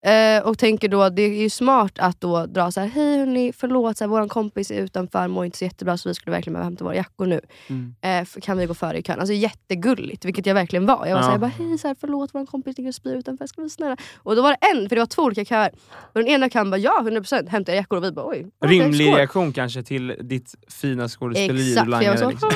Eh, 0.05 0.43
och 0.47 0.57
tänker 0.57 0.87
då, 0.89 1.09
det 1.09 1.21
är 1.21 1.41
ju 1.41 1.49
smart 1.49 1.91
att 1.99 2.21
då 2.21 2.45
dra 2.45 2.71
så 2.71 2.79
här, 2.79 2.87
hej 2.87 3.17
hörni, 3.19 3.53
förlåt, 3.57 3.97
så 3.97 4.03
här, 4.03 4.09
vår 4.09 4.27
kompis 4.27 4.71
är 4.71 4.75
utanför, 4.81 5.27
mår 5.27 5.45
inte 5.45 5.57
så 5.57 5.63
jättebra 5.63 5.97
så 5.97 6.09
vi 6.09 6.15
skulle 6.15 6.35
verkligen 6.35 6.53
behöva 6.53 6.65
hämta 6.65 6.83
våra 6.83 6.95
jackor 6.95 7.25
nu. 7.25 7.41
Mm. 7.67 7.95
Eh, 8.01 8.41
kan 8.41 8.57
vi 8.57 8.65
gå 8.65 8.73
före 8.73 8.97
i 8.97 9.03
kön? 9.03 9.19
Alltså 9.19 9.33
jättegulligt, 9.33 10.25
vilket 10.25 10.45
jag 10.45 10.53
verkligen 10.53 10.85
var. 10.85 11.05
Jag 11.05 11.13
var 11.15 11.21
Ja. 11.21 11.23
såhär, 11.25 11.37
bara, 11.37 11.51
hej 11.57 11.77
så 11.77 11.87
här, 11.87 11.95
förlåt 11.99 12.29
vår 12.33 12.45
kompis 12.45 12.77
ligger 12.77 12.89
och 12.89 12.95
spyr 12.95 13.15
utanför, 13.15 13.47
ska 13.47 13.61
vi 13.61 13.69
snälla? 13.69 13.97
Och 14.17 14.35
då 14.35 14.41
var 14.41 14.49
det 14.49 14.57
en, 14.77 14.89
för 14.89 14.95
det 14.95 15.01
var 15.01 15.05
två 15.07 15.21
olika 15.21 15.45
köer. 15.45 15.69
Och 16.13 16.19
den 16.19 16.27
ena 16.27 16.49
kön 16.49 16.69
bara, 16.71 16.77
ja 16.77 16.99
100% 17.03 17.49
hämta 17.49 17.75
jackor 17.75 17.97
och 17.97 18.03
vi 18.03 18.11
bara, 18.11 18.25
oj. 18.27 18.45
rimlig 18.65 19.07
skål. 19.07 19.17
reaktion 19.17 19.53
kanske 19.53 19.83
till 19.83 20.15
ditt 20.21 20.55
fina 20.81 21.07
skådespeleri 21.09 21.71
Exakt, 21.71 21.85
du 21.87 21.91
för 21.97 22.03
jag 22.03 22.11
var 22.11 22.17
så, 22.17 22.29
liksom. 22.29 22.49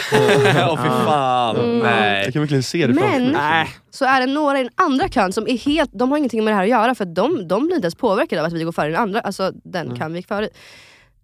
Åh 0.69 0.83
fy 0.83 0.89
fan. 1.05 1.55
Mm. 1.55 1.79
Nej. 1.79 2.23
Jag 2.23 2.33
kan 2.33 2.41
verkligen 2.41 2.63
se 2.63 2.87
det 2.87 2.93
framför 2.93 3.09
Men- 3.19 3.23
mig. 3.23 3.31
Nej, 3.33 3.67
så 3.89 4.05
är 4.05 4.19
det 4.19 4.33
några 4.33 4.59
i 4.59 4.63
den 4.63 4.71
andra 4.75 5.09
kön 5.09 5.33
som 5.33 5.47
är 5.47 5.57
helt, 5.57 5.89
de 5.93 6.11
har 6.11 6.17
ingenting 6.17 6.43
med 6.43 6.51
det 6.53 6.55
här 6.55 6.63
att 6.63 6.69
göra 6.69 6.95
för 6.95 7.05
de, 7.05 7.32
de 7.47 7.65
blir 7.65 7.75
inte 7.75 7.85
ens 7.85 7.95
påverkade 7.95 8.41
av 8.41 8.47
att 8.47 8.53
vi 8.53 8.63
går 8.63 8.71
före 8.71 8.87
den 8.91 9.01
andra, 9.01 9.19
alltså 9.19 9.51
den 9.63 9.85
Mm. 9.85 9.97
kön 9.97 10.13
vi 10.13 10.23
före. 10.23 10.49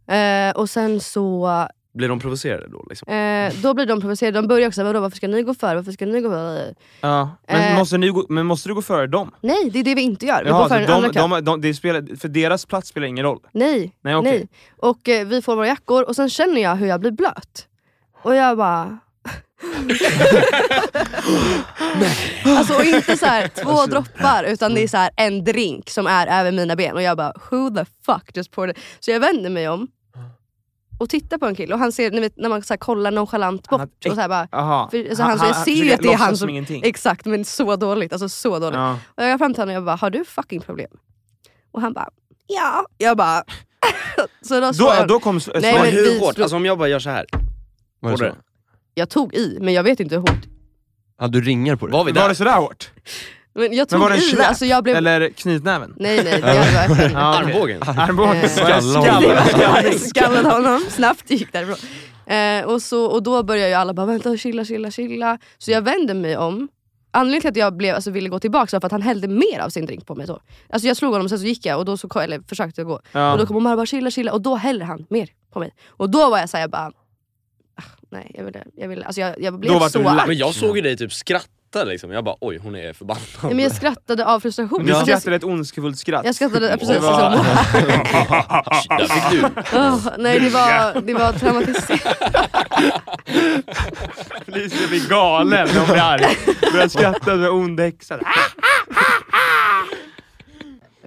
Eh, 0.07 0.55
och 0.55 0.69
sen 0.69 0.99
så, 0.99 1.49
Blir 1.93 2.09
de 2.09 2.19
provocerade 2.19 2.67
då? 2.67 2.85
Liksom? 2.89 3.13
eh, 3.13 3.53
då 3.63 3.73
blir 3.73 3.85
de 3.85 4.01
provocerade, 4.01 4.37
de 4.41 4.47
börjar 4.47 4.67
också 4.67 4.83
vadå 4.83 4.99
varför 4.99 5.17
ska 5.17 5.27
ni 5.27 5.43
gå 5.43 5.53
före, 5.53 5.75
varför 5.75 5.91
ska 5.91 6.05
ni 6.05 6.21
gå 6.21 6.29
före? 6.29 6.73
ja. 7.01 7.29
men, 7.47 7.71
Eh. 7.73 7.77
måste 7.79 7.97
ni 7.97 8.09
gå, 8.09 8.25
men 8.29 8.45
måste 8.45 8.69
du 8.69 8.75
gå 8.75 8.81
före 8.81 9.07
dem? 9.07 9.31
Nej 9.41 9.69
det 9.73 9.79
är 9.79 9.83
det 9.83 9.95
vi 9.95 10.01
inte 10.01 10.25
gör, 10.25 10.43
vi 10.43 10.49
går 10.49 10.59
Jaha, 10.59 10.69
före 10.69 10.79
den 10.81 10.91
andra 10.91 11.07
de, 11.07 11.13
kön. 11.13 11.29
de, 11.29 11.41
de, 11.45 11.61
det 11.61 11.73
spelar, 11.73 12.15
för 12.15 12.27
deras 12.27 12.65
plats 12.65 12.87
spelar 12.87 13.07
ingen 13.07 13.25
roll? 13.25 13.39
Nej, 13.51 13.95
Nej, 14.01 14.15
okej. 14.15 14.31
nej. 14.31 14.47
Och 14.77 15.09
eh, 15.09 15.27
vi 15.27 15.41
får 15.41 15.55
våra 15.55 15.67
jackor 15.67 16.03
och 16.03 16.15
sen 16.15 16.29
känner 16.29 16.61
jag 16.61 16.75
hur 16.75 16.87
jag 16.87 16.99
blir 16.99 17.11
blöt. 17.11 17.67
Och 18.21 18.35
jag 18.35 18.57
bara... 18.57 18.97
alltså 22.45 22.73
och 22.75 22.83
inte 22.85 23.17
så 23.17 23.25
här 23.25 23.47
två 23.47 23.85
droppar 23.85 24.43
utan 24.43 24.73
det 24.73 24.83
är 24.83 24.87
så 24.87 24.97
här 24.97 25.09
en 25.15 25.43
drink 25.43 25.89
som 25.89 26.07
är 26.07 26.27
över 26.39 26.51
mina 26.51 26.75
ben 26.75 26.95
och 26.95 27.01
jag 27.01 27.17
bara 27.17 27.33
who 27.51 27.69
the 27.75 27.85
fuck 28.05 28.31
just 28.37 28.51
poured 28.51 28.77
it? 28.77 28.83
Så 28.99 29.11
jag 29.11 29.19
vänder 29.19 29.49
mig 29.49 29.69
om 29.69 29.87
och 30.99 31.09
tittar 31.09 31.37
på 31.37 31.45
en 31.45 31.55
kille 31.55 31.73
och 31.73 31.79
han 31.79 31.91
ser, 31.91 32.11
ni 32.11 32.19
vet 32.19 32.37
när 32.37 32.49
man 32.49 32.63
så 32.63 32.73
här 32.73 32.77
kollar 32.77 33.11
nonchalant 33.11 33.67
Han 33.67 33.79
bort 33.79 34.05
och 34.05 34.13
så 34.15 34.21
här 34.21 34.29
bara. 34.29 34.47
För- 34.91 35.09
alltså 35.09 35.23
han- 35.23 35.39
så 35.39 35.45
jag 35.45 35.55
ser 35.55 35.71
ju 35.71 35.93
att 35.93 36.01
det 36.01 36.13
är 36.13 36.17
han 36.17 36.37
som- 36.37 36.49
ingenting. 36.49 36.81
Exakt 36.85 37.25
men 37.25 37.45
så 37.45 37.75
dåligt, 37.75 38.13
alltså 38.13 38.29
så 38.29 38.59
dåligt. 38.59 38.75
Ja. 38.77 38.99
Och 39.17 39.23
jag 39.23 39.31
går 39.31 39.37
fram 39.37 39.53
till 39.53 39.61
honom 39.61 39.73
och 39.73 39.75
jag 39.77 39.83
bara, 39.85 39.95
har 39.95 40.09
du 40.09 40.25
fucking 40.25 40.61
problem? 40.61 40.91
Och 41.71 41.81
han 41.81 41.93
bara, 41.93 42.09
ja. 42.47 42.85
Jag 42.97 43.17
bara, 43.17 43.43
så 44.41 44.59
då, 44.59 44.71
Då, 44.71 44.89
han- 44.89 45.07
då 45.07 45.19
kom 45.19 45.35
Nej, 45.35 45.61
Men 45.61 45.61
svaret. 45.75 45.93
hur 45.93 46.03
vi 46.03 46.19
hårt? 46.19 46.39
Alltså 46.39 46.55
om 46.55 46.65
jag 46.65 46.77
bara 46.77 46.87
gör 46.87 46.99
så 46.99 47.09
här. 47.09 47.25
Var 47.99 48.11
det 48.11 48.17
så? 48.17 48.35
Jag 48.99 49.09
tog 49.09 49.33
i 49.35 49.57
men 49.61 49.73
jag 49.73 49.83
vet 49.83 49.99
inte 49.99 50.15
hur 50.15 50.21
hårt. 50.21 50.45
Ja, 51.19 51.27
du 51.27 51.41
ringar 51.41 51.75
på 51.75 51.87
det? 51.87 51.93
Var 51.93 52.03
vi 52.03 52.11
Var 52.11 52.21
där? 52.21 52.29
det 52.29 52.35
sådär 52.35 52.55
hårt? 52.57 52.89
Men 53.55 53.73
jag 53.73 53.89
tog 53.89 53.99
Men 53.99 54.01
var 54.01 54.09
det 54.09 54.15
en 54.15 54.21
i, 54.21 54.25
släp? 54.25 54.47
alltså 54.49 54.65
jag 54.65 54.83
blev... 54.83 54.95
Eller 54.95 55.29
knytnäven? 55.29 55.93
Nej 55.97 56.23
nej, 56.23 56.41
var 56.89 56.95
okej. 56.95 57.13
Armbågen. 57.15 57.81
Armbågen? 57.83 58.35
Eh, 58.35 58.41
Var 58.41 58.41
det 58.41 58.49
Skalla 58.49 59.41
skall- 59.41 59.99
Skallade 59.99 60.49
honom, 60.55 60.81
snabbt 60.89 61.31
gick 61.31 61.53
därifrån. 61.53 61.75
Eh, 62.35 62.65
och, 62.65 62.81
så, 62.81 63.05
och 63.05 63.23
då 63.23 63.43
började 63.43 63.69
ju 63.69 63.75
alla 63.75 63.93
bara 63.93 64.05
vänta, 64.05 64.37
chilla, 64.37 64.65
chilla, 64.65 64.91
chilla. 64.91 65.37
Så 65.57 65.71
jag 65.71 65.81
vände 65.81 66.13
mig 66.13 66.37
om. 66.37 66.67
Anledningen 67.11 67.41
till 67.41 67.49
att 67.49 67.55
jag 67.57 67.77
blev, 67.77 67.95
alltså, 67.95 68.11
ville 68.11 68.29
gå 68.29 68.39
tillbaka 68.39 68.75
var 68.75 68.79
för 68.79 68.85
att 68.87 68.91
han 68.91 69.01
hällde 69.01 69.27
mer 69.27 69.59
av 69.59 69.69
sin 69.69 69.85
drink 69.85 70.05
på 70.05 70.15
mig. 70.15 70.27
Så. 70.27 70.39
Alltså, 70.69 70.87
jag 70.87 70.97
slog 70.97 71.11
honom 71.11 71.25
och 71.25 71.29
sen 71.29 71.39
så 71.39 71.45
gick 71.45 71.65
jag, 71.65 71.79
och 71.79 71.85
då 71.85 71.97
så, 71.97 72.19
eller 72.19 72.41
försökte 72.49 72.81
jag 72.81 72.87
gå. 72.87 72.99
Ja. 73.11 73.31
Och 73.31 73.37
då 73.39 73.45
kom 73.45 73.55
Omar 73.55 73.71
och 73.71 73.77
bara 73.77 73.85
chilla, 73.85 74.11
chilla 74.11 74.33
och 74.33 74.41
då 74.41 74.55
häller 74.55 74.85
han 74.85 75.05
mer 75.09 75.29
på 75.53 75.59
mig. 75.59 75.73
Och 75.89 76.09
då 76.09 76.29
var 76.29 76.37
jag 76.37 76.49
såhär, 76.49 76.63
jag 76.63 76.69
bara... 76.71 76.91
"Ah, 78.11 78.15
Nej, 78.15 78.31
jag 78.37 78.43
ville, 78.43 78.63
jag 78.75 78.87
ville, 78.87 79.05
alltså 79.05 79.21
jag, 79.21 79.41
jag 79.41 79.59
blev 79.59 79.73
Då 79.73 79.79
var 79.79 79.89
så 79.89 79.99
du 79.99 80.05
arg. 80.07 80.27
Men 80.27 80.37
jag 80.37 80.53
såg 80.53 80.75
ju 80.75 80.81
dig 80.81 80.97
typ 80.97 81.13
skratta 81.13 81.83
liksom, 81.85 82.11
jag 82.11 82.23
bara 82.23 82.35
oj 82.41 82.57
hon 82.57 82.75
är 82.75 82.93
förbannad. 82.93 83.23
Ja, 83.41 83.47
men 83.49 83.59
jag 83.59 83.71
skrattade 83.71 84.25
av 84.25 84.39
frustration. 84.39 84.85
Du 84.85 84.91
jag, 84.91 85.01
skrattade 85.01 85.35
ett 85.35 85.43
ondskefullt 85.43 85.97
skratt. 85.99 86.25
jag 86.25 86.35
skrattade 86.35 86.77
precis 86.79 86.87
Det 86.95 86.99
var- 86.99 87.31
som... 87.35 87.45
Där 88.97 89.07
fick 89.07 89.41
du. 89.41 89.47
Åh, 89.77 90.07
nej 90.17 90.39
det 90.39 90.49
var, 90.49 91.01
det 91.01 91.13
var 91.13 91.33
traumatiserande. 91.33 92.49
Felicia 94.45 94.87
blir 94.87 95.09
galen 95.09 95.67
när 95.73 95.77
hon 95.79 95.85
blir 95.87 96.01
arg. 96.01 96.25
Börjar 96.73 96.87
skratta 96.87 97.33
en 97.33 97.45
ond 97.45 97.79
häxa. 97.79 98.19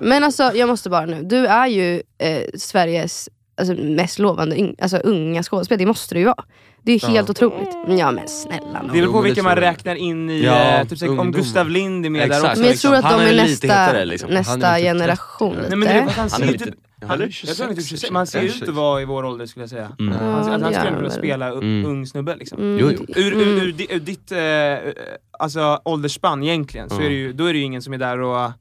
Men 0.01 0.25
alltså 0.25 0.43
jag 0.55 0.69
måste 0.69 0.91
bara 0.91 1.07
nu, 1.07 1.23
du 1.23 1.47
är 1.47 1.67
ju 1.67 2.03
eh, 2.19 2.43
Sveriges 2.59 3.29
alltså, 3.57 3.75
mest 3.75 4.19
lovande 4.19 4.75
alltså, 4.83 4.97
unga 4.97 5.43
skådespelare, 5.43 5.83
det 5.83 5.87
måste 5.87 6.15
du 6.15 6.19
ju 6.21 6.27
vara. 6.27 6.45
Det 6.85 6.93
är 6.93 7.09
ju 7.09 7.13
helt 7.15 7.31
otroligt. 7.31 7.69
Ja 7.89 8.11
men 8.11 8.29
snälla 8.29 8.83
nån. 8.83 8.93
Det 8.93 8.99
är 8.99 9.01
väl 9.01 9.05
Jo, 9.05 9.13
på 9.13 9.19
det 9.23 9.25
vilka 9.29 9.43
man 9.43 9.53
tror 9.53 9.65
jag. 9.65 9.71
räknar 9.73 9.95
in 9.95 10.31
i, 10.31 10.45
Ja, 10.45 10.55
eh, 10.81 10.87
typ, 10.87 10.99
så- 10.99 11.21
om. 11.21 11.33
Gustav 11.33 11.71
Lind 11.71 12.07
är 12.07 12.11
med 12.11 12.21
där 12.31 12.37
Exakt. 12.37 12.45
också. 12.45 12.59
Men 12.61 12.67
jag 12.67 12.73
liksom. 12.73 12.91
tror 12.91 12.99
att 12.99 13.05
Han 13.05 13.19
de 13.21 13.25
är 13.25 13.29
är 13.29 13.33
lite 13.33 13.45
nästa, 13.67 13.67
hetare, 13.67 14.05
liksom. 14.05 14.29
Han 14.29 14.35
nästa 14.39 14.69
är 14.69 14.77
typ 14.79 14.85
generation 14.85 15.53
Nej, 15.55 15.63
lite. 15.65 15.77
men 15.77 15.89
det, 15.89 15.95
han 16.01 16.09
Han 16.19 16.31
ser 16.31 16.43
är 16.43 16.47
ju 16.47 16.53
lite, 16.53 16.65
typ, 16.65 16.75
han 17.01 17.09
han, 17.11 17.23
är 17.23 17.25
jag 17.47 17.57
tror 17.57 17.67
han 17.67 17.73
är 17.73 17.77
typ 17.77 17.87
26, 17.87 17.89
26, 18.01 18.11
man 18.13 18.27
ser 18.27 18.41
ut 18.43 18.49
att 18.51 18.55
26. 18.59 18.73
vara 18.77 19.03
i 19.03 19.05
vår 19.05 19.25
ålder 19.25 19.47
skulle 19.47 19.63
jag 19.63 19.71
säga. 19.71 19.93
Mm. 19.99 20.15
Ja, 20.15 20.19
Han, 20.21 20.35
han 20.35 20.45
det 20.45 20.67
skulle 20.67 20.73
gör 20.77 20.85
kunna 20.87 21.01
han 21.01 21.11
spela 21.11 21.49
u- 21.51 21.59
Mm. 21.59 21.87
ung 21.91 22.07
snubbe 22.07 22.37
liksom. 22.37 22.59
Mm, 22.59 22.79
Jo, 22.81 22.91
jo. 22.99 23.05
det- 23.09 23.21
Ur, 23.21 23.33
ur, 23.33 23.43
mm. 23.43 23.59
ur, 23.59 23.73
di- 23.73 23.87
ur 23.91 24.01
ditt 24.01 24.33
eh, 24.33 24.93
alltså, 25.39 25.81
åldersspann 25.85 26.43
egentligen, 26.43 26.89
så 26.89 26.95
Mm. 26.95 27.07
är 27.07 27.11
det 27.11 27.17
ju, 27.17 27.33
då 27.33 27.45
är 27.47 27.53
det 27.53 27.59
ju 27.59 27.65
ingen 27.65 27.83
som 27.83 27.93
är 27.93 27.99
där 27.99 28.21
och 28.21 28.45
eh, 28.45 28.53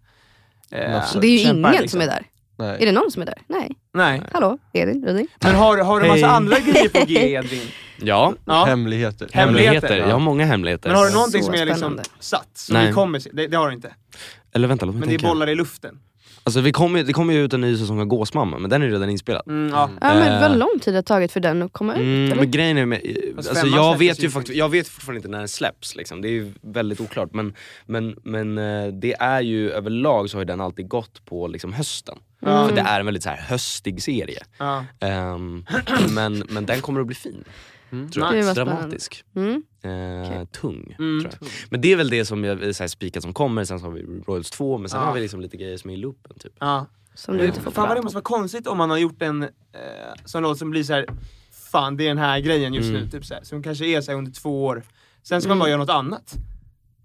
Det 0.71 1.27
är 1.27 1.31
ju 1.31 1.37
kämpar, 1.37 1.69
ingen 1.69 1.81
liksom. 1.81 1.87
som 2.01 2.09
är 2.09 2.13
där. 2.13 2.25
Är 2.63 2.67
Nej. 2.77 2.85
det 2.85 2.91
någon 2.91 3.11
som 3.11 3.21
är 3.21 3.25
där? 3.25 3.37
Nej. 3.47 3.71
Nej. 3.93 4.21
Hallå, 4.33 4.57
Edvin, 4.73 5.05
Ruding? 5.07 5.27
Men 5.43 5.55
har, 5.55 5.77
har 5.77 5.99
du 6.01 6.07
massa 6.07 6.25
Hej. 6.27 6.35
andra 6.35 6.59
grejer 6.59 6.89
på 6.89 7.05
G 7.05 7.31
Edvin? 7.33 7.61
Ja, 8.03 8.33
Ja. 8.45 8.65
Hemligheter. 8.65 9.29
Hemligheter. 9.33 9.73
hemligheter. 9.73 9.97
Jag 10.09 10.15
har 10.15 10.19
många 10.19 10.45
hemligheter. 10.45 10.89
Men 10.89 10.97
har 10.97 11.05
du 11.05 11.13
någonting 11.13 11.41
Så 11.41 11.45
som 11.45 11.53
är 11.55 11.57
liksom 11.65 11.77
spännande. 11.77 12.03
satt, 12.19 12.49
som 12.53 12.73
Nej. 12.73 12.87
vi 12.87 12.93
kommer 12.93 13.19
se? 13.19 13.29
Det, 13.33 13.47
det 13.47 13.57
har 13.57 13.67
du 13.67 13.73
inte. 13.73 13.93
Eller 14.53 14.67
vänta, 14.67 14.85
låt 14.85 14.95
mig 14.95 14.99
Men 14.99 15.09
det 15.09 15.15
är 15.15 15.17
tänka. 15.17 15.33
bollar 15.33 15.49
i 15.49 15.55
luften. 15.55 15.99
Alltså 16.43 16.61
vi 16.61 16.71
kommer, 16.71 17.03
det 17.03 17.13
kommer 17.13 17.33
ju 17.33 17.43
ut 17.45 17.53
en 17.53 17.61
ny 17.61 17.77
säsong 17.77 17.99
av 17.99 18.05
Gåsmamma, 18.05 18.59
men 18.59 18.69
den 18.69 18.81
är 18.81 18.85
ju 18.85 18.91
redan 18.93 19.09
inspelad. 19.09 19.43
Mm, 19.47 19.73
ja. 19.73 19.89
Ja 20.01 20.13
men 20.13 20.33
Eh. 20.33 20.41
vad 20.41 20.57
lång 20.57 20.79
tid 20.81 20.93
det 20.93 20.97
har 20.97 21.01
tagit 21.03 21.31
för 21.31 21.39
den 21.39 21.61
att 21.61 21.73
komma 21.73 21.93
ut? 21.95 21.99
Mm, 21.99 22.37
men 22.37 22.51
grejen 22.51 22.77
är 22.77 22.85
med, 22.85 23.01
alltså 23.37 23.67
jag 23.67 23.97
vet 23.97 24.23
ju 24.23 24.29
faktiskt, 24.29 24.57
jag 24.57 24.69
vet 24.69 24.87
fortfarande 24.87 25.17
inte 25.17 25.29
när 25.29 25.37
den 25.39 25.47
släpps 25.47 25.95
liksom. 25.95 26.21
det 26.21 26.27
är 26.27 26.31
ju 26.31 26.53
väldigt 26.61 27.01
oklart 27.01 27.33
men, 27.33 27.55
men, 27.85 28.15
men 28.23 28.57
eh, 28.57 28.87
det 28.87 29.13
är 29.19 29.41
ju 29.41 29.71
överlag 29.71 30.29
så 30.29 30.37
har 30.37 30.41
ju 30.41 30.45
den 30.45 30.61
alltid 30.61 30.87
gått 30.87 31.25
på 31.25 31.47
liksom 31.47 31.73
hösten. 31.73 32.17
Ja. 32.39 32.67
För 32.67 32.75
det 32.75 32.81
är 32.81 32.99
en 32.99 33.05
väldigt 33.05 33.23
så 33.23 33.29
här 33.29 33.37
höstig 33.37 34.03
serie. 34.03 34.43
Ja. 34.57 34.85
Ehm, 34.99 35.65
men, 36.09 36.43
men 36.49 36.65
den 36.65 36.81
kommer 36.81 37.01
att 37.01 37.07
bli 37.07 37.15
fin. 37.15 37.43
Mm. 37.91 38.09
Tror 38.11 38.31
Det 38.31 38.37
jag. 38.37 38.45
spännande. 38.55 38.71
Dramatisk. 38.81 39.23
Mm. 39.35 39.63
Eh, 39.83 40.27
Okej. 40.31 40.47
Tung. 40.51 40.95
Mm. 40.99 41.21
Tror 41.21 41.33
jag. 41.41 41.49
Men 41.69 41.81
det 41.81 41.91
är 41.91 41.95
väl 41.95 42.09
det 42.09 42.25
som 42.25 42.43
jag 42.43 42.75
så 42.75 42.83
här 42.83 42.87
spikat 42.87 43.23
som 43.23 43.33
kommer, 43.33 43.63
sen 43.65 43.79
så 43.79 43.85
har 43.85 43.91
vi 43.91 44.01
Royals 44.27 44.49
2, 44.51 44.77
men 44.77 44.89
sen 44.89 44.99
Ja. 44.99 45.05
har 45.05 45.13
vi 45.13 45.21
liksom 45.21 45.41
lite 45.41 45.57
grejer 45.57 45.77
som 45.77 45.89
är 45.89 45.93
i 45.93 45.97
loopen 45.97 46.39
typ. 46.39 46.53
Ja. 46.59 46.85
Som 47.13 47.37
du 47.37 47.45
inte 47.45 47.61
får 47.61 47.71
Fan 47.71 47.87
vad 47.87 47.97
det 47.97 48.01
måste 48.01 48.15
vara 48.15 48.23
konstigt 48.23 48.67
om 48.67 48.77
man 48.77 48.89
har 48.89 48.97
gjort 48.97 49.21
en 49.21 49.43
eh, 49.43 49.49
sån 50.25 50.43
låt 50.43 50.57
som 50.57 50.69
blir 50.69 50.83
så 50.83 50.93
här. 50.93 51.05
Fan 51.71 51.97
det 51.97 52.03
är 52.03 52.07
den 52.07 52.17
här 52.17 52.39
grejen 52.39 52.73
just 52.73 52.89
Mm. 52.89 53.01
nu, 53.01 53.09
typ 53.09 53.25
så 53.25 53.33
här. 53.33 53.43
som 53.43 53.63
kanske 53.63 53.85
är 53.85 54.01
så 54.01 54.11
här 54.11 54.17
under 54.17 54.31
två 54.31 54.65
år. 54.65 54.83
Sen 55.23 55.41
ska 55.41 55.47
man 55.49 55.57
Mm. 55.57 55.59
bara 55.59 55.69
göra 55.69 55.79
något 55.79 55.89
annat. 55.89 56.33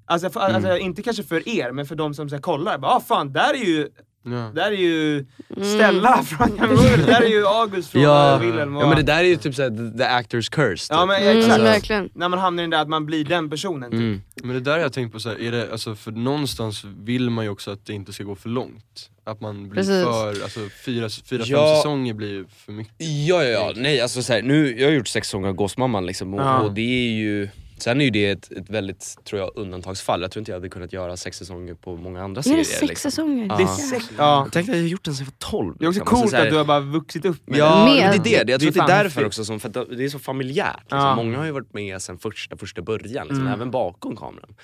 Alltså, 0.08 0.30
för, 0.30 0.40
Mm. 0.40 0.56
alltså 0.56 0.76
inte 0.78 1.02
kanske 1.02 1.22
för 1.22 1.48
er, 1.48 1.72
men 1.72 1.86
för 1.86 1.94
de 1.94 2.14
som 2.14 2.28
så 2.28 2.34
här, 2.34 2.42
kollar. 2.42 2.78
Bara, 2.78 2.92
ah, 2.92 3.00
fan, 3.00 3.32
där 3.32 3.54
är 3.54 3.64
ju, 3.64 3.88
Ja. 4.26 4.50
där 4.54 4.66
är 4.66 4.76
ju 4.76 5.26
Mm. 5.56 5.64
Stella 5.74 6.22
från 6.22 6.56
Gamla 6.56 6.82
där 7.06 7.22
är 7.22 7.28
ju 7.28 7.46
August 7.46 7.90
från 7.90 8.02
Ja, 8.02 8.38
Wilhelm. 8.38 8.76
Och, 8.76 8.82
ja 8.82 8.86
men 8.86 8.96
det 8.96 9.02
där 9.02 9.18
är 9.18 9.22
ju 9.28 9.36
typ 9.36 9.54
såhär 9.54 9.70
the, 9.98 10.04
actor's 10.04 10.50
curse. 10.52 10.94
Ja, 10.94 11.00
typ. 11.00 11.08
men 11.08 11.22
Mm, 11.22 11.38
exakt. 11.38 11.62
verkligen. 11.62 12.10
När 12.14 12.28
man 12.28 12.38
hamnar 12.38 12.62
i 12.62 12.64
den 12.64 12.70
där 12.70 12.78
att 12.82 12.88
man 12.88 13.06
blir 13.06 13.24
den 13.24 13.50
personen. 13.50 13.90
Typ. 13.90 14.00
Mm. 14.00 14.22
Men 14.42 14.54
det 14.54 14.60
där 14.60 14.72
har 14.72 14.78
jag 14.78 14.92
tänkt 14.92 15.12
på, 15.12 15.20
så 15.20 15.28
här, 15.28 15.40
är 15.40 15.52
det, 15.52 15.72
alltså, 15.72 15.94
för 15.94 16.10
någonstans 16.12 16.84
vill 16.84 17.30
man 17.30 17.44
ju 17.44 17.50
också 17.50 17.70
att 17.70 17.86
det 17.86 17.92
inte 17.92 18.12
ska 18.12 18.24
gå 18.24 18.34
för 18.34 18.48
långt. 18.48 19.10
Att 19.24 19.40
man 19.40 19.68
blir 19.68 19.82
Precis. 19.82 20.04
för, 20.04 20.28
alltså 20.42 20.60
fyra, 20.84 21.08
fyra 21.24 21.42
Ja. 21.46 21.56
fem 21.58 21.76
säsonger 21.76 22.14
blir 22.14 22.28
ju 22.30 22.44
för 22.66 22.72
mycket. 22.72 22.94
Ja, 22.98 23.42
ja, 23.44 23.48
ja. 23.50 23.72
Nej, 23.76 24.00
alltså 24.00 24.22
så 24.22 24.32
här, 24.32 24.42
nu, 24.42 24.80
jag 24.80 24.86
har 24.88 24.92
gjort 24.92 25.08
sex 25.08 25.28
säsonger 25.28 25.48
av 25.48 25.54
Gåsmamman 25.54 26.06
liksom, 26.06 26.34
och, 26.34 26.40
Ja. 26.40 26.58
och 26.60 26.72
det 26.74 26.80
är 27.08 27.10
ju 27.12 27.48
Sen 27.78 28.00
är 28.00 28.04
ju 28.04 28.10
det 28.10 28.26
ett, 28.30 28.52
ett 28.52 28.70
väldigt, 28.70 29.16
tror 29.24 29.40
jag, 29.40 29.50
undantagsfall. 29.54 30.22
Jag 30.22 30.30
tror 30.30 30.40
inte 30.40 30.50
jag 30.52 30.56
hade 30.56 30.68
kunnat 30.68 30.92
göra 30.92 31.16
sex 31.16 31.38
säsonger 31.38 31.74
på 31.74 31.96
många 31.96 32.22
andra 32.22 32.38
är 32.38 32.42
serier. 32.42 32.58
det 32.58 32.64
sex 32.64 32.80
liksom. 32.88 33.10
säsonger. 33.10 33.46
Ja. 33.46 33.56
Det 33.56 33.62
är 33.62 33.66
sex, 33.66 34.10
ja. 34.18 34.42
Jag 34.44 34.52
tänkte 34.52 34.72
att 34.72 34.76
jag 34.78 34.84
har 34.84 34.88
gjort 34.88 35.04
den 35.04 35.14
sen 35.14 35.26
jag 35.26 35.48
var 35.48 35.62
12. 35.62 35.76
Det 35.78 35.84
är 35.84 35.88
också 35.88 36.00
liksom. 36.00 36.16
Och 36.16 36.22
coolt 36.22 36.34
här- 36.34 36.44
att 36.44 36.50
du 36.50 36.56
har 36.56 36.64
bara 36.64 36.80
vuxit 36.80 37.24
upp 37.24 37.48
med 37.48 37.58
Ja, 37.58 37.84
Med- 37.84 38.10
men 38.10 38.22
det 38.22 38.34
är 38.36 38.44
det. 38.44 38.52
Jag 38.52 38.60
tror 38.60 38.70
Det 38.72 38.78
är 38.78 38.82
att 38.82 38.88
det 38.88 38.94
är 38.94 39.02
därför 39.02 39.24
också, 39.26 39.44
som, 39.44 39.60
för 39.60 39.68
att 39.68 39.74
det 39.96 40.04
är 40.04 40.08
så 40.08 40.18
familjärt. 40.18 40.76
Liksom. 40.80 40.98
Ja. 40.98 41.16
Många 41.16 41.38
har 41.38 41.44
ju 41.44 41.50
varit 41.50 41.74
med 41.74 42.02
sen 42.02 42.18
första, 42.18 42.56
första 42.56 42.82
början, 42.82 43.26
liksom, 43.26 43.40
Mm. 43.46 43.52
även 43.52 43.70
bakom 43.70 44.16
kameran. 44.16 44.54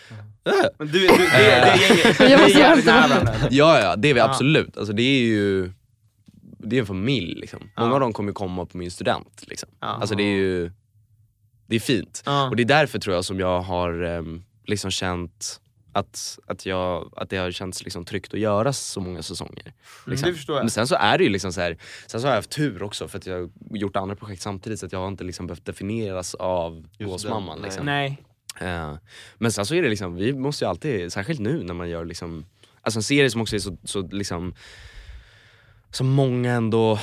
Äh. 0.44 0.53
Men 0.79 0.87
du, 0.88 0.92
du, 0.92 1.07
det, 1.09 1.16
det 1.16 1.53
är 1.53 2.18
det 2.18 2.35
är 2.35 2.48
jävligt 2.59 2.87
nära 2.87 3.09
varandra. 3.09 3.33
Ja, 3.51 3.81
ja, 3.81 3.96
det 3.96 4.11
är 4.11 4.14
vi 4.14 4.20
Ja. 4.20 4.29
absolut. 4.29 4.77
Alltså, 4.77 4.92
det 4.92 5.03
är 5.03 5.22
ju 5.22 5.72
det 6.64 6.77
är 6.77 6.81
en 6.81 6.87
familj. 6.87 7.35
Liksom. 7.35 7.61
Många 7.79 7.90
Ja. 7.90 7.94
av 7.94 8.01
dem 8.01 8.12
kommer 8.12 8.33
komma 8.33 8.66
på 8.66 8.77
min 8.79 8.90
student. 8.90 9.42
Liksom. 9.46 9.68
Ja. 9.81 9.87
Alltså, 9.87 10.14
det 10.14 10.22
är 10.22 10.37
ju 10.37 10.70
det 11.66 11.77
är 11.77 11.81
fint. 11.81 12.22
Ja. 12.27 12.48
Och 12.48 12.57
det 12.57 12.62
är 12.62 12.64
därför 12.64 12.98
tror 12.98 13.14
jag 13.14 13.25
som 13.25 13.40
jag 13.40 13.61
har 13.61 14.03
ehm, 14.03 14.44
liksom 14.66 14.90
känt 14.90 15.61
att, 15.92 16.38
att, 16.46 16.66
jag, 16.66 17.12
att 17.16 17.31
det 17.31 17.37
har 17.37 17.51
känts 17.51 17.85
liksom 17.85 18.05
tryggt 18.05 18.35
att 18.35 18.40
göra 18.40 18.72
så 18.72 19.01
många 19.01 19.22
säsonger. 19.22 19.72
Liksom. 20.07 20.29
det 20.29 20.35
förstår 20.35 20.57
jag. 20.57 20.62
Men 20.62 20.70
sen 20.70 20.87
så 20.87 20.94
är 20.94 21.18
det 21.18 21.25
ju 21.25 21.31
liksom 21.31 21.53
så 21.53 21.61
här, 21.61 21.79
sen 22.07 22.20
så 22.20 22.27
har 22.27 22.33
jag 22.33 22.38
haft 22.38 22.51
tur 22.51 22.83
också 22.83 23.09
för 23.09 23.18
att 23.18 23.27
jag 23.27 23.38
har 23.40 23.51
gjort 23.70 23.96
andra 23.96 24.16
projekt 24.16 24.42
samtidigt 24.42 24.81
så 24.81 24.87
att 24.87 24.92
jag 24.92 25.01
har 25.01 25.09
inte 25.09 25.25
liksom 25.25 25.46
behövt 25.46 25.64
definieras 25.64 26.35
av 26.35 26.87
gåsmamman. 26.98 27.62
Liksom. 27.62 27.87
Nej. 27.87 28.22
Eh, 28.61 28.94
men 29.38 29.53
sen 29.53 29.66
så 29.66 29.75
är 29.75 29.83
det 29.83 29.88
liksom, 29.88 30.14
vi 30.16 30.33
måste 30.33 30.64
ju 30.64 30.68
alltid, 30.68 31.12
särskilt 31.12 31.40
nu 31.40 31.62
när 31.62 31.75
man 31.75 31.88
gör 31.88 32.05
liksom, 32.05 32.46
alltså 32.83 32.98
en 32.98 33.03
serie 33.03 33.31
som 33.31 33.40
också 33.40 33.57
är 33.57 33.61
så, 33.61 33.77
så 33.85 34.03
liksom 34.03 34.55
som 35.90 36.09
många 36.09 36.53
ändå... 36.53 36.98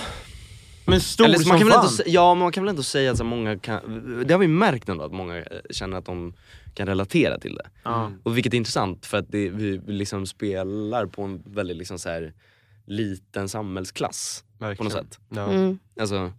Men 0.90 1.02
stor 1.02 1.26
Eller, 1.26 1.38
så 1.38 1.48
man 1.50 1.60
som 1.60 1.68
kan 1.68 1.68
väl 1.68 1.88
fan. 1.88 1.92
ändå, 1.92 2.04
ja, 2.08 2.34
men 2.34 2.44
man 2.44 2.52
kan 2.52 2.64
väl 2.64 2.70
ändå 2.70 2.84
säga 2.84 3.12
att 3.12 3.18
så 3.18 3.24
många 3.24 3.58
kan, 3.60 4.24
det 4.28 4.34
har 4.34 4.40
vi 4.40 4.48
märkt 4.48 4.90
ändå 4.90 5.04
att 5.04 5.12
många 5.14 5.38
eh, 5.38 5.44
känner 5.70 5.98
att 5.98 6.06
de 6.06 6.34
kan 6.74 6.88
relatera 6.88 7.40
till 7.40 7.56
det. 7.56 7.66
Ja. 7.84 8.12
Och 8.24 8.38
vilket 8.38 8.54
är 8.54 8.58
intressant 8.58 9.06
för 9.06 9.18
att 9.18 9.32
det, 9.32 9.50
vi 9.50 9.82
liksom 9.88 10.26
spelar 10.26 11.06
på 11.06 11.24
en 11.24 11.44
väldigt 11.46 11.78
liksom 11.78 12.00
så 12.00 12.10
här, 12.10 12.34
liten 12.86 13.50
samhällsklass 13.50 14.44
på 14.60 14.66
något 14.66 14.70
Verkligen. 14.70 14.92
sätt. 14.92 15.20
Ja. 15.30 15.52
Mm. 15.52 15.80
Alltså, 16.00 16.32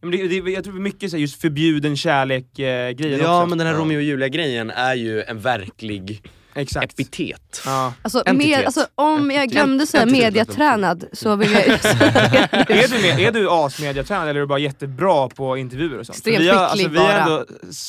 Men 0.00 0.10
det, 0.10 0.28
det, 0.28 0.50
jag 0.50 0.64
tror 0.64 0.74
mycket 0.74 1.10
så 1.10 1.16
här, 1.16 1.20
just 1.20 1.40
förbjuden 1.40 1.96
kärlek 1.96 2.58
eh, 2.58 2.90
grejer 2.90 3.18
ja 3.18 3.38
också. 3.38 3.48
men 3.48 3.58
den 3.58 3.66
här 3.66 3.74
Ja. 3.74 3.80
Romeo 3.80 3.96
och 3.96 4.02
Julia 4.02 4.28
grejen 4.28 4.70
är 4.70 4.94
ju 4.94 5.22
en 5.22 5.40
verklig 5.40 6.22
Exakt. 6.54 6.92
epitet. 6.92 7.62
Ja. 7.64 7.92
Alltså, 8.02 8.22
med, 8.34 8.64
alltså, 8.64 8.86
om 8.94 9.30
jag 9.30 9.48
glömde 9.48 9.86
säga 9.86 10.06
mediatränad 10.06 11.04
så 11.12 11.36
vill 11.36 11.52
jag 11.52 11.62
Är 11.68 12.88
du, 12.88 13.02
med, 13.02 13.20
är 13.20 13.32
du 13.32 13.50
asmediatränad 13.50 14.28
eller 14.28 14.40
är 14.40 14.44
du 14.44 14.46
bara 14.46 14.58
jättebra 14.58 15.28
på 15.28 15.56
intervjuer 15.56 15.98
och 15.98 16.06
sånt? 16.06 16.16
Extremt 16.16 16.40
vi 16.40 16.48
har, 16.48 16.56
alltså, 16.64 16.88
vi 16.88 16.98
har 16.98 17.12
ändå 17.12 17.44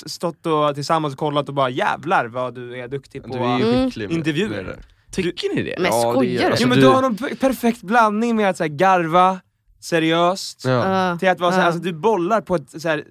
stått 0.06 0.45
och, 0.45 0.75
tillsammans 0.75 1.13
och 1.13 1.19
kollat 1.19 1.47
och 1.49 1.56
bara 1.56 1.69
jävlar 1.69 2.25
vad 2.25 2.56
du 2.56 2.80
är 2.80 2.88
duktig 2.88 3.23
på 3.23 3.28
Du 3.28 3.38
är 3.38 3.95
Mm. 3.95 4.12
intervjuer. 4.12 4.75
Tycker 5.12 5.56
ni 5.56 5.63
det? 5.63 5.75
Men 5.80 5.91
Ja, 5.91 6.12
skojar 6.13 6.41
du? 6.41 6.45
alltså, 6.47 6.63
Jo 6.63 6.69
men 6.69 6.78
du- 6.78 6.84
du 6.84 6.89
har 6.89 7.01
någon 7.01 7.17
per- 7.17 7.36
perfekt 7.36 7.82
blandning 7.82 8.36
med 8.36 8.49
att 8.49 8.58
så 8.58 8.63
här, 8.63 8.69
garva, 8.69 9.39
seriöst, 9.82 10.65
Ja. 10.65 10.71
Ja. 11.10 11.17
till 11.19 11.30
att 11.30 11.39
vara 11.39 11.51
så 11.51 11.56
här, 11.56 11.63
Ja. 11.63 11.67
alltså, 11.67 11.82
du 11.82 11.93
bollar 11.93 12.41
på 12.41 12.56
ett 12.56 12.82
så 12.82 12.88
här, 12.89 13.04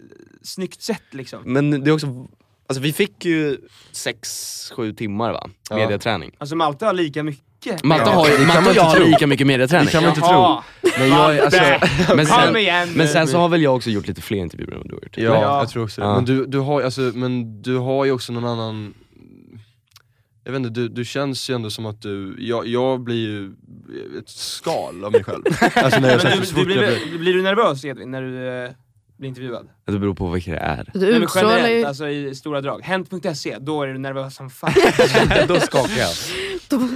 snyggt 0.43 0.83
sätt 0.83 1.03
liksom. 1.11 1.40
Men 1.45 1.85
det 1.85 1.90
är 1.90 1.93
också, 1.93 2.07
alltså 2.66 2.83
vi 2.83 2.92
fick 2.92 3.24
ju 3.24 3.59
6-7 3.92 4.94
timmar 4.94 5.33
va? 5.33 5.50
Ja. 5.70 5.77
Mediaträning. 5.77 6.31
Alltså 6.38 6.57
Malte 6.57 6.87
har 6.87 6.92
lika 6.92 7.22
mycket. 7.22 7.85
Malte 7.85 8.11
har 8.11 8.29
ju, 8.29 8.46
Malte 8.46 8.70
och 8.70 8.77
jag 8.77 8.83
har 8.83 8.98
lika 9.00 9.27
mycket 9.27 9.46
mediaträning. 9.46 9.87
Det 9.87 9.92
kan 9.92 10.03
man 10.03 10.11
inte 10.11 10.20
Jaha. 10.20 10.62
tro. 10.83 10.90
Men 10.98 11.09
jag, 11.09 11.37
är- 11.37 11.42
alltså, 11.42 11.61
Men 12.16 12.27
Kom 12.27 12.37
sen, 12.37 12.53
nu. 12.53 12.92
men 12.96 13.09
sen 13.09 13.27
så 13.29 13.38
har 13.38 13.48
väl 13.48 13.62
jag 13.62 13.77
också 13.77 13.90
gjort 13.90 14.07
lite 14.07 14.22
fler 14.22 14.38
intervjuer 14.38 14.72
än 14.72 14.79
vad 14.79 14.88
du 14.88 14.94
har 14.94 15.03
gjort. 15.03 15.16
Ja, 15.18 15.22
Ja. 15.24 15.59
jag 15.59 15.68
tror 15.68 15.85
också 15.85 16.00
det. 16.00 16.07
Ja. 16.07 16.14
Men, 16.14 16.24
du, 16.24 16.46
du 16.46 16.59
har, 16.59 16.83
alltså, 16.83 17.00
men 17.00 17.62
du 17.62 17.77
har 17.77 18.05
ju 18.05 18.12
också 18.12 18.33
någon 18.33 18.44
annan 18.44 18.94
jag 20.46 20.53
vet 20.53 20.59
inte, 20.59 20.70
du, 20.81 20.88
du 20.88 21.05
känns 21.05 21.50
ju 21.50 21.55
ändå 21.55 21.70
som 21.70 21.87
att 21.87 22.03
du, 22.03 22.37
jag, 22.38 22.66
jag 22.66 23.00
blir 23.00 23.16
ju 23.29 23.46
ett 24.18 24.29
skal 24.29 25.05
av 25.05 25.12
mig 25.12 25.24
själv. 25.24 25.42
alltså 25.74 26.00
när 26.00 26.11
jag 26.11 26.22
Men 26.24 26.40
du, 26.40 26.46
så 26.46 26.55
du 26.55 26.61
fort 26.64 26.72
jag 26.72 26.79
blir... 26.79 27.07
blir, 27.11 27.18
blir 27.18 27.35
du 27.35 27.42
nervös 27.42 27.85
Edvin 27.85 28.11
när 28.11 28.22
du 28.22 28.64
eh, 28.64 28.70
bli 29.25 29.29
intervjuad? 29.29 29.69
Det 29.87 29.99
beror 29.99 30.15
på 30.15 30.29
vilka 30.31 30.51
det 30.51 30.57
är. 30.59 30.91
Du 30.95 31.01
Nej, 31.11 31.19
men 31.19 31.29
generellt, 31.35 31.69
ju... 31.71 31.85
alltså 31.85 32.09
i 32.09 32.35
stora 32.35 32.61
drag. 32.61 32.81
Hänt.se, 32.83 33.57
då 33.61 33.83
är 33.83 33.87
du 33.87 33.99
nervös 33.99 34.35
som 34.35 34.51
fan. 34.51 34.73
Då 35.49 35.61
skakar 35.61 35.99
jag. 35.99 36.11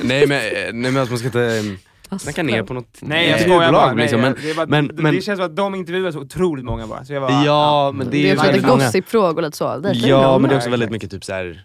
nej 0.03 0.27
men, 0.27 0.41
nej 0.83 0.93
men 0.93 0.97
alltså 0.97 1.12
man 1.12 1.19
ska 1.19 1.27
inte 1.27 1.79
eh, 2.11 2.19
snacka 2.19 2.43
ner 2.43 2.62
på 2.62 2.75
något 2.75 2.99
Nej 3.01 3.29
jag 3.29 3.38
eh, 3.38 3.43
skojar 3.45 3.59
bara. 3.59 3.83
bolag, 3.83 3.97
Nej, 3.97 4.03
liksom. 4.05 4.21
men, 4.21 4.35
det, 4.43 4.51
är 4.51 4.55
bara 4.55 4.67
men- 4.67 4.88
det, 4.88 5.03
men- 5.03 5.14
det 5.14 5.23
känns 5.23 5.38
som 5.38 5.47
att 5.47 5.57
de 5.57 5.75
intervjuar 5.75 6.11
så 6.12 6.19
otroligt 6.21 6.64
många 6.64 6.87
bara. 6.87 7.05
Så 7.05 7.12
jag 7.12 7.23
bara, 7.23 7.45
Ja 7.45 7.93
men 7.95 8.07
det 8.07 8.12
Det 8.12 8.19
är 8.19 8.31
ju 8.31 8.35
väldigt 8.37 8.67
många 8.67 8.85
gossip-frågor 8.85 9.43
lite 9.43 9.57
så. 9.57 9.77
Det 9.79 9.88
är 9.88 10.09
Ja 10.09 10.38
men 10.38 10.49
det 10.51 10.55
är 10.55 10.59
också 10.59 10.71
väldigt 10.71 10.91
mycket 10.91 11.11
typ 11.11 11.25
så 11.25 11.33
här. 11.33 11.64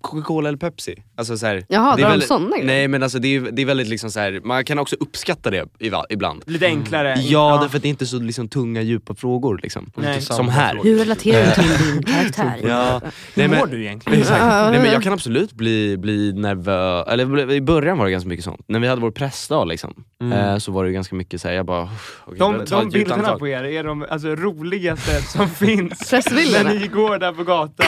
Coca-Cola 0.00 0.48
eller 0.48 0.58
Pepsi. 0.58 1.02
Alltså 1.16 1.38
så 1.38 1.46
här, 1.46 1.64
Jaha, 1.68 1.96
det 1.96 2.02
är 2.02 2.08
väldigt- 2.08 2.28
såna 2.28 2.50
grejer? 2.50 2.64
Nej 2.66 2.88
men 2.88 3.02
alltså 3.02 3.18
det 3.18 3.36
är, 3.36 3.40
det 3.40 3.62
är 3.62 3.66
väldigt 3.66 3.88
liksom 3.88 4.10
så 4.10 4.20
här. 4.20 4.40
man 4.44 4.64
kan 4.64 4.78
också 4.78 4.96
uppskatta 5.00 5.50
det 5.50 5.64
ibland. 6.10 6.42
Lite 6.46 6.66
enklare. 6.66 7.14
Ja, 7.20 7.58
därför 7.62 7.76
att 7.76 7.82
det 7.82 7.88
är 7.88 7.90
inte 7.90 8.06
så 8.06 8.18
liksom, 8.18 8.48
tunga 8.48 8.82
djupa 8.82 9.14
frågor 9.14 9.60
liksom. 9.62 9.90
Nej. 9.96 10.20
Som 10.20 10.48
här. 10.48 10.80
Hur 10.82 10.98
relaterar 10.98 11.46
du 11.46 11.52
till 11.62 11.92
din 11.92 12.02
karaktär? 12.02 12.54
Ja, 12.68 13.00
Hur 13.34 13.48
mår 13.48 13.66
du 13.66 13.84
egentligen? 13.84 14.20
Exakt. 14.20 14.40
Ja. 14.40 14.70
Nej, 14.70 14.80
men 14.80 14.92
jag 14.92 15.02
kan 15.02 15.12
absolut 15.12 15.52
bli, 15.52 15.96
bli 15.96 16.32
nervös, 16.32 17.06
eller 17.08 17.50
i 17.52 17.60
början 17.60 17.98
var 17.98 18.04
det 18.04 18.10
ganska 18.12 18.28
mycket 18.28 18.44
sånt. 18.44 18.60
När 18.68 18.78
vi 18.78 18.88
hade 18.88 19.00
vår 19.00 19.10
pressdag 19.10 19.64
liksom, 19.68 19.94
eh, 20.34 20.58
så 20.58 20.72
var 20.72 20.84
det 20.84 20.92
ganska 20.92 21.16
mycket 21.16 21.40
såhär, 21.40 21.54
jag 21.54 21.66
bara... 21.66 21.84
"Uff, 21.84 22.22
okej, 22.24 22.38
De, 22.38 22.64
de 22.70 22.88
bilderna 22.88 23.14
andetag." 23.14 23.38
på 23.38 23.48
er 23.48 23.64
är 23.64 23.84
de 23.84 24.06
alltså, 24.10 24.28
roligaste 24.28 25.22
som 25.22 25.48
finns. 25.64 26.10
Pressbilderna? 26.10 26.68
När 26.70 26.78
ni 26.80 26.86
går 26.86 27.18
där 27.18 27.32
på 27.32 27.44
gatan. 27.44 27.86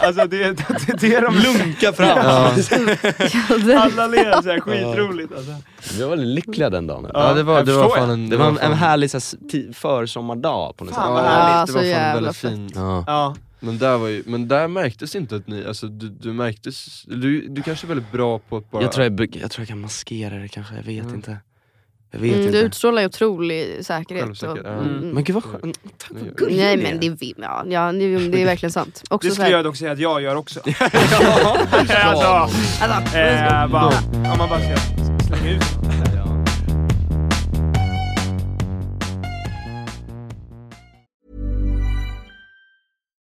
alltså 0.00 0.26
det, 0.26 0.38
det, 0.52 0.56
det 1.00 1.14
är 1.14 1.22
de 1.22 1.34
Lunka 1.34 1.92
fram! 1.92 2.53
Alla 3.78 4.06
ler 4.06 4.42
såhär, 4.42 4.60
skitroligt 4.60 5.32
alltså. 5.36 5.52
Vi 5.96 6.02
var 6.02 6.10
väldigt 6.10 6.28
lyckliga 6.46 6.70
den 6.70 6.86
dagen. 6.86 7.10
Ja 7.14 7.34
det 7.34 7.42
var, 7.42 7.56
jag 7.56 7.66
det 7.66 7.72
var 7.72 7.82
förstår 7.84 7.96
fan 8.00 8.10
en... 8.10 8.28
Det 8.28 8.36
var 8.36 8.46
en, 8.48 8.56
fan- 8.56 8.70
en 8.72 8.78
härlig 8.78 9.10
så 9.10 9.16
här, 9.16 9.20
ti- 9.48 9.72
försommardag 9.72 10.76
på 10.76 10.84
något 10.84 10.94
Fan, 10.94 11.04
sätt. 11.04 11.12
vad 11.14 11.24
Ja, 11.24 11.28
härligt. 11.28 11.66
det 11.66 11.72
så 11.72 11.78
var 11.78 11.82
fan 11.82 11.90
jävla 11.90 12.14
väldigt 12.20 12.36
fett. 12.36 12.50
fint. 12.50 12.72
Ja. 12.74 13.04
Ja. 13.06 13.34
Men 13.60 13.78
där, 13.78 13.98
var 13.98 14.08
ju, 14.08 14.22
men 14.26 14.48
där 14.48 14.68
märktes 14.68 15.16
inte 15.16 15.36
att 15.36 15.46
ni, 15.46 15.64
alltså 15.66 15.86
du, 15.86 16.08
du 16.08 16.32
märktes, 16.32 17.02
du, 17.06 17.48
du 17.48 17.62
kanske 17.62 17.86
är 17.86 17.88
väldigt 17.88 18.12
bra 18.12 18.38
på 18.38 18.56
att 18.56 18.70
bara... 18.70 18.82
Jag, 18.82 18.92
tror 18.92 19.04
jag, 19.06 19.20
jag 19.36 19.50
tror 19.50 19.60
jag 19.62 19.68
kan 19.68 19.80
maskera 19.80 20.34
det 20.38 20.48
kanske, 20.48 20.74
jag 20.74 20.82
vet 20.82 21.02
Mm. 21.04 21.14
inte. 21.14 21.36
Jag 22.14 22.20
vet 22.20 22.30
Mm, 22.32 22.40
du 22.40 22.46
inte. 22.46 22.58
utstrålar 22.58 23.02
ju 23.02 23.06
otrolig 23.08 23.84
säkerhet. 23.86 24.42
Och, 24.42 24.58
ja. 24.64 24.70
mm. 24.70 25.10
Men 25.14 25.24
gud 25.24 25.34
vad 25.34 25.44
skönt. 25.44 25.78
Tack 25.98 26.10
Nej, 26.10 26.22
vad 26.24 26.36
gullig 26.36 26.56
Nej 26.56 26.76
du 26.76 26.82
men 26.82 27.00
det, 27.00 27.06
är 27.06 27.10
vi- 27.10 27.34
ja, 27.36 27.64
ja, 27.68 27.92
det, 27.92 28.28
det 28.28 28.42
är 28.42 28.46
verkligen 28.46 28.72
sant. 28.72 29.02
Också 29.10 29.28
Det 29.28 29.34
skulle 29.34 29.50
jag 29.50 29.64
dock 29.64 29.76
säga 29.76 29.92
att 29.92 29.98
jag 29.98 30.22
gör 30.22 30.36
också. 30.36 30.60
Bra. 30.64 30.76
alltså, 31.90 32.26
alltså, 32.80 33.18
eh, 33.18 33.68
bara, 33.68 33.86
om 34.12 34.38
man 34.38 34.48
bara 34.48 34.60
ska 34.60 34.76
slänga 35.26 35.50
ut 35.56 35.62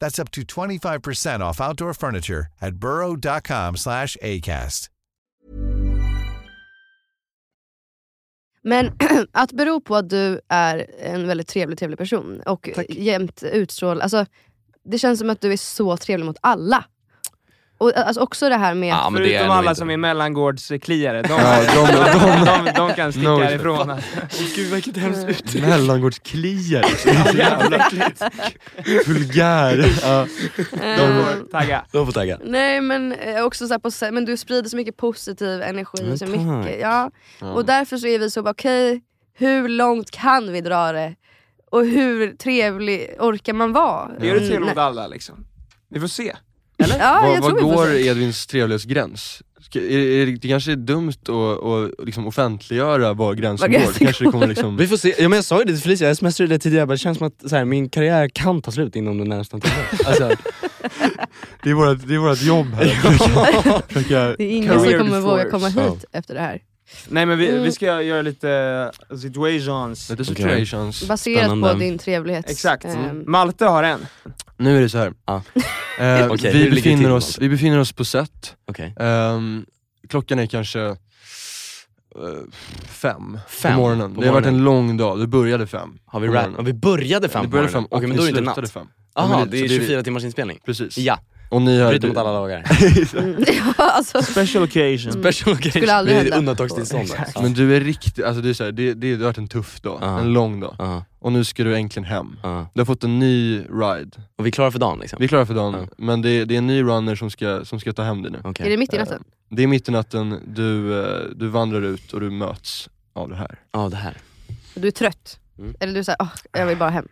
That's 0.00 0.18
up 0.18 0.30
to 0.30 0.40
25% 0.42 1.40
off 1.40 1.60
outdoor 1.60 1.94
furniture 1.94 2.46
at 2.60 2.74
burrow.com 2.74 3.76
slash 3.76 4.16
ACAST. 4.22 4.90
Men 8.66 8.92
att 9.32 9.52
bero 9.52 9.80
på 9.80 9.96
att 9.96 10.10
du 10.10 10.40
är 10.48 10.90
en 11.00 11.26
väldigt 11.26 11.48
trevlig 11.48 11.78
trevlig 11.78 11.98
person 11.98 12.40
och 12.46 12.68
jämt 12.88 13.42
utstrålar, 13.42 14.02
alltså, 14.02 14.26
det 14.84 14.98
känns 14.98 15.18
som 15.18 15.30
att 15.30 15.40
du 15.40 15.52
är 15.52 15.56
så 15.56 15.96
trevlig 15.96 16.26
mot 16.26 16.38
alla. 16.40 16.84
Och 17.78 17.96
alltså 17.96 18.20
också 18.20 18.48
det 18.48 18.56
här 18.56 18.74
med... 18.74 18.88
Ja, 18.88 19.10
men 19.10 19.22
det 19.22 19.28
är 19.28 19.30
Förutom 19.30 19.46
nog 19.48 19.56
alla 19.56 19.70
inte. 19.70 19.78
som 19.78 19.90
är 19.90 19.96
mellangårdskliare. 19.96 21.22
De, 21.22 21.28
Ja, 21.32 21.60
de- 21.74 22.44
de, 22.44 22.64
de, 22.64 22.72
de 22.76 22.94
kan 22.94 23.12
sticka 23.12 23.28
No. 23.30 23.42
härifrån. 23.42 23.92
Gud 24.56 24.70
vilket 24.72 24.96
hemskt 24.96 25.28
uttryck. 25.28 25.62
Mellangårdskliare. 25.62 26.86
Så 26.96 27.08
jävla 27.36 27.88
vulgär. 29.06 29.92
Ja. 30.02 30.26
eh, 30.82 31.36
Tagga. 31.52 31.84
De 31.92 32.06
får 32.06 32.12
tagga. 32.12 32.38
nej 32.44 32.80
men 32.80 33.12
eh, 33.12 33.44
också 33.44 33.66
så 33.66 33.74
här 33.74 33.78
på, 33.78 33.88
sä- 33.88 34.10
men 34.10 34.24
du 34.24 34.36
sprider 34.36 34.68
så 34.68 34.76
mycket 34.76 34.96
positiv 34.96 35.62
energi. 35.62 36.02
Men 36.02 36.18
så 36.18 36.26
tack. 36.26 36.34
mycket, 36.36 36.80
ja. 36.80 37.10
Och 37.40 37.64
därför 37.64 37.96
så 37.96 38.06
är 38.06 38.18
vi 38.18 38.30
så 38.30 38.42
bara, 38.42 38.50
okej, 38.50 39.00
hur 39.38 39.68
långt 39.68 40.10
kan 40.10 40.52
vi 40.52 40.60
dra 40.60 40.92
det? 40.92 41.14
Och 41.70 41.86
hur 41.86 42.36
trevlig 42.36 43.10
orkar 43.18 43.52
man 43.52 43.72
vara? 43.72 44.08
Är 44.20 44.20
du 44.20 44.38
trevlig 44.38 44.60
Nej. 44.60 44.68
mot 44.68 44.78
alla 44.78 45.06
liksom? 45.06 45.46
Vi 45.90 46.00
får 46.00 46.08
se. 46.08 46.36
Ja, 46.76 47.18
Vad, 47.22 47.36
jag 47.36 47.40
vad 47.40 47.60
går. 47.62 47.94
Edvins 47.94 48.46
trevlighetsgräns? 48.46 49.42
Det 49.72 50.48
kanske 50.48 50.72
är 50.72 50.76
dumt 50.76 51.12
att, 51.28 51.30
att 51.64 52.06
liksom 52.06 52.26
offentliggöra 52.26 53.12
var 53.14 53.34
gränsen 53.34 53.72
Var 53.72 53.78
går. 53.78 53.92
Det 53.98 54.04
kanske 54.04 54.24
kommer 54.24 54.46
liksom... 54.46 54.76
Vi 54.76 54.86
får 54.88 54.96
se, 54.96 55.14
ja, 55.18 55.28
men 55.28 55.36
jag 55.36 55.44
sa 55.44 55.58
ju 55.58 55.64
det 55.64 55.72
till 55.72 55.82
Felicia, 55.82 56.08
jag 56.08 56.16
smsade 56.16 56.48
det 56.48 56.58
tidigare, 56.58 56.86
det 56.86 56.98
känns 56.98 57.18
som 57.18 57.26
att 57.26 57.50
så 57.50 57.56
här, 57.56 57.64
min 57.64 57.88
karriär 57.88 58.28
kan 58.28 58.62
ta 58.62 58.70
slut 58.70 58.96
inom 58.96 59.18
den 59.18 59.28
närmaste 59.28 59.60
tiden. 59.60 59.78
Alltså, 60.06 60.30
Det 61.62 61.70
är 61.70 61.74
vårt, 61.74 62.08
det 62.08 62.14
är 62.14 62.18
vårt 62.18 62.42
jobb 62.42 62.66
här. 62.74 62.84
Det 64.38 64.44
är 64.44 64.56
ingen 64.56 64.80
som 64.80 64.98
kommer 64.98 65.20
våga 65.20 65.50
komma 65.50 65.72
Ja. 65.76 65.82
hit 65.94 66.04
efter 66.12 66.34
det 66.34 66.40
här. 66.40 66.60
Nej 67.08 67.26
men 67.26 67.38
vi, 67.38 67.48
Mm. 67.48 67.62
vi 67.62 67.72
ska 67.72 68.02
göra 68.02 68.22
lite 68.22 68.50
eh, 69.10 69.16
situations. 69.16 70.10
lite 70.10 70.24
situations. 70.24 71.08
Baserat 71.08 71.38
Spännande. 71.44 71.72
på 71.72 71.78
din 71.78 71.98
trevlighet. 71.98 72.50
Exakt. 72.50 72.84
Ehm, 72.84 73.24
Malte 73.26 73.64
har 73.64 73.82
en. 73.82 74.06
Nu 74.56 74.76
är 74.76 74.80
det 74.80 74.88
så 74.88 74.98
här. 74.98 75.12
Ja. 75.26 75.42
Eh, 76.00 76.26
Okej, 76.30 76.52
vi, 76.52 76.70
befinner 76.70 77.12
oss, 77.12 77.26
Malte? 77.28 77.40
vi 77.40 77.48
befinner 77.48 77.78
oss 77.78 77.92
på 77.92 78.04
set. 78.04 78.56
okej. 78.70 78.94
Ehm, 79.00 79.66
klockan 80.08 80.38
är 80.38 80.46
kanske 80.46 80.80
eh, 80.80 80.96
fem, 82.88 83.38
Fem 83.48 83.72
på 83.74 83.80
morgonen. 83.80 84.14
på 84.14 84.20
det 84.20 84.26
har 84.26 84.34
varit 84.34 84.44
morgonen. 84.44 84.60
en 84.60 84.64
lång 84.64 84.96
dag, 84.96 85.18
det 85.18 85.26
började 85.26 85.66
fem. 85.66 85.98
Har 86.06 86.20
vi 86.20 86.26
på 86.26 86.32
morgonen. 86.32 86.56
Och 86.56 86.68
vi 86.68 86.72
började 86.72 87.28
fem 87.28 87.42
det 87.42 87.48
på 87.48 87.50
började 87.52 87.68
morgonen. 87.72 87.72
fem 87.72 87.84
och 87.84 87.96
Okej 87.96 88.08
men 88.08 88.16
då 88.16 88.22
är 88.22 88.32
det 88.32 88.38
inte 88.38 88.60
natt. 88.60 88.70
fem. 88.70 88.86
Men 89.16 89.50
det 89.50 89.58
är 89.58 89.68
så 89.68 89.74
24 89.74 90.02
timmars 90.02 90.24
inspelning. 90.24 90.58
Precis. 90.66 90.98
Ja, 90.98 91.18
Och 91.48 91.62
ni 91.62 91.80
har, 91.80 91.88
bryter 91.90 92.08
mot 92.08 92.16
alla 92.16 92.32
lagar. 92.32 92.64
mm, 93.18 93.44
ja, 93.46 93.72
alltså, 93.78 94.22
Special 94.22 94.64
occasion. 94.64 95.12
Special 95.12 95.52
occasion. 95.54 95.70
Skulle 95.72 95.94
aldrig 95.94 96.16
hända. 96.16 96.38
undantagstillstånd. 96.38 97.02
Exakt. 97.02 97.42
Men 97.42 97.52
du 97.54 97.76
är 97.76 97.80
riktigt, 97.80 98.24
alltså 98.24 98.42
det, 98.42 98.48
är 98.48 98.54
så 98.54 98.64
här, 98.64 98.72
det, 98.72 98.94
det, 98.94 99.10
det 99.16 99.22
har 99.22 99.24
varit 99.24 99.38
en 99.38 99.48
tuff 99.48 99.80
dag, 99.80 99.98
Ja. 100.02 100.20
en 100.20 100.32
lång 100.32 100.60
dag. 100.60 100.76
Ja, 100.78 101.04
Och 101.18 101.32
nu 101.32 101.44
ska 101.44 101.64
du 101.64 101.76
äntligen 101.76 102.04
hem. 102.04 102.36
ja. 102.42 102.68
Du 102.74 102.80
har 102.80 102.86
fått 102.86 103.04
en 103.04 103.18
ny 103.18 103.58
ride. 103.58 104.10
Och 104.36 104.44
vi 104.46 104.48
är 104.48 104.52
klara 104.52 104.70
för 104.70 104.78
dagen 104.78 104.98
liksom? 104.98 105.16
Vi 105.18 105.24
är 105.24 105.28
klara 105.28 105.46
för 105.46 105.54
dagen, 105.54 105.74
Ja. 105.80 105.86
men 105.98 106.22
det, 106.22 106.44
det 106.44 106.54
är 106.54 106.58
en 106.58 106.66
ny 106.66 106.82
runner 106.82 107.14
som 107.16 107.30
ska, 107.30 107.64
som 107.64 107.80
ska 107.80 107.92
ta 107.92 108.02
hem 108.02 108.22
dig 108.22 108.32
nu. 108.32 108.38
Okej. 108.44 108.66
är 108.66 108.70
det 108.70 108.76
mitt 108.76 108.94
i 108.94 108.98
natten? 108.98 109.24
Det 109.48 109.62
är 109.62 109.66
mitt 109.66 109.88
i 109.88 109.92
natten, 109.92 110.40
du, 110.46 111.00
eh, 111.04 111.20
du 111.36 111.48
vandrar 111.48 111.82
ut 111.82 112.12
och 112.12 112.20
du 112.20 112.30
möts 112.30 112.88
av 113.12 113.28
det 113.28 113.36
här. 113.36 113.58
Ja 113.72 113.88
det 113.88 113.96
här. 113.96 114.16
Du 114.74 114.86
är 114.88 114.90
trött? 114.92 115.38
Mm. 115.58 115.74
Eller 115.80 115.94
du 115.94 116.04
säger, 116.04 116.16
oh, 116.18 116.28
jag 116.52 116.66
vill 116.66 116.76
bara 116.78 116.90
hem. 116.90 117.08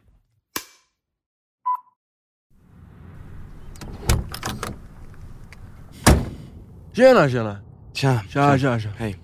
Tjena 6.97 7.29
tjena! 7.29 7.57
Tja. 7.93 8.21
Tja 8.29 8.59
tja 8.59 8.79
tja. 8.81 8.89
Hej. 8.99 9.17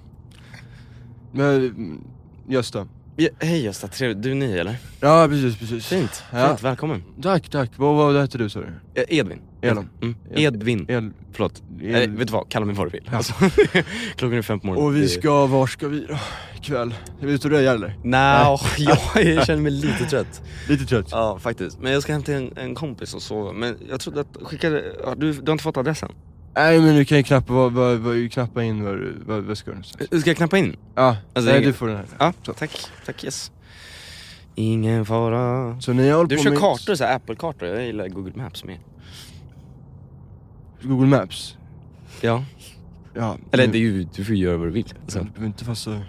Men, 1.33 1.57
mm, 1.57 2.05
Gösta. 2.49 2.87
Ja, 3.17 3.29
hej 3.41 3.65
Gösta, 3.65 3.89
trevligt. 3.89 4.23
Du 4.23 4.31
är 4.31 4.35
ny 4.35 4.59
eller? 4.59 4.77
Ja 5.01 5.27
precis 5.29 5.57
precis. 5.59 5.87
Fint, 5.87 6.23
Ja. 6.33 6.49
fint. 6.49 6.63
Välkommen. 6.63 7.03
Tack 7.23 7.49
tack. 7.49 7.71
Vad, 7.77 7.97
vad 7.97 8.21
hette 8.21 8.39
du 8.39 8.49
sa 8.49 8.61
du? 8.61 8.67
Eh, 8.95 9.05
Edvin. 9.19 9.41
Edvin. 9.63 9.89
Mm. 10.03 10.15
Ed- 10.31 10.39
Edvin. 10.41 10.87
El, 10.89 11.11
Förlåt. 11.33 11.63
El- 11.81 11.95
Eh, 11.95 12.11
vet 12.11 12.27
du 12.29 12.33
vad, 12.33 12.49
kalla 12.49 12.67
mig 12.67 12.75
vad 12.75 12.87
du 12.87 12.91
vill. 12.91 13.09
Ja. 13.11 13.17
Alltså, 13.17 13.35
klockan 14.17 14.39
är 14.39 14.43
fem 14.43 14.61
på 14.61 14.67
morgonen. 14.67 14.89
och 14.89 14.97
vi 14.97 15.09
ska, 15.09 15.47
var 15.47 15.67
ska 15.67 15.89
vi 15.89 16.07
då? 16.09 16.19
Ikväll? 16.57 16.95
Är 17.21 17.27
vi 17.27 17.33
ute 17.33 17.47
och 17.49 17.53
röja 17.53 17.73
eller? 17.73 17.95
Nej, 18.05 18.57
ja, 18.79 19.01
jag 19.21 19.47
känner 19.47 19.63
mig 19.63 19.73
lite 19.73 20.05
trött. 20.05 20.43
Lite 20.69 20.85
trött. 20.87 21.09
Ja 21.11 21.39
faktiskt. 21.39 21.79
Men 21.81 21.93
jag 21.93 22.03
ska 22.03 22.13
hämta 22.13 22.33
en, 22.33 22.53
en 22.57 22.75
kompis 22.75 23.15
och 23.15 23.23
sova. 23.23 23.53
Men 23.53 23.77
jag 23.91 24.01
trodde 24.01 24.21
att, 24.21 24.37
skickade, 24.43 24.83
du, 25.17 25.33
du 25.33 25.43
har 25.47 25.53
inte 25.53 25.65
fått 25.65 25.77
adressen? 25.77 26.09
Nej 26.55 26.81
men 26.81 26.95
du 26.97 27.05
kan 27.05 27.19
ju 27.19 27.25
knappa, 27.25 27.53
vad, 27.53 27.73
vad, 27.73 27.99
vad, 27.99 28.33
knappa 28.33 28.63
in 28.65 28.85
vad, 28.85 28.99
vad, 29.27 29.45
vad 29.45 29.59
ska 29.59 29.71
du 29.71 29.75
någonstans? 29.75 30.13
Eh, 30.13 30.19
Ska 30.21 30.31
jag 30.31 30.37
knappa 30.37 30.59
in? 30.59 30.77
Ja, 30.95 31.17
Alltså, 31.35 31.53
nej 31.53 31.61
du 31.65 31.73
får 31.73 31.87
den 31.89 31.97
här. 31.97 32.07
Ja, 32.19 32.33
tack. 32.55 32.71
Tack 33.07 33.25
yes. 33.25 33.53
Ingen 34.55 35.07
fara. 35.07 35.81
Så 35.81 35.93
ni 35.93 36.11
håller 36.11 36.29
Du 36.29 36.37
på 36.37 36.43
kör 36.43 36.51
med 36.51 36.59
kartor, 36.61 36.95
så 36.95 37.05
här 37.05 37.17
Apple-kartor. 37.17 37.69
Jag 37.69 37.85
gillar 37.87 38.09
Google 38.09 38.33
Maps 38.43 38.65
mer. 38.65 38.79
Google 40.83 41.07
Maps? 41.07 41.57
Ja. 42.21 42.45
Ja. 43.15 43.39
Eller 43.53 43.67
nu- 43.67 43.73
det 43.73 43.79
är 43.79 43.81
ju, 43.81 44.05
du 44.17 44.25
får 44.25 44.35
ju 44.35 44.45
göra 44.45 44.57
vad 44.57 44.67
du 44.67 44.71
vill. 44.73 44.89
Så, 44.89 44.95
Alltså. 45.03 45.19
du 45.19 45.25
behöver 45.25 45.47
inte 45.47 45.65
vara 45.65 45.75
så... 45.77 46.01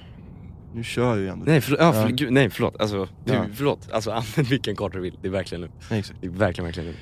Nu 0.73 0.83
kör 0.83 1.07
jag 1.09 1.19
ju 1.19 1.27
ändå. 1.27 1.45
Nej, 1.45 1.61
förlåt, 1.61 1.79
ja, 1.81 1.93
för, 1.93 2.01
Ja. 2.01 2.07
gud, 2.07 2.31
nej 2.33 2.49
förlåt, 2.49 2.81
alltså, 2.81 3.07
du, 3.25 3.33
Ja. 3.33 3.45
förlåt. 3.55 3.91
Alltså 3.91 4.11
använd 4.11 4.47
vilken 4.47 4.75
karta 4.75 4.95
du 4.97 5.01
vill, 5.01 5.17
det 5.21 5.27
är 5.27 5.31
verkligen 5.31 5.61
lugnt. 5.61 5.75
Det 5.89 5.95
är 5.95 6.29
verkligen, 6.29 6.65
verkligen 6.65 6.85
lugnt. 6.87 6.99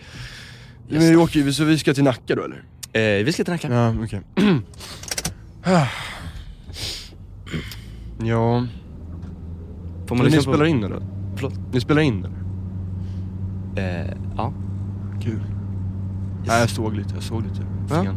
Ja, 0.88 1.00
men 1.00 1.10
vi 1.10 1.16
åker 1.16 1.40
ju, 1.40 1.54
så 1.54 1.64
vi 1.64 1.78
ska 1.78 1.94
till 1.94 2.04
Nacka 2.04 2.36
då 2.36 2.44
eller? 2.44 2.64
Eh, 2.94 3.02
vi 3.26 3.32
ska 3.34 3.44
till 3.44 3.54
Nacka. 3.54 3.74
Ja, 3.74 3.94
okej. 4.04 4.22
ja, 8.24 8.66
Får 10.08 10.16
men 10.16 10.18
man 10.18 10.18
ni 10.18 10.24
lyssna 10.24 10.38
på... 10.38 10.58
spelar 10.58 10.66
in 10.66 10.84
eller? 10.84 11.02
Förlåt? 11.36 11.54
Ni 11.72 11.80
spelar 11.82 12.02
in 12.02 12.26
eller? 12.26 12.40
Eh, 14.06 14.14
ja. 14.38 14.54
Kul. 15.24 15.42
Nej 16.46 16.60
jag 16.60 16.70
såg 16.70 16.96
lite, 16.96 17.14
jag 17.14 17.24
såg 17.24 17.44
lite 17.44 17.62
Ja. 17.90 18.04
Ja. 18.06 18.12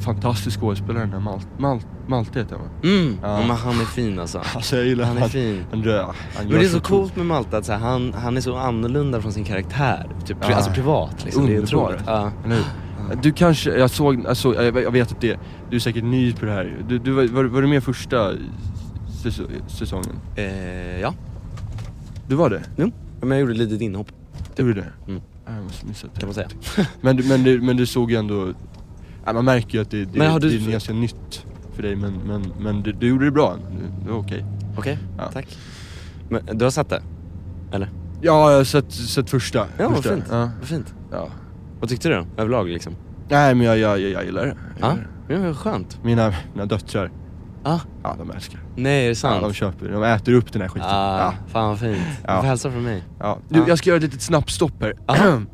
Fantastisk 0.00 0.60
skådespelare 0.60 1.02
den 1.04 1.12
här 1.12 1.20
Malt, 1.20 1.48
Malt, 1.58 1.86
Malte 2.06 2.38
heter 2.38 2.56
han 2.56 2.64
va? 2.64 2.70
Mm, 2.82 3.16
Ja. 3.22 3.38
men 3.46 3.56
han 3.56 3.80
är 3.80 3.84
fin 3.84 4.18
alltså. 4.18 4.38
Alltså 4.54 4.76
jag 4.76 4.86
gillar 4.86 5.04
Han 5.04 5.18
är 5.18 5.28
fin. 5.28 5.64
Han, 5.70 5.82
rö, 5.84 6.02
han 6.02 6.14
Men 6.38 6.48
det 6.58 6.64
är 6.64 6.68
så 6.68 6.80
coolt 6.80 7.16
med 7.16 7.26
Malte 7.26 7.58
att 7.58 7.64
så 7.66 7.72
här, 7.72 7.78
han, 7.78 8.14
han 8.14 8.36
är 8.36 8.40
så 8.40 8.56
annorlunda 8.56 9.20
från 9.20 9.32
sin 9.32 9.44
karaktär. 9.44 10.08
Typ, 10.24 10.36
pri- 10.38 10.50
Ja. 10.50 10.56
Alltså 10.56 10.70
privat 10.72 11.24
liksom. 11.24 11.46
Det 11.46 11.52
är 11.54 11.58
Underbar. 11.58 11.82
otroligt. 11.84 12.02
Ja. 12.06 12.30
Eller 12.44 12.54
hur? 12.56 12.64
Du 13.22 13.32
kanske, 13.32 13.70
jag 13.78 13.90
såg, 13.90 14.26
alltså, 14.26 14.54
jag 14.62 14.90
vet 14.92 15.12
att 15.12 15.20
det, 15.20 15.38
du 15.70 15.76
är 15.76 15.80
säkert 15.80 16.04
ny 16.04 16.32
på 16.32 16.44
det 16.46 16.52
här. 16.52 16.84
Du, 16.88 16.98
du 16.98 17.10
var, 17.12 17.24
var, 17.28 17.44
var 17.44 17.62
du 17.62 17.68
med 17.68 17.84
första 17.84 18.32
säso- 19.24 19.48
säsongen? 19.68 20.12
Eh, 20.36 21.00
ja. 21.00 21.14
Du 22.28 22.34
var 22.34 22.50
det? 22.50 22.62
Jo. 22.76 22.90
Men 23.20 23.30
jag 23.30 23.40
gjorde 23.40 23.52
ett 23.52 23.58
litet 23.58 23.80
inhopp 23.80 24.12
Du 24.56 24.62
gjorde 24.62 24.80
det? 24.80 25.10
Mm. 25.10 25.22
Ja, 25.46 25.52
Jag 25.54 25.64
måste 25.64 25.86
missat 25.86 26.10
det. 26.14 26.20
kan 26.20 26.26
man 26.28 26.34
säga. 26.34 26.48
Men, 27.00 27.28
men, 27.28 27.42
du, 27.44 27.60
men 27.60 27.76
du 27.76 27.86
såg 27.86 28.10
ju 28.10 28.16
ändå, 28.16 28.52
man 29.34 29.44
märker 29.44 29.78
ju 29.78 29.82
att 29.82 29.90
det, 29.90 30.04
det, 30.04 30.18
Men 30.18 30.40
du- 30.40 30.58
det 30.58 30.66
är 30.66 30.70
ganska 30.70 30.92
nytt 30.92 31.46
för 31.74 31.82
dig 31.82 31.96
men, 31.96 32.12
men, 32.26 32.52
men 32.60 32.82
du, 32.82 32.92
du 32.92 33.08
gjorde 33.08 33.24
det 33.24 33.30
bra, 33.30 33.56
det, 33.56 34.04
det 34.04 34.10
var 34.12 34.18
okej. 34.18 34.44
Okej, 34.78 34.98
Ja. 35.18 35.30
tack. 35.32 35.58
Men 36.28 36.58
du 36.58 36.64
har 36.64 36.70
sett 36.70 36.88
det? 36.88 37.02
Eller? 37.72 37.90
Ja, 38.22 38.50
jag 38.50 38.58
har 38.58 38.64
sett, 38.64 38.92
sett 38.92 39.30
första. 39.30 39.66
Ja, 39.78 39.88
vad 39.88 39.96
första. 39.96 40.14
fint. 40.14 40.24
Ja, 40.30 40.50
Vad 40.60 40.68
fint. 40.68 40.94
ja. 41.12 41.28
Vad 41.84 41.88
tyckte 41.88 42.08
du? 42.08 42.26
Överlag 42.36 42.68
liksom? 42.68 42.96
Nej 43.28 43.54
men 43.54 43.66
jag, 43.66 43.78
jag, 43.78 44.00
jag, 44.00 44.10
jag 44.10 44.24
gillar 44.24 44.42
det. 44.46 44.56
Jag 44.78 44.88
Ja, 44.88 44.92
gillar 44.94 45.08
det. 45.28 45.34
ja 45.34 45.40
vad 45.40 45.56
skönt. 45.56 46.04
Mina, 46.04 46.34
mina 46.52 46.66
döttrar, 46.66 47.10
Ja. 47.64 47.80
ja 48.02 48.14
de 48.18 48.30
älskar 48.30 48.58
det. 48.58 48.82
Nej, 48.82 48.98
är 48.98 49.02
det 49.02 49.08
Ja, 49.08 49.14
sant? 49.14 49.42
de 49.42 49.52
köper, 49.52 49.88
de 49.88 50.02
äter 50.02 50.32
upp 50.32 50.52
den 50.52 50.62
här 50.62 50.68
skiten. 50.68 50.88
Ah, 50.92 51.18
Ja. 51.18 51.34
fan 51.48 51.68
vad 51.68 51.80
fint. 51.80 51.98
Ja. 52.26 52.34
Du 52.34 52.40
får 52.40 52.46
hälsa 52.48 52.70
från 52.70 52.82
mig. 52.82 53.02
Ja. 53.18 53.38
Du, 53.48 53.58
Ja. 53.58 53.64
jag 53.68 53.78
ska 53.78 53.90
göra 53.90 53.96
ett 53.96 54.02
litet 54.02 54.22
snabbstopp 54.22 54.82
här. 54.82 54.94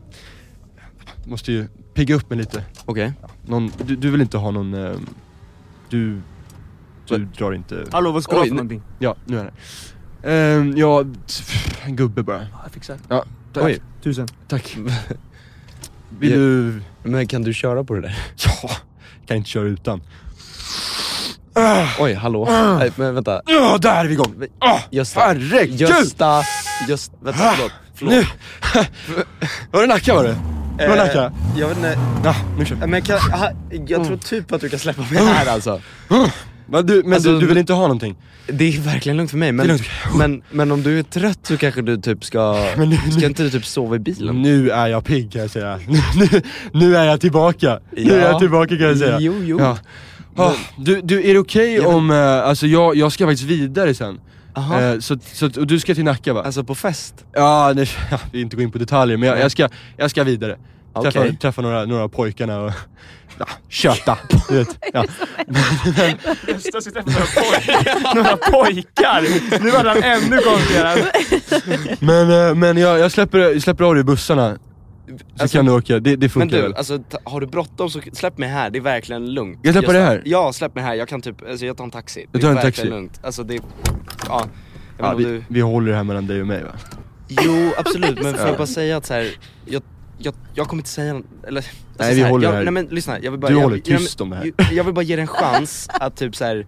Måste 1.26 1.52
ju 1.52 1.68
pigga 1.94 2.14
upp 2.14 2.30
mig 2.30 2.38
lite. 2.38 2.64
Okej. 2.84 3.12
Någon, 3.46 3.70
du, 3.86 3.96
du 3.96 4.10
vill 4.10 4.20
inte 4.20 4.38
ha 4.38 4.50
någon, 4.50 4.74
ehm, 4.74 5.06
du, 5.88 6.20
du 7.08 7.24
drar 7.24 7.52
inte, 7.52 7.84
Hallå 7.92 8.12
vad 8.12 8.22
ska 8.22 8.32
du 8.32 8.38
ha 8.38 8.44
för 8.44 8.50
nu- 8.50 8.56
någonting? 8.56 8.82
ja 8.98 9.16
nu 9.26 9.38
är 9.38 9.44
det. 9.44 9.52
Ehm, 10.30 10.76
ja, 10.76 11.04
pff, 11.26 11.86
en 11.86 11.96
gubbe 11.96 12.22
bara. 12.22 12.38
Ja, 12.42 12.46
jag 12.62 12.72
fixar. 12.72 12.96
Ja, 13.08 13.24
tack. 13.52 13.64
Oj. 13.64 13.78
Tusen. 14.02 14.28
Tack. 14.48 14.76
Vill 16.18 16.30
du, 16.32 16.82
Men 17.02 17.26
kan 17.26 17.42
du 17.42 17.54
köra 17.54 17.84
på 17.84 17.94
det 17.94 18.00
där? 18.00 18.16
ja, 18.62 18.70
kan 19.26 19.36
inte 19.36 19.50
köra 19.50 19.64
utan. 19.68 20.00
Oj, 21.98 22.14
hallå? 22.14 22.46
Ah. 22.50 22.78
Nej, 22.78 22.92
men 22.96 23.14
vänta. 23.14 23.42
Ja, 23.46 23.78
där 23.78 24.04
är 24.04 24.04
vi 24.08 24.12
igång! 24.12 24.34
Ah, 24.58 24.78
Gösta. 24.90 25.20
herregud! 25.20 25.80
Gösta. 25.80 26.42
Just, 26.88 27.12
vänta, 27.22 27.44
Ah. 27.50 27.52
förlåt. 27.54 27.72
förlåt. 27.94 28.12
Nu! 28.14 28.24
Var 29.70 29.80
det 29.80 29.86
Nacka 29.86 30.14
var 30.14 30.24
det? 30.24 30.36
Det 30.78 30.88
var 30.88 30.96
Nacka? 30.96 31.24
Eh, 31.24 31.32
jag 31.56 31.68
vet 31.68 31.76
inte, 31.76 31.98
Ja, 32.24 32.34
nu 32.58 32.64
kör 32.66 32.76
vi. 32.76 32.86
men 32.86 33.02
kan, 33.02 33.18
jag 33.86 34.04
tror 34.04 34.16
typ 34.16 34.52
att 34.52 34.60
du 34.60 34.68
kan 34.68 34.78
släppa 34.78 35.02
mig 35.02 35.24
här 35.24 35.46
alltså. 35.46 35.80
Men, 36.70 36.86
du, 36.86 37.02
men 37.04 37.12
Alltså, 37.12 37.32
du, 37.32 37.40
du 37.40 37.46
vill 37.46 37.58
inte 37.58 37.72
ha 37.72 37.82
någonting? 37.82 38.16
Det 38.46 38.64
är 38.76 38.80
verkligen 38.80 39.16
lugnt 39.16 39.30
för 39.30 39.38
mig, 39.38 39.52
men, 39.52 39.78
men, 40.18 40.42
men 40.50 40.72
om 40.72 40.82
du 40.82 40.98
är 40.98 41.02
trött 41.02 41.38
så 41.42 41.56
kanske 41.56 41.82
du 41.82 41.96
typ 41.96 42.24
ska, 42.24 42.66
Men 42.76 42.88
nu, 42.90 42.96
ska 42.96 43.26
inte 43.26 43.42
du 43.42 43.50
typ 43.50 43.66
sova 43.66 43.96
i 43.96 43.98
bilen? 43.98 44.42
nu 44.42 44.70
är 44.70 44.86
jag 44.86 45.04
pigg 45.04 45.32
kan 45.32 45.40
jag 45.40 45.50
säga. 45.50 45.80
Nu, 46.16 46.42
nu, 46.72 46.96
är 46.96 47.04
jag 47.04 47.20
tillbaka. 47.20 47.80
Nu 47.96 48.12
är 48.12 48.18
Ja. 48.20 48.30
jag 48.30 48.38
tillbaka 48.38 48.76
kan 48.76 48.86
jag 48.86 48.98
säga. 48.98 49.20
Jo, 49.20 49.34
jo. 49.42 49.58
Ja. 49.60 49.78
Ah, 50.36 50.52
du, 50.78 51.00
du, 51.00 51.30
är 51.30 51.34
det 51.34 51.40
okej 51.40 51.74
Ja, 51.74 51.82
men- 51.82 51.94
om, 51.94 52.10
eh, 52.10 52.48
alltså 52.48 52.66
jag, 52.66 52.96
jag 52.96 53.12
ska 53.12 53.26
faktiskt 53.26 53.48
vidare 53.48 53.94
sen. 53.94 54.20
Eh, 54.56 54.98
så, 55.00 55.18
så, 55.32 55.46
och 55.46 55.66
du 55.66 55.80
ska 55.80 55.94
till 55.94 56.04
Nacka 56.04 56.32
va? 56.32 56.42
Alltså 56.42 56.64
på 56.64 56.74
fest? 56.74 57.14
Ja, 57.32 57.72
nej, 57.76 57.88
ja, 58.10 58.18
vi 58.24 58.38
vill 58.38 58.40
inte 58.40 58.56
gå 58.56 58.62
in 58.62 58.70
på 58.70 58.78
detaljer 58.78 59.16
men 59.16 59.28
jag, 59.28 59.40
jag, 59.40 59.50
ska, 59.50 59.68
jag 59.96 60.10
ska 60.10 60.24
vidare. 60.24 60.56
Träffa, 61.02 61.32
träffa 61.40 61.62
några, 61.62 61.84
några 61.84 62.08
pojkarna 62.08 62.60
och 62.60 62.72
ja, 63.40 63.46
köta. 63.68 64.18
Du 64.48 64.54
vet. 64.58 64.78
Ja. 64.92 65.04
Gösta 66.48 66.80
ska 66.80 66.90
träffa 66.90 67.10
några 67.10 67.26
pojkar. 67.26 68.14
några 68.14 68.36
pojkar! 68.36 69.60
Nu 69.64 69.70
var 69.70 69.84
han 69.84 70.02
ännu 70.02 70.38
konstigare. 70.38 71.12
Men, 72.00 72.48
eh, 72.48 72.54
men 72.54 72.76
jag, 72.76 72.98
jag, 72.98 73.12
släpper, 73.12 73.38
jag 73.38 73.62
släpper 73.62 73.84
av 73.84 73.94
dig 73.94 74.00
i 74.00 74.04
bussarna, 74.04 74.56
så 75.36 75.42
Alltså, 75.42 75.58
kan 75.58 75.66
du 75.66 75.72
åka, 75.72 75.94
det, 75.94 76.00
det 76.00 76.16
Men 76.20 76.28
funkar 76.30 76.56
du, 76.56 76.62
väl? 76.62 76.74
alltså 76.74 76.98
ta, 76.98 77.18
har 77.24 77.40
du 77.40 77.46
bråttom 77.46 77.90
så 77.90 78.00
släpp 78.12 78.38
mig 78.38 78.48
här, 78.48 78.70
det 78.70 78.78
är 78.78 78.82
verkligen 78.82 79.34
lugnt 79.34 79.58
Jag 79.62 79.74
släpper 79.74 79.92
det 79.92 80.00
här? 80.00 80.22
Ja, 80.24 80.52
släpp 80.52 80.74
mig 80.74 80.84
här, 80.84 80.94
jag 80.94 81.08
kan 81.08 81.20
typ, 81.22 81.36
alltså 81.50 81.66
jag 81.66 81.76
tar 81.76 81.84
en 81.84 81.90
taxi 81.90 82.26
Du 82.32 82.38
Det 82.38 82.44
tar 82.44 82.52
är 82.52 82.56
en 82.56 82.62
taxi? 82.62 82.84
lugnt, 82.88 83.20
alltså 83.22 83.42
det, 83.42 83.54
ja, 84.28 84.44
jag 84.98 85.06
Ja, 85.06 85.14
vi, 85.14 85.24
du 85.24 85.44
vi 85.48 85.60
håller 85.60 85.90
det 85.90 85.96
här 85.96 86.04
mellan 86.04 86.26
dig 86.26 86.40
och 86.40 86.46
mig 86.46 86.62
va? 86.64 86.70
Jo 87.28 87.70
absolut, 87.78 88.22
men 88.22 88.32
får 88.34 88.40
Ja. 88.40 88.46
jag 88.48 88.56
bara 88.56 88.66
säga 88.66 88.96
att 88.96 89.06
så 89.06 89.14
här, 89.14 89.30
jag, 89.66 89.82
jag, 90.22 90.34
jag 90.54 90.68
kommer 90.68 90.80
inte 90.80 90.90
säga 90.90 91.22
eller 91.46 91.58
alltså 91.58 91.72
Nej, 91.98 92.14
vi 92.14 92.20
så 92.20 92.24
här, 92.24 92.30
håller 92.30 92.46
jag, 92.48 92.52
här. 92.54 92.62
Nej 92.64 92.72
men 92.72 92.86
lyssna, 92.86 93.20
jag 93.20 93.30
vill 93.30 93.40
bara 93.40 93.48
Du 93.48 93.54
jag, 93.54 93.62
håller 93.62 93.76
jag, 93.76 93.98
tyst 93.98 94.20
om 94.20 94.30
det 94.30 94.36
här. 94.36 94.52
Jag, 94.56 94.72
jag 94.72 94.84
vill 94.84 94.94
bara 94.94 95.02
ge 95.02 95.16
dig 95.16 95.22
en 95.22 95.26
chans 95.26 95.88
att 95.90 96.16
typ 96.16 96.36
så 96.36 96.44
här. 96.44 96.66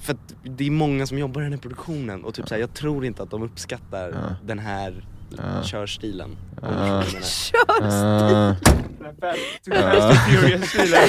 För 0.00 0.12
att 0.12 0.34
det 0.44 0.66
är 0.66 0.70
många 0.70 1.06
som 1.06 1.18
jobbar 1.18 1.40
i 1.40 1.44
den 1.44 1.52
här 1.52 1.60
produktionen 1.60 2.24
och 2.24 2.34
typ 2.34 2.48
så 2.48 2.54
här, 2.54 2.60
jag 2.60 2.74
tror 2.74 3.04
inte 3.04 3.22
att 3.22 3.30
de 3.30 3.42
uppskattar 3.42 4.10
Ja. 4.10 4.36
den 4.46 4.58
här 4.58 5.04
Ja. 5.36 5.62
körstilen 5.64 6.36
jag. 6.62 6.70
Uh, 7.82 8.54
Fast 9.70 10.30
Furious-stilen. 10.30 11.08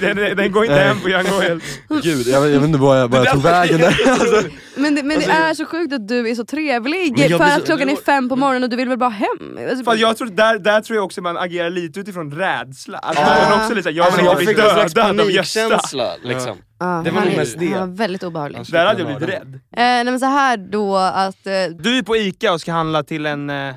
Den, 0.00 0.36
den 0.36 0.52
går 0.52 0.64
inte 0.64 0.76
hem 0.76 1.00
på 1.00 1.08
Young 1.08 1.26
Royals. 1.26 1.62
gud, 2.02 2.26
jag, 2.26 2.42
jag 2.50 2.60
vet 2.60 2.62
inte 2.68 2.78
vad 2.78 3.00
jag, 3.00 3.08
vad 3.08 3.20
jag 3.26 3.32
tog 3.32 3.42
vägen 3.42 3.78
där. 3.80 3.96
Alltså, 4.10 4.42
Men, 4.76 4.94
det, 4.94 5.02
men 5.02 5.16
Alltså, 5.16 5.30
det 5.30 5.36
är 5.36 5.54
så 5.54 5.64
sjukt 5.66 5.92
att 5.92 6.08
du 6.08 6.28
är 6.30 6.34
så 6.34 6.44
trevlig 6.44 7.18
jag 7.18 7.30
för 7.30 7.36
blir 7.38 7.46
att 7.46 7.60
så- 7.60 7.66
klockan 7.66 7.88
är 7.88 7.96
fem 7.96 8.28
på 8.28 8.36
morgonen 8.36 8.62
och 8.64 8.70
du 8.70 8.76
vill 8.76 8.88
väl 8.88 8.98
bara 8.98 9.10
hem? 9.10 9.58
Alltså, 9.70 9.84
Fan, 9.84 9.98
jag 9.98 10.16
tror, 10.16 10.28
där, 10.28 10.58
där 10.58 10.80
tror 10.80 10.96
jag 10.96 11.04
också 11.04 11.20
man 11.20 11.36
agerar 11.36 11.70
lite 11.70 12.00
utifrån 12.00 12.32
rädsla. 12.32 12.98
Alltså, 12.98 13.22
Ja. 13.22 13.48
man 13.50 13.60
också 13.62 13.74
lite 13.74 13.90
jag 13.90 14.04
Alltså 14.06 14.16
vill 14.20 14.26
jag 14.26 14.34
inte 14.42 14.46
fick 14.54 14.58
av 14.64 14.78
Gösta. 14.78 15.02
panikkänsla 15.02 16.10
liksom 16.24 16.56
det 17.04 17.10
var 17.10 17.18
han 17.20 17.28
nog 17.28 17.36
mest 17.36 17.58
det. 17.58 17.66
Han 17.72 17.90
var 17.90 17.96
väldigt 17.96 18.22
obehaglig. 18.22 18.62
Där 18.72 18.86
hade 18.86 19.00
jag 19.00 19.06
blivit 19.18 19.34
rädd. 19.34 19.54
Eh, 19.54 19.60
nej 19.76 20.04
men 20.04 20.20
så 20.20 20.26
här 20.26 20.56
då 20.56 20.96
att, 20.96 21.46
eh, 21.46 21.52
Du 21.78 21.98
är 21.98 22.02
på 22.02 22.16
Ica 22.16 22.52
och 22.52 22.60
ska 22.60 22.72
handla 22.72 23.02
till 23.02 23.26
en, 23.26 23.50
eh, 23.50 23.74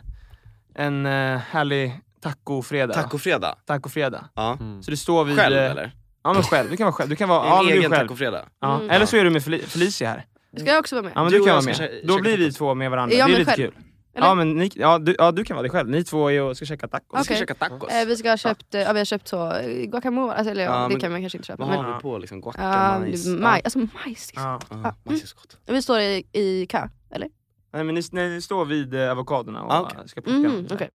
en 0.76 1.06
eh, 1.06 1.38
härlig 1.52 2.00
tacofredag. 2.22 2.94
Tacofredag? 2.94 3.56
Tacofredag. 3.66 4.24
Ja. 4.36 4.58
Så 4.82 4.92
du 4.92 4.98
står 4.98 5.26
vid... 5.26 5.36
Själv 5.38 5.56
eh, 5.58 5.72
eller? 5.72 5.92
Ja 6.24 6.34
men 6.34 6.44
själv, 6.44 6.70
du 6.72 6.78
kan 6.78 6.86
vara 6.86 6.94
själv. 6.94 7.10
Du 7.10 7.16
kan 7.16 7.30
vara, 7.30 7.44
En 7.44 7.50
ja, 7.50 7.72
egen 7.72 7.92
själv. 7.92 8.02
tacofredag? 8.08 8.42
Ja. 8.62 8.76
Mm. 8.76 8.90
Eller 8.90 9.06
så 9.06 9.18
är 9.18 9.24
du 9.24 9.30
med 9.30 9.44
Fel- 9.44 9.62
Felicia 9.68 10.10
här. 10.10 10.26
ska 10.60 10.70
jag 10.70 10.80
också 10.80 10.96
vara 10.96 11.04
med? 11.04 11.12
Ja 11.16 11.24
men 11.24 11.32
Du 11.32 11.38
du, 11.40 11.46
kan 11.46 11.54
vara 11.56 11.66
med. 11.66 11.90
Då 12.04 12.20
blir 12.22 12.38
vi 12.38 12.52
två 12.52 12.74
med 12.76 12.92
varandra. 12.92 13.16
Jag 13.18 13.30
det 13.30 13.34
är 13.34 13.40
lite 13.40 13.52
själv? 13.52 13.72
kul. 13.72 13.82
Eller? 14.16 14.28
Ja 14.28 14.36
men 14.36 14.54
ni, 14.54 14.72
ja, 14.76 15.00
du, 15.00 15.16
ja 15.18 15.32
du 15.32 15.44
kan 15.44 15.56
vara 15.56 15.62
dig 15.62 15.72
själv. 15.72 15.90
Ni 15.90 16.04
två 16.04 16.32
är 16.32 16.42
och 16.42 16.58
ska 16.58 16.66
käka 16.66 16.88
tacos. 16.88 17.20
Vi 17.20 17.24
ska 17.24 17.36
käka 17.36 17.54
tacos 17.56 17.92
Eh, 17.94 18.06
vi 18.08 18.16
ska 18.18 18.30
ha 18.30 18.38
köpt, 18.38 18.76
eh, 18.76 18.82
ja, 18.82 18.94
vi 18.94 19.00
har 19.00 19.06
köpt 19.06 19.28
så, 19.28 19.52
eh, 19.52 19.86
guacamole, 19.86 20.34
alltså, 20.34 20.52
eller 20.52 20.64
ja, 20.64 20.72
Ja, 20.72 20.82
det 20.84 20.90
men- 20.90 21.00
kan 21.00 21.12
man 21.12 21.22
kanske 21.22 21.38
inte 21.38 21.48
köpa. 21.48 21.64
Vad 21.66 21.70
Men, 21.76 21.86
har 21.86 21.94
du 21.94 22.00
på 22.00 22.18
liksom? 22.18 22.42
Guaca, 22.42 22.62
ja, 22.62 23.00
majs? 23.00 23.26
maj, 23.28 23.62
alltså 23.64 23.80
majs 23.80 24.32
liksom. 24.32 24.44
Ja. 24.44 24.60
Ja, 24.84 24.96
majs 25.04 25.24
är 25.24 25.28
så 25.28 25.36
gott 25.36 25.58
Vi 25.66 25.82
står 25.82 26.00
i, 26.00 26.24
i 26.34 26.66
kö, 26.70 26.88
eller? 27.12 27.30
Nej 27.74 27.84
men 27.84 27.96
ni, 27.96 28.02
ni 28.12 28.42
står 28.42 28.66
vid 28.66 28.94
eh, 28.94 29.12
avokadorna 29.12 29.64
och 29.64 29.74
Ah, 29.74 29.82
okej. 29.82 30.10
ska 30.10 30.22
plocka. 30.22 30.38
Mm, 30.38 30.68
okej. 30.72 30.90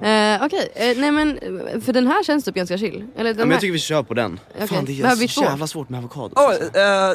Eh, 0.00 0.44
Okej, 0.44 0.72
eh, 0.74 0.98
nej 0.98 1.10
men 1.12 1.38
eh, 1.38 1.80
för 1.80 1.92
den 1.92 2.06
här 2.06 2.24
känns 2.24 2.44
typ 2.44 2.54
ganska 2.54 2.78
chill. 2.78 3.04
Eller 3.16 3.30
Ja, 3.30 3.34
den 3.34 3.36
men 3.36 3.46
här... 3.48 3.54
jag 3.54 3.60
tycker 3.60 3.72
vi 3.72 3.78
kör 3.78 4.02
på 4.02 4.14
den. 4.14 4.40
Okej. 4.54 4.68
Fan 4.68 4.84
det 4.84 5.00
är 5.00 5.28
så 5.28 5.42
jävla 5.42 5.66
svårt 5.66 5.88
med 5.88 5.98
avokado. 5.98 6.34
Oj, 6.36 6.70
eh, 6.80 7.12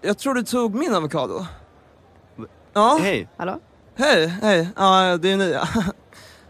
jag 0.00 0.18
tror 0.18 0.34
du 0.34 0.42
tog 0.42 0.74
min 0.74 0.94
avokado. 0.94 1.46
Ja, 2.72 2.98
Hej. 3.02 3.28
Hallå? 3.36 3.60
hej, 3.94 4.26
hej. 4.26 4.68
Ja, 4.76 5.16
det 5.16 5.32
är 5.32 5.36
ni 5.36 5.50
ja. 5.50 5.68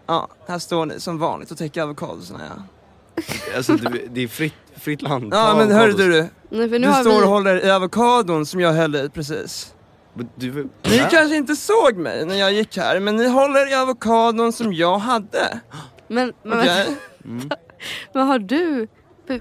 Ja, 0.06 0.28
här 0.48 0.58
står 0.58 0.86
ni 0.86 1.00
som 1.00 1.18
vanligt 1.18 1.50
och 1.50 1.58
täcker 1.58 1.82
avokadosarna 1.82 2.40
ja. 2.48 2.62
Alltså 3.56 3.72
du, 3.76 4.08
det 4.10 4.20
är 4.20 4.28
fritt, 4.28 4.54
fritt 4.76 5.02
land. 5.02 5.34
Ja 5.34 5.54
men 5.58 5.70
hörru 5.70 5.92
du, 5.92 6.28
Nej, 6.48 6.68
för 6.68 6.78
nu 6.78 6.86
du 6.86 6.92
har 6.92 7.00
står 7.00 7.18
vi... 7.18 7.24
och 7.24 7.28
håller 7.30 7.66
i 7.66 7.70
avokadon 7.70 8.46
som 8.46 8.60
jag 8.60 8.72
hällde 8.72 9.02
i 9.02 9.08
precis. 9.08 9.74
Du, 10.34 10.68
Ni 10.82 10.98
Va? 10.98 11.08
kanske 11.10 11.36
inte 11.36 11.56
såg 11.56 11.96
mig 11.96 12.26
när 12.26 12.34
jag 12.34 12.52
gick 12.52 12.76
här, 12.76 13.00
men 13.00 13.16
ni 13.16 13.28
håller 13.28 13.70
i 13.72 13.74
avokadon 13.74 14.52
som 14.52 14.72
jag 14.72 14.98
hade. 14.98 15.60
Men, 16.08 16.32
men, 16.42 16.58
Okej? 16.60 16.96
men 18.12 18.26
har 18.26 18.38
du... 18.38 18.88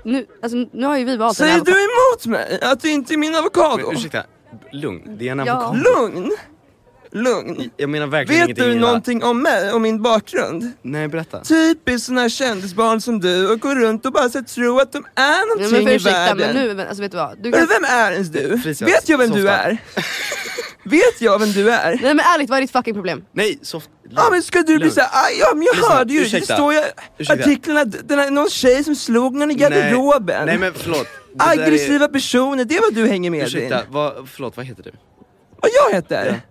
Nu, 0.03 0.25
alltså, 0.43 0.57
nu 0.73 0.85
har 0.85 0.97
ju 0.97 1.03
vi 1.05 1.17
valt 1.17 1.39
en 1.39 1.45
Säger 1.45 1.55
avokado. 1.55 1.75
du 1.77 1.83
emot 1.83 2.25
mig 2.25 2.59
att 2.61 2.79
det 2.81 2.89
inte 2.89 3.13
är 3.13 3.17
min 3.17 3.35
avokado? 3.35 3.87
Men, 3.87 3.95
ursäkta, 3.97 4.23
lugn. 4.71 5.17
Det 5.17 5.27
är 5.27 5.31
en 5.31 5.39
Ja. 5.39 5.53
avokado. 5.53 5.83
Lugn! 5.83 6.31
Lugn. 7.11 7.69
Jag 7.77 7.89
menar 7.89 8.07
verkligen 8.07 8.39
Vet 8.41 8.47
ingenting 8.47 8.65
du 8.65 8.71
illa. 8.71 8.87
någonting 8.87 9.23
om 9.23 9.41
mig 9.41 9.71
och 9.71 9.81
min 9.81 10.01
bakgrund? 10.01 10.71
Nej 10.81 11.07
berätta. 11.07 11.39
Typiskt 11.43 12.05
sån 12.05 12.17
här 12.17 12.29
kändisbarn 12.29 13.01
som 13.01 13.19
du 13.19 13.51
och 13.53 13.59
går 13.59 13.75
runt 13.75 14.05
och 14.05 14.11
bara 14.11 14.29
så 14.29 14.37
här, 14.37 14.45
tror 14.45 14.81
att 14.81 14.91
de 14.91 14.97
är 14.97 15.03
Ja, 15.15 15.41
någonting 15.45 15.71
men 15.77 15.85
för 15.85 15.91
i 15.91 15.95
ursäkta, 15.95 16.19
världen. 16.19 16.37
men 16.55 16.55
nu, 16.67 16.73
men, 16.73 16.87
alltså 16.87 17.01
vet 17.01 17.11
du 17.11 17.17
vad? 17.17 17.37
Du 17.37 17.49
Men 17.49 17.59
kan... 17.59 17.67
Vem 17.67 17.83
är 17.83 18.11
ens 18.11 18.27
du? 18.29 18.59
Felicia, 18.59 18.85
Vet 18.87 19.09
jag 19.09 19.17
vem 19.17 19.29
du 19.31 19.35
softa. 19.41 19.53
är? 19.57 19.77
Vet 20.85 21.21
jag 21.21 21.39
vem 21.39 21.51
du 21.51 21.71
är? 21.71 21.89
Nej 22.01 22.13
men 22.13 22.19
ärligt, 22.19 22.49
vad 22.49 22.57
är 22.57 22.61
ditt 22.61 22.71
fucking 22.71 22.93
problem? 22.93 23.25
Nej, 23.31 23.59
soft. 23.61 23.89
Ja 24.09 24.27
men 24.31 24.43
ska 24.43 24.61
du 24.61 24.79
bli 24.79 24.91
såhär, 24.91 25.09
"Aj, 25.13 25.37
ja 25.39 25.47
men 25.55 25.63
jag 25.63 25.75
Lyssna, 25.75 25.93
hörde 25.95 26.13
ju, 26.13 26.23
det 26.25 26.41
står 26.41 26.73
ju 26.73 26.79
artiklarna, 27.29 27.85
den 27.85 28.19
här, 28.19 28.31
någon 28.31 28.49
tjej 28.49 28.83
som 28.83 28.95
slog 28.95 29.35
någon 29.35 29.51
i 29.51 29.53
garderoben. 29.53 30.45
Nej 30.45 30.57
men 30.57 30.73
förlåt. 30.73 31.07
Det 31.33 31.45
där 31.45 31.57
är- 31.57 31.63
Aggressiva 31.63 32.07
personer, 32.07 32.65
det 32.65 32.75
är 32.75 32.81
vad 32.81 32.93
du 32.93 33.07
hänger 33.07 33.29
med 33.31 33.43
Ursäkta, 33.47 33.81
din. 33.81 33.91
vad, 33.91 34.29
förlåt 34.29 34.57
vad 34.57 34.65
heter 34.65 34.83
du? 34.83 34.91
Vad 35.61 35.71
jag 35.89 35.95
heter? 35.95 36.41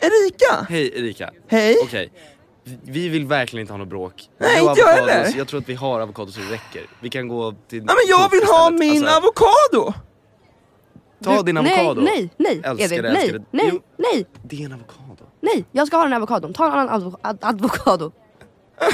Erika? 0.00 0.66
Hej 0.68 0.98
Erika. 0.98 1.30
Hej? 1.48 1.76
Okej. 1.82 2.12
Vi- 2.64 2.78
Vi 2.84 3.08
vill 3.08 3.26
verkligen 3.26 3.60
inte 3.60 3.72
ha 3.72 3.78
något 3.78 3.88
bråk. 3.88 4.12
Nej, 4.40 4.50
inte 4.60 4.80
jag 4.80 4.88
avokados. 4.88 5.10
heller. 5.10 5.38
Jag 5.38 5.48
tror 5.48 5.60
att 5.60 5.68
vi 5.68 5.74
har 5.74 6.00
avokados 6.00 6.34
så 6.34 6.40
det 6.40 6.46
räcker. 6.54 6.82
Vi 7.00 7.08
kan 7.10 7.28
gå 7.28 7.52
till 7.68 7.78
Ja 7.78 7.84
men 7.94 8.08
jag 8.08 8.30
vill 8.30 8.44
ha 8.44 8.64
istället. 8.70 8.80
min 8.80 9.04
Alltså, 9.06 9.16
avokado! 9.16 9.94
Ta 11.24 11.36
Du- 11.36 11.42
din 11.42 11.56
avokado. 11.56 12.00
Nej, 12.00 12.30
nej, 12.38 12.60
nej 12.62 12.62
Älskar 12.64 13.02
det, 13.02 13.12
nej, 13.12 13.32
det. 13.32 13.44
nej, 13.50 13.70
Jo. 13.72 13.80
nej, 13.96 14.26
Det 14.42 14.62
är 14.62 14.66
en 14.66 14.72
avokado. 14.72 15.24
nej. 15.40 15.64
Jag 15.72 15.86
ska 15.86 15.96
ha 15.96 16.02
den 16.04 16.12
här 16.12 16.18
avokadon. 16.20 16.52
Ta 16.54 16.66
en 16.66 16.72
annan 16.72 16.88
advo- 17.02 17.16
ad- 17.22 17.38
advokado. 17.40 18.12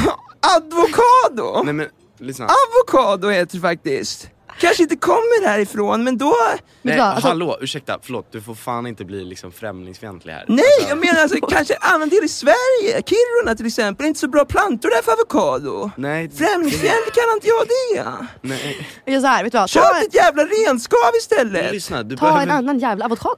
Advokado! 0.56 1.62
Nej 1.64 1.74
men 1.74 1.88
lyssna. 2.18 2.44
Avokado 2.46 3.28
heter 3.28 3.54
det 3.56 3.60
faktiskt. 3.60 4.28
Kanske 4.60 4.82
inte 4.82 4.96
kommer 4.96 5.46
härifrån 5.46 6.04
men 6.04 6.18
då... 6.18 6.34
Nej, 6.82 6.98
alltså- 6.98 7.28
hallå, 7.28 7.58
ursäkta, 7.60 7.98
förlåt. 8.02 8.32
Du 8.32 8.40
får 8.40 8.54
fan 8.54 8.86
inte 8.86 9.04
bli 9.04 9.24
liksom 9.24 9.52
främlingsfientlig 9.52 10.32
här. 10.32 10.44
Nej 10.48 10.64
Alltså, 10.74 10.88
jag 10.88 10.98
menar 10.98 11.20
alltså 11.20 11.46
kanske 11.46 11.76
annan 11.80 12.08
del 12.08 12.24
i 12.24 12.28
Sverige, 12.28 13.02
Kiruna 13.06 13.54
till 13.56 13.66
exempel, 13.66 14.06
inte 14.06 14.20
så 14.20 14.28
bra 14.28 14.44
plantor 14.44 14.88
där 14.90 15.02
för 15.02 15.12
avokado. 15.12 15.90
Nej, 15.96 16.30
Främlingsfientlig 16.30 17.14
kallar 17.14 17.34
inte 17.34 17.48
jag 17.48 17.66
det. 17.68 18.26
nej. 18.40 18.88
Jag 19.04 19.20
så 19.22 19.28
här, 19.28 19.44
vet 19.44 19.52
du 19.52 19.58
vad? 19.58 19.70
Ta, 19.70 19.80
Köp 19.80 20.02
ett 20.06 20.14
jävla 20.14 20.42
renskav 20.44 20.98
istället. 21.18 21.72
lyssna, 21.72 22.02
du 22.02 22.16
ta 22.16 22.28
en 22.28 22.34
behöver... 22.34 22.52
annan 22.52 22.78
jävla 22.78 23.04
avokado. 23.04 23.36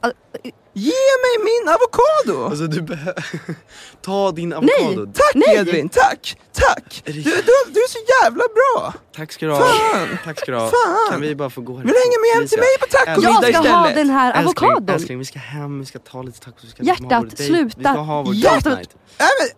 Ge 0.76 0.92
mig 1.24 1.38
min 1.44 1.68
avokado! 1.68 2.44
Alltså 2.50 2.66
du 2.66 2.82
behöver... 2.82 3.24
Ta 4.02 4.32
din 4.32 4.48
Nej. 4.48 4.58
avokado. 4.58 5.06
Tack 5.12 5.34
Nej. 5.34 5.56
Edvin, 5.56 5.88
tack! 5.88 6.36
Tack! 6.52 7.02
Du, 7.04 7.12
du, 7.12 7.22
du 7.68 7.80
är 7.80 7.88
så 7.88 7.98
jävla 8.22 8.44
bra! 8.54 8.92
Tack 9.16 9.32
ska 9.32 9.46
du 9.46 9.52
ha. 9.52 9.60
Fan. 9.60 10.18
Tack 10.24 10.40
ska 10.40 10.52
du 10.52 10.58
ha. 10.58 10.68
Fan. 10.70 11.10
Kan 11.10 11.20
vi 11.20 11.34
bara 11.34 11.50
få 11.50 11.60
gå 11.60 11.72
härifrån? 11.72 11.86
Vill 11.86 11.94
du 11.94 12.00
hänga 12.00 12.18
med 12.20 12.30
hem 12.40 12.48
till 12.48 12.58
mig 12.58 12.68
på 12.80 12.86
tacomiddag 12.86 13.30
jag 13.30 13.36
ska 13.42 13.48
istället? 13.50 13.72
ha 13.72 13.90
den 13.90 14.10
här 14.10 14.32
Älskling, 14.42 14.70
avokadon. 14.70 14.94
älskling, 14.94 15.18
vi 15.18 15.24
ska 15.24 15.38
hem, 15.38 15.80
vi 15.80 15.86
ska 15.86 15.98
ta 15.98 16.22
lite 16.22 16.40
tacos, 16.40 16.64
vi 16.64 16.68
ska 16.70 16.82
Hjärtat, 16.82 17.12
ha 17.12 17.18
vår 17.20 17.26
dejt. 17.26 17.44
sluta. 17.44 17.76
Vi 17.78 17.84
ska 17.84 17.90
ha 17.90 18.22
vår 18.22 18.34
Hjärtat. 18.34 18.64
date 18.64 18.76
night. 18.76 18.94
Nej, 19.18 19.28
men, 19.40 19.48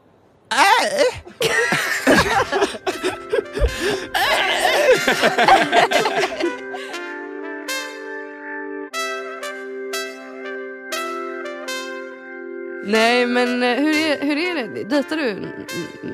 äh. 0.59 0.65
Nej 12.87 13.27
men 13.27 13.63
eh, 13.63 13.69
hur 13.77 13.89
är, 13.97 14.21
hur 14.27 14.37
är 14.37 14.55
det? 14.69 14.85
Dejtar 14.85 15.17
du 15.17 15.49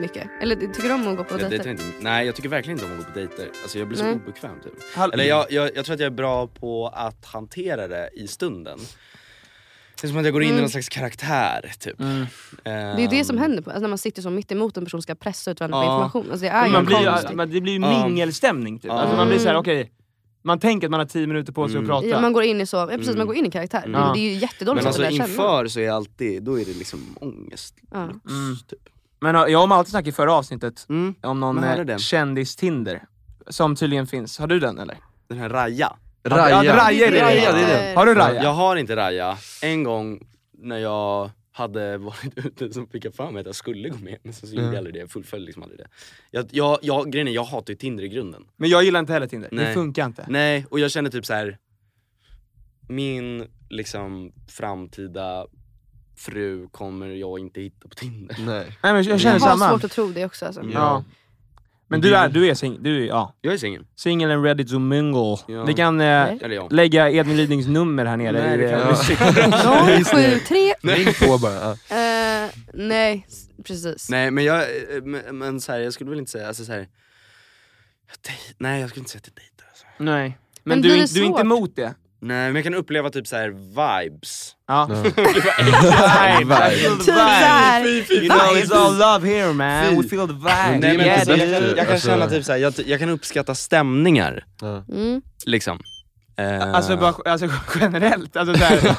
mycket? 0.00 0.28
Eller 0.40 0.56
tycker 0.56 0.88
du 0.88 0.94
om 0.94 1.08
att 1.08 1.16
gå 1.16 1.24
på 1.24 1.40
Jag 1.40 1.50
dejter? 1.50 1.70
inte, 1.70 1.84
nej 2.00 2.26
jag 2.26 2.34
tycker 2.36 2.48
verkligen 2.48 2.78
inte 2.78 2.92
om 2.92 2.98
att 3.00 3.06
gå 3.06 3.12
på 3.12 3.18
dejter. 3.18 3.48
Alltså 3.62 3.78
jag 3.78 3.88
blir 3.88 3.98
så 3.98 4.04
Nej. 4.04 4.14
obekväm 4.14 4.60
typ. 4.64 4.98
Eller 5.12 5.24
jag, 5.24 5.46
jag, 5.52 5.70
jag 5.76 5.84
tror 5.84 5.94
att 5.94 6.00
jag 6.00 6.06
är 6.06 6.10
bra 6.10 6.46
på 6.46 6.86
att 6.94 7.24
hantera 7.24 7.88
det 7.88 8.10
i 8.14 8.28
stunden. 8.28 8.78
Det 10.00 10.06
är 10.06 10.08
som 10.08 10.18
att 10.18 10.24
jag 10.24 10.32
går 10.32 10.42
in 10.42 10.48
i 10.48 10.50
Mm. 10.50 10.60
någon 10.60 10.70
slags 10.70 10.88
karaktär 10.88 11.72
typ. 11.78 12.00
Mm. 12.00 12.26
Det 12.64 12.70
är 12.70 12.98
ju 12.98 13.06
det 13.06 13.24
som 13.24 13.38
händer 13.38 13.62
på, 13.62 13.70
alltså, 13.70 13.80
när 13.82 13.88
man 13.88 13.98
sitter 13.98 14.22
så 14.22 14.30
mitt 14.30 14.52
emot 14.52 14.76
en 14.76 14.84
person 14.84 14.98
och 14.98 15.02
ska 15.04 15.14
pressa 15.14 15.50
ut 15.50 15.60
varandra 15.60 15.78
på 15.80 15.84
Ja. 15.86 15.94
information. 15.94 16.30
Alltså, 16.30 16.44
det 16.44 16.50
är 16.50 16.66
ju 16.66 16.72
man 16.72 16.84
blir, 16.84 17.04
konstigt. 17.10 17.32
men 17.36 17.50
det 17.50 17.60
blir 17.60 17.72
ju 17.72 17.78
mingelstämning 17.78 18.78
typ. 18.78 18.88
Ja. 18.88 19.00
Alltså 19.00 19.16
man 19.16 19.28
blir 19.28 19.38
såhär, 19.38 19.50
Mm. 19.50 19.60
okej, 19.60 19.92
man 20.42 20.58
tänker 20.58 20.86
att 20.86 20.90
man 20.90 21.00
har 21.00 21.04
10 21.06 21.26
minuter 21.26 21.52
på 21.52 21.68
sig 21.68 21.76
Mm. 21.76 21.90
att 21.90 21.94
prata. 21.96 22.06
Ja, 22.06 22.20
man 22.20 22.32
går 22.32 22.42
in 22.42 22.60
i 22.60 22.66
så, 22.66 22.76
ja, 22.76 22.86
precis, 22.86 23.06
Mm. 23.08 23.18
man 23.18 23.26
går 23.26 23.36
in 23.36 23.46
i 23.46 23.50
karaktär. 23.50 23.82
Mm. 23.86 23.92
Det, 24.00 24.12
det 24.14 24.18
är 24.18 24.32
ju 24.32 24.38
jättedåligt 24.38 24.84
Men 24.84 24.86
alltså 24.86 25.08
inför 25.08 25.66
så 25.66 25.80
är 25.80 25.84
jag 25.84 25.94
alltid, 25.96 26.42
då 26.42 26.60
är 26.60 26.64
det 26.64 26.74
liksom 26.78 27.16
ångest. 27.20 27.74
Ja. 27.90 27.98
Mm. 28.02 28.20
Typ. 28.68 28.78
Men 29.20 29.34
ja, 29.34 29.48
jag 29.48 29.62
och 29.62 29.68
Malte 29.68 29.90
snackade 29.90 30.08
i 30.08 30.12
förra 30.12 30.32
avsnittet 30.34 30.86
Mm. 30.88 31.14
om 31.22 31.40
någon 31.40 31.64
eh, 31.64 31.96
kändis-Tinder. 31.96 33.02
Som 33.48 33.76
tydligen 33.76 34.06
finns. 34.06 34.38
Har 34.38 34.46
du 34.46 34.60
den 34.60 34.78
eller? 34.78 34.96
Den 35.28 35.38
här 35.38 35.48
Raja. 35.48 35.92
Raja. 36.24 36.64
Ja, 36.64 36.76
Raja 36.76 37.06
är 37.06 37.10
det. 37.12 37.22
Raja, 37.22 37.52
det 37.52 37.60
är 37.62 37.88
det. 37.90 37.96
Har 37.96 38.06
du 38.06 38.14
Raja? 38.14 38.42
Jag 38.42 38.52
har 38.52 38.76
inte 38.76 38.96
Raja. 38.96 39.36
En 39.62 39.84
gång 39.84 40.20
när 40.58 40.78
jag 40.78 41.30
hade 41.52 41.98
varit 41.98 42.38
ute 42.46 42.72
så 42.72 42.86
fick 42.86 43.04
jag 43.04 43.14
för 43.14 43.30
mig 43.30 43.40
att 43.40 43.46
jag 43.46 43.54
skulle 43.54 43.88
gå 43.88 43.96
med 43.98 44.18
men 44.22 44.32
sen 44.32 44.48
så 44.48 44.54
gjorde 44.54 44.62
Mm. 44.62 44.72
jag 44.74 44.78
aldrig 44.78 44.94
det, 44.94 45.00
jag 45.00 45.10
fullföljde 45.10 45.46
liksom 45.46 45.62
aldrig 45.62 45.80
det. 45.80 45.86
Jag, 46.30 46.46
jag, 46.50 46.78
jag, 46.82 47.12
grejen 47.12 47.28
är, 47.28 47.32
jag 47.32 47.44
hatar 47.44 47.72
ju 47.72 47.76
Tinder 47.76 48.04
i 48.04 48.08
grunden. 48.08 48.44
Men 48.56 48.70
jag 48.70 48.84
gillar 48.84 49.00
inte 49.00 49.12
heller 49.12 49.26
Tinder. 49.26 49.48
Det 49.50 49.56
Nej. 49.56 49.74
funkar 49.74 50.06
inte. 50.06 50.26
Nej, 50.28 50.66
och 50.70 50.80
jag 50.80 50.90
känner 50.90 51.10
typ 51.10 51.26
så 51.26 51.32
här. 51.34 51.58
min 52.88 53.46
liksom 53.70 54.32
framtida 54.48 55.46
fru 56.16 56.68
kommer 56.68 57.06
jag 57.08 57.38
inte 57.38 57.60
hitta 57.60 57.88
på 57.88 57.94
Tinder. 57.94 58.36
Nej. 58.38 58.64
Nej, 58.82 58.92
men 58.92 58.94
jag 58.94 59.04
Jag 59.06 59.20
känner 59.20 59.40
har 59.40 59.48
samma. 59.48 59.68
svårt 59.70 59.84
att 59.84 59.90
tro 59.90 60.08
det 60.12 60.24
också. 60.24 60.46
Alltså. 60.46 60.62
Ja. 60.72 61.04
Men 61.92 62.00
du 62.00 62.16
är, 62.16 62.28
du 62.28 62.48
är 62.48 62.54
singel, 62.54 62.82
du 62.82 63.02
är, 63.02 63.08
ja. 63.08 63.34
Jag 63.40 63.54
är 63.54 63.58
singel. 63.58 63.86
Singel 63.96 64.30
and 64.30 64.44
ready 64.44 64.64
to 64.64 64.78
mingle. 64.78 65.36
Ja. 65.48 65.64
Vi 65.64 65.74
kan 65.74 66.00
eh, 66.00 66.28
lägga 66.70 67.10
Edvin 67.10 67.36
Lidings 67.36 67.66
nummer 67.66 68.04
här 68.04 68.16
nere. 68.16 68.32
Nej, 68.32 68.58
det 68.58 68.64
i, 68.64 68.70
kan 68.70 68.80
eh. 68.80 68.86
Ring 70.96 71.14
på 71.28 71.38
bara. 71.38 71.70
Eh, 71.72 72.50
nej, 72.74 73.26
precis. 73.64 74.10
Nej 74.10 74.30
men 74.30 74.44
jag, 74.44 74.60
eh, 74.60 75.02
men, 75.02 75.38
men 75.38 75.60
så 75.60 75.72
här, 75.72 75.80
jag 75.80 75.92
skulle 75.92 76.10
väl 76.10 76.18
inte 76.18 76.30
säga, 76.30 76.48
alltså 76.48 76.64
så 76.64 76.72
här, 76.72 76.80
jag 78.08 78.34
nej 78.58 78.80
jag 78.80 78.90
skulle 78.90 79.00
inte 79.00 79.10
säga 79.10 79.20
att 79.20 79.26
jag 79.26 79.34
dejtar 79.34 79.66
alltså. 79.68 79.84
Nej. 79.98 80.38
Men, 80.64 80.78
Men 80.78 80.82
du, 80.82 80.88
är 80.88 81.14
du 81.14 81.20
är 81.22 81.26
inte 81.26 81.40
emot 81.40 81.76
det? 81.76 81.94
Nej 82.24 82.46
men 82.46 82.54
jag 82.54 82.64
kan 82.64 82.74
uppleva 82.74 83.10
typ 83.10 83.26
så 83.26 83.36
här 83.36 83.48
vibes. 83.48 84.52
Ja. 84.68 84.88
Ja. 84.90 84.94
Vibe, 86.38 86.54
Vibe. 86.54 86.96
Typ 86.96 87.02
såhär, 87.02 87.84
You 87.84 88.28
know 88.28 88.56
it's 88.56 88.74
all 88.74 88.98
love 88.98 89.28
here 89.28 89.52
man, 89.52 89.96
we 90.02 90.08
feel 90.08 90.26
the 90.28 90.32
vibe. 90.34 90.70
Men 90.70 90.80
det 90.80 90.88
är 90.88 90.96
Nej, 90.96 90.96
men 90.96 91.06
Yeah, 91.06 91.18
jag, 91.28 91.38
det- 91.38 91.44
jag, 91.44 91.62
bättre, 91.62 91.76
jag 91.76 91.86
kan 91.86 91.94
alltså- 91.94 92.08
känna 92.08 92.26
typ 92.28 92.44
så 92.44 92.52
här, 92.52 92.58
jag, 92.58 92.74
jag 92.86 93.00
kan 93.00 93.08
uppskatta 93.08 93.54
stämningar 93.54 94.44
mm. 94.62 95.22
liksom. 95.46 95.80
Eh, 96.38 96.74
Alltså, 96.74 96.96
bara, 96.96 97.14
alltså 97.32 97.48
generellt, 97.80 98.36
alltså 98.36 98.54
såhär, 98.54 98.78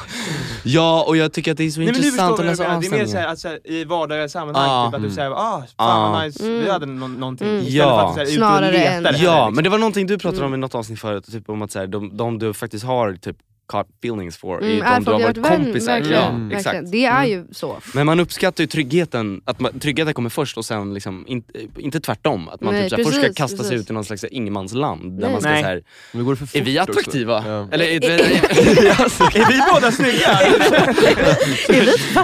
Ja 0.64 1.04
och 1.08 1.16
jag 1.16 1.32
tycker 1.32 1.52
att 1.52 1.58
det 1.58 1.64
är 1.64 1.70
så 1.70 1.80
Nej 1.80 1.88
intressant 1.88 2.30
att 2.32 2.36
du 2.36 2.42
läsa 2.44 2.62
menar, 2.62 2.80
det 2.80 2.86
är 2.86 2.90
mer 2.90 2.98
avstämningar. 3.02 3.06
såhär, 3.06 3.26
alltså, 3.26 3.58
i 3.64 3.84
vardagliga 3.84 4.28
sammanhang, 4.28 4.68
Ja. 4.68 4.86
typ 4.86 4.94
att 4.94 5.00
du 5.00 5.06
Mm. 5.06 5.14
säger 5.16 5.30
ah, 5.30 5.58
fan 5.58 5.66
Ja. 5.76 6.10
vad 6.12 6.24
nice, 6.24 6.44
vi 6.44 6.56
Mm. 6.58 6.70
hade 6.70 6.86
nå- 6.86 7.08
någonting. 7.08 7.48
Mm. 7.48 7.58
Istället 7.60 7.76
Ja. 7.76 7.98
för 7.98 8.08
att 8.08 8.14
såhär, 8.14 8.22
är 8.24 8.28
ute 8.30 8.40
och 9.08 9.14
här, 9.14 9.24
Ja 9.24 9.34
liksom. 9.46 9.54
men 9.54 9.64
det 9.64 9.70
var 9.70 9.78
någonting 9.78 10.06
du 10.06 10.18
pratade 10.18 10.44
om 10.46 10.54
i 10.54 10.56
något 10.56 10.74
avsnitt 10.74 11.00
förut, 11.00 11.24
typ 11.32 11.48
om 11.50 11.62
att 11.62 11.72
så 11.72 11.78
här, 11.78 11.86
de, 11.86 12.16
de 12.16 12.38
du 12.38 12.54
faktiskt 12.54 12.84
har 12.84 13.12
typ 13.12 13.36
caught 13.68 13.88
feelings 14.04 14.36
for, 14.36 14.62
Mm, 14.62 14.82
är 14.82 14.86
är 14.86 14.94
de 14.94 15.04
du 15.04 15.10
har 15.10 15.20
varit 15.20 15.36
vän, 15.36 15.64
kompisar. 15.64 15.92
verkligen, 15.92 16.22
Ja, 16.22 16.28
Mm. 16.28 16.50
exakt. 16.56 16.90
Det 16.92 17.04
är 17.04 17.24
ju 17.24 17.44
så. 17.52 17.78
Men 17.94 18.06
man 18.06 18.20
uppskattar 18.20 18.62
ju 18.64 18.68
tryggheten, 18.68 19.40
att 19.44 19.60
man, 19.60 19.80
tryggheten 19.80 20.14
kommer 20.14 20.30
först 20.30 20.56
och 20.58 20.64
sen 20.64 20.94
liksom, 20.94 21.24
inte, 21.26 21.52
inte 21.78 22.00
tvärtom. 22.00 22.48
Att 22.48 22.60
man 22.60 22.74
Nej, 22.74 22.82
typ 22.82 22.90
så 22.90 22.96
här, 22.96 23.04
först 23.04 23.14
ska 23.16 23.22
precis, 23.22 23.36
kasta 23.36 23.56
sig 23.56 23.66
precis. 23.66 23.80
ut 23.84 23.90
i 23.90 23.92
någon 23.92 24.04
slags 24.04 24.24
ingenmansland 24.24 25.02
där 25.20 25.22
Nej. 25.26 25.32
man 25.32 25.40
ska 25.40 25.50
Nej. 25.50 25.62
så 25.62 25.68
här, 25.68 25.82
Men 26.12 26.18
det 26.18 26.24
går 26.24 26.34
för 26.36 26.58
är 26.58 26.62
vi 26.64 26.80
också. 26.80 26.90
attraktiva? 26.90 27.44
Ja. 27.46 27.68
Eller 27.72 27.84
är, 27.94 28.00
Är 29.40 29.48
vi 29.48 29.60
båda 29.72 29.92
snygga? 29.92 30.38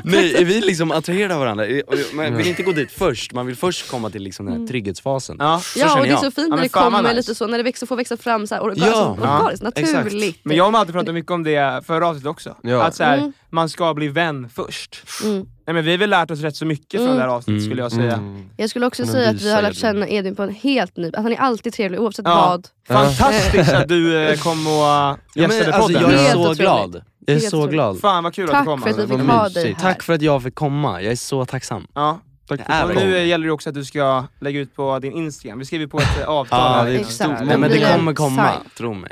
nej, 0.04 0.34
är 0.34 0.44
vi 0.44 0.60
liksom 0.60 0.90
attraherade 0.90 1.34
av 1.34 1.40
varandra? 1.40 1.66
Är- 1.66 2.14
Man 2.16 2.36
vill 2.36 2.46
inte 2.46 2.62
gå 2.62 2.72
dit 2.72 2.92
först, 2.92 3.32
man 3.32 3.46
vill 3.46 3.56
först 3.56 3.90
komma 3.90 4.10
till 4.10 4.22
liksom 4.22 4.46
den 4.46 4.60
här 4.60 4.66
trygghetsfasen. 4.66 5.36
ja. 5.38 5.62
Ja 5.76 5.98
och 6.00 6.06
det 6.06 6.12
är 6.12 6.16
så 6.16 6.30
fint 6.30 6.48
när 6.48 6.56
det 6.62 6.68
kommer 6.68 7.14
lite 7.14 7.34
så, 7.34 7.46
när 7.46 7.58
det 7.58 7.64
växer, 7.64 7.86
får 7.86 7.96
växa 7.96 8.16
fram 8.16 8.46
så 8.46 8.54
här 8.54 8.62
organiskt, 8.62 9.62
naturligt. 9.62 10.38
Men 10.42 10.56
jag 10.56 10.70
har 10.70 10.78
alltid 10.78 10.94
pratat 10.94 11.14
mycket 11.14 11.29
snackade 11.30 11.34
om 11.34 11.42
det 11.80 11.86
förra 11.86 12.08
avsnittet 12.08 12.28
också. 12.30 12.56
Ja. 12.62 12.82
Att 12.82 12.94
så 12.94 13.04
här, 13.04 13.18
Mm. 13.18 13.32
man 13.50 13.68
ska 13.68 13.94
bli 13.94 14.08
vän 14.08 14.48
först. 14.54 15.02
Mm. 15.24 15.46
Nej, 15.66 15.74
men 15.74 15.84
vi 15.84 15.90
har 15.90 15.98
väl 15.98 16.10
lärt 16.10 16.30
oss 16.30 16.40
rätt 16.40 16.56
så 16.56 16.66
mycket 16.66 17.00
från 17.00 17.02
Mm. 17.06 17.16
det 17.16 17.22
här 17.22 17.28
avsnittet 17.28 17.58
Mm. 17.60 17.70
skulle 17.70 17.82
jag 17.82 17.92
säga. 17.92 18.12
Mm. 18.14 18.50
Jag 18.56 18.70
skulle 18.70 18.86
också 18.86 19.06
säga 19.06 19.30
att 19.30 19.42
vi 19.42 19.52
har 19.52 19.62
lärt 19.62 19.74
känna 19.76 20.08
Edvin 20.08 20.36
på 20.36 20.42
en 20.42 20.54
helt 20.54 20.96
ny... 20.96 21.08
Att 21.08 21.16
han 21.22 21.32
är 21.32 21.36
alltid 21.36 21.72
trevlig 21.72 22.00
oavsett 22.00 22.24
Ja. 22.26 22.34
vad. 22.48 22.68
Fantastiskt 22.88 23.72
att 23.72 23.88
du 23.88 24.18
eh, 24.28 24.38
kom 24.38 24.66
och 24.66 24.72
Ja, 24.72 25.16
gästade 25.34 25.64
men, 25.64 25.72
alltså, 25.74 25.92
podden. 26.00 26.12
jag 26.12 26.26
är 26.26 26.32
så 26.32 26.54
glad. 26.54 26.94
Jag 27.26 27.36
är 27.36 27.40
Helt 27.40 27.50
så 27.50 27.66
glad. 27.66 28.00
Fan 28.00 28.24
vad 28.24 28.34
kul 28.34 28.44
att 28.44 28.50
Tack 28.50 28.62
du 28.64 28.66
kom. 28.66 28.82
för 28.82 28.90
att 28.90 28.98
alltså. 28.98 29.18
fick 29.18 29.26
Vad 29.26 29.36
ha 29.36 29.48
dig 29.48 29.66
här. 29.72 29.80
Tack 29.82 30.02
för 30.02 30.12
att 30.12 30.22
jag 30.22 30.42
fick 30.42 30.54
komma, 30.54 31.02
jag 31.02 31.12
är 31.12 31.16
så 31.16 31.44
tacksam. 31.44 31.86
Ja. 31.94 32.20
Tack 32.56 32.88
väl- 32.90 32.96
nu 32.96 33.26
gäller 33.26 33.46
det 33.46 33.52
också 33.52 33.68
att 33.68 33.74
du 33.74 33.84
ska 33.84 34.24
lägga 34.40 34.60
ut 34.60 34.76
på 34.76 34.98
din 34.98 35.12
Instagram. 35.12 35.58
Vi 35.58 35.64
skriver 35.64 35.86
på 35.86 35.98
ett 35.98 36.20
eh, 36.20 36.28
avtal 36.28 36.86
Ja, 36.86 36.92
det 36.92 36.98
är 37.00 37.04
stort. 37.04 37.26
Då 37.38 37.44
Nej, 37.44 37.58
men 37.58 37.70
det 37.70 37.92
kommer 37.96 38.14
komma, 38.14 38.50
tro 38.76 38.94
mig. 38.94 39.10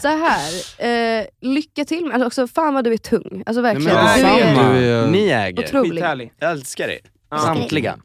Så 0.00 0.08
här, 0.08 1.18
eh, 1.20 1.24
lycka 1.40 1.84
till 1.84 2.04
med... 2.06 2.14
Alltså, 2.14 2.26
också, 2.42 2.54
fan 2.54 2.74
vad 2.74 2.84
du 2.84 2.92
är 2.92 2.96
tung. 2.96 3.42
Alltså 3.46 3.62
Nej, 3.62 3.74
verkligen. 3.74 3.94
men 3.96 4.04
Nej, 4.04 4.16
du 4.22 4.28
detsamma. 4.46 4.68
är 4.68 4.72
Du 4.80 4.86
är- 4.92 5.06
Ni 5.06 5.28
äger. 5.28 5.64
otrolig. 5.64 5.92
Skithärlig. 5.92 6.32
Jag 6.38 6.50
älskar 6.50 6.88
er. 6.88 6.98
Ja. 7.30 7.38
Samtliga. 7.38 7.96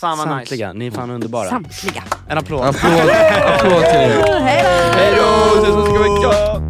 Fan 0.00 0.18
vad 0.18 0.26
nice. 0.28 0.36
Samtliga. 0.38 0.72
Ni 0.72 0.86
är 0.86 0.90
fan 0.90 1.10
underbara. 1.10 1.48
Samtliga. 1.48 2.02
En 2.28 2.38
applåd. 2.38 2.60
Applåd, 2.66 2.92
applåd 3.46 3.80
till 3.84 4.00
er. 4.00 4.40
Hej 4.40 5.14
då! 5.16 5.22
Hejdå! 5.62 6.30
Ses 6.30 6.69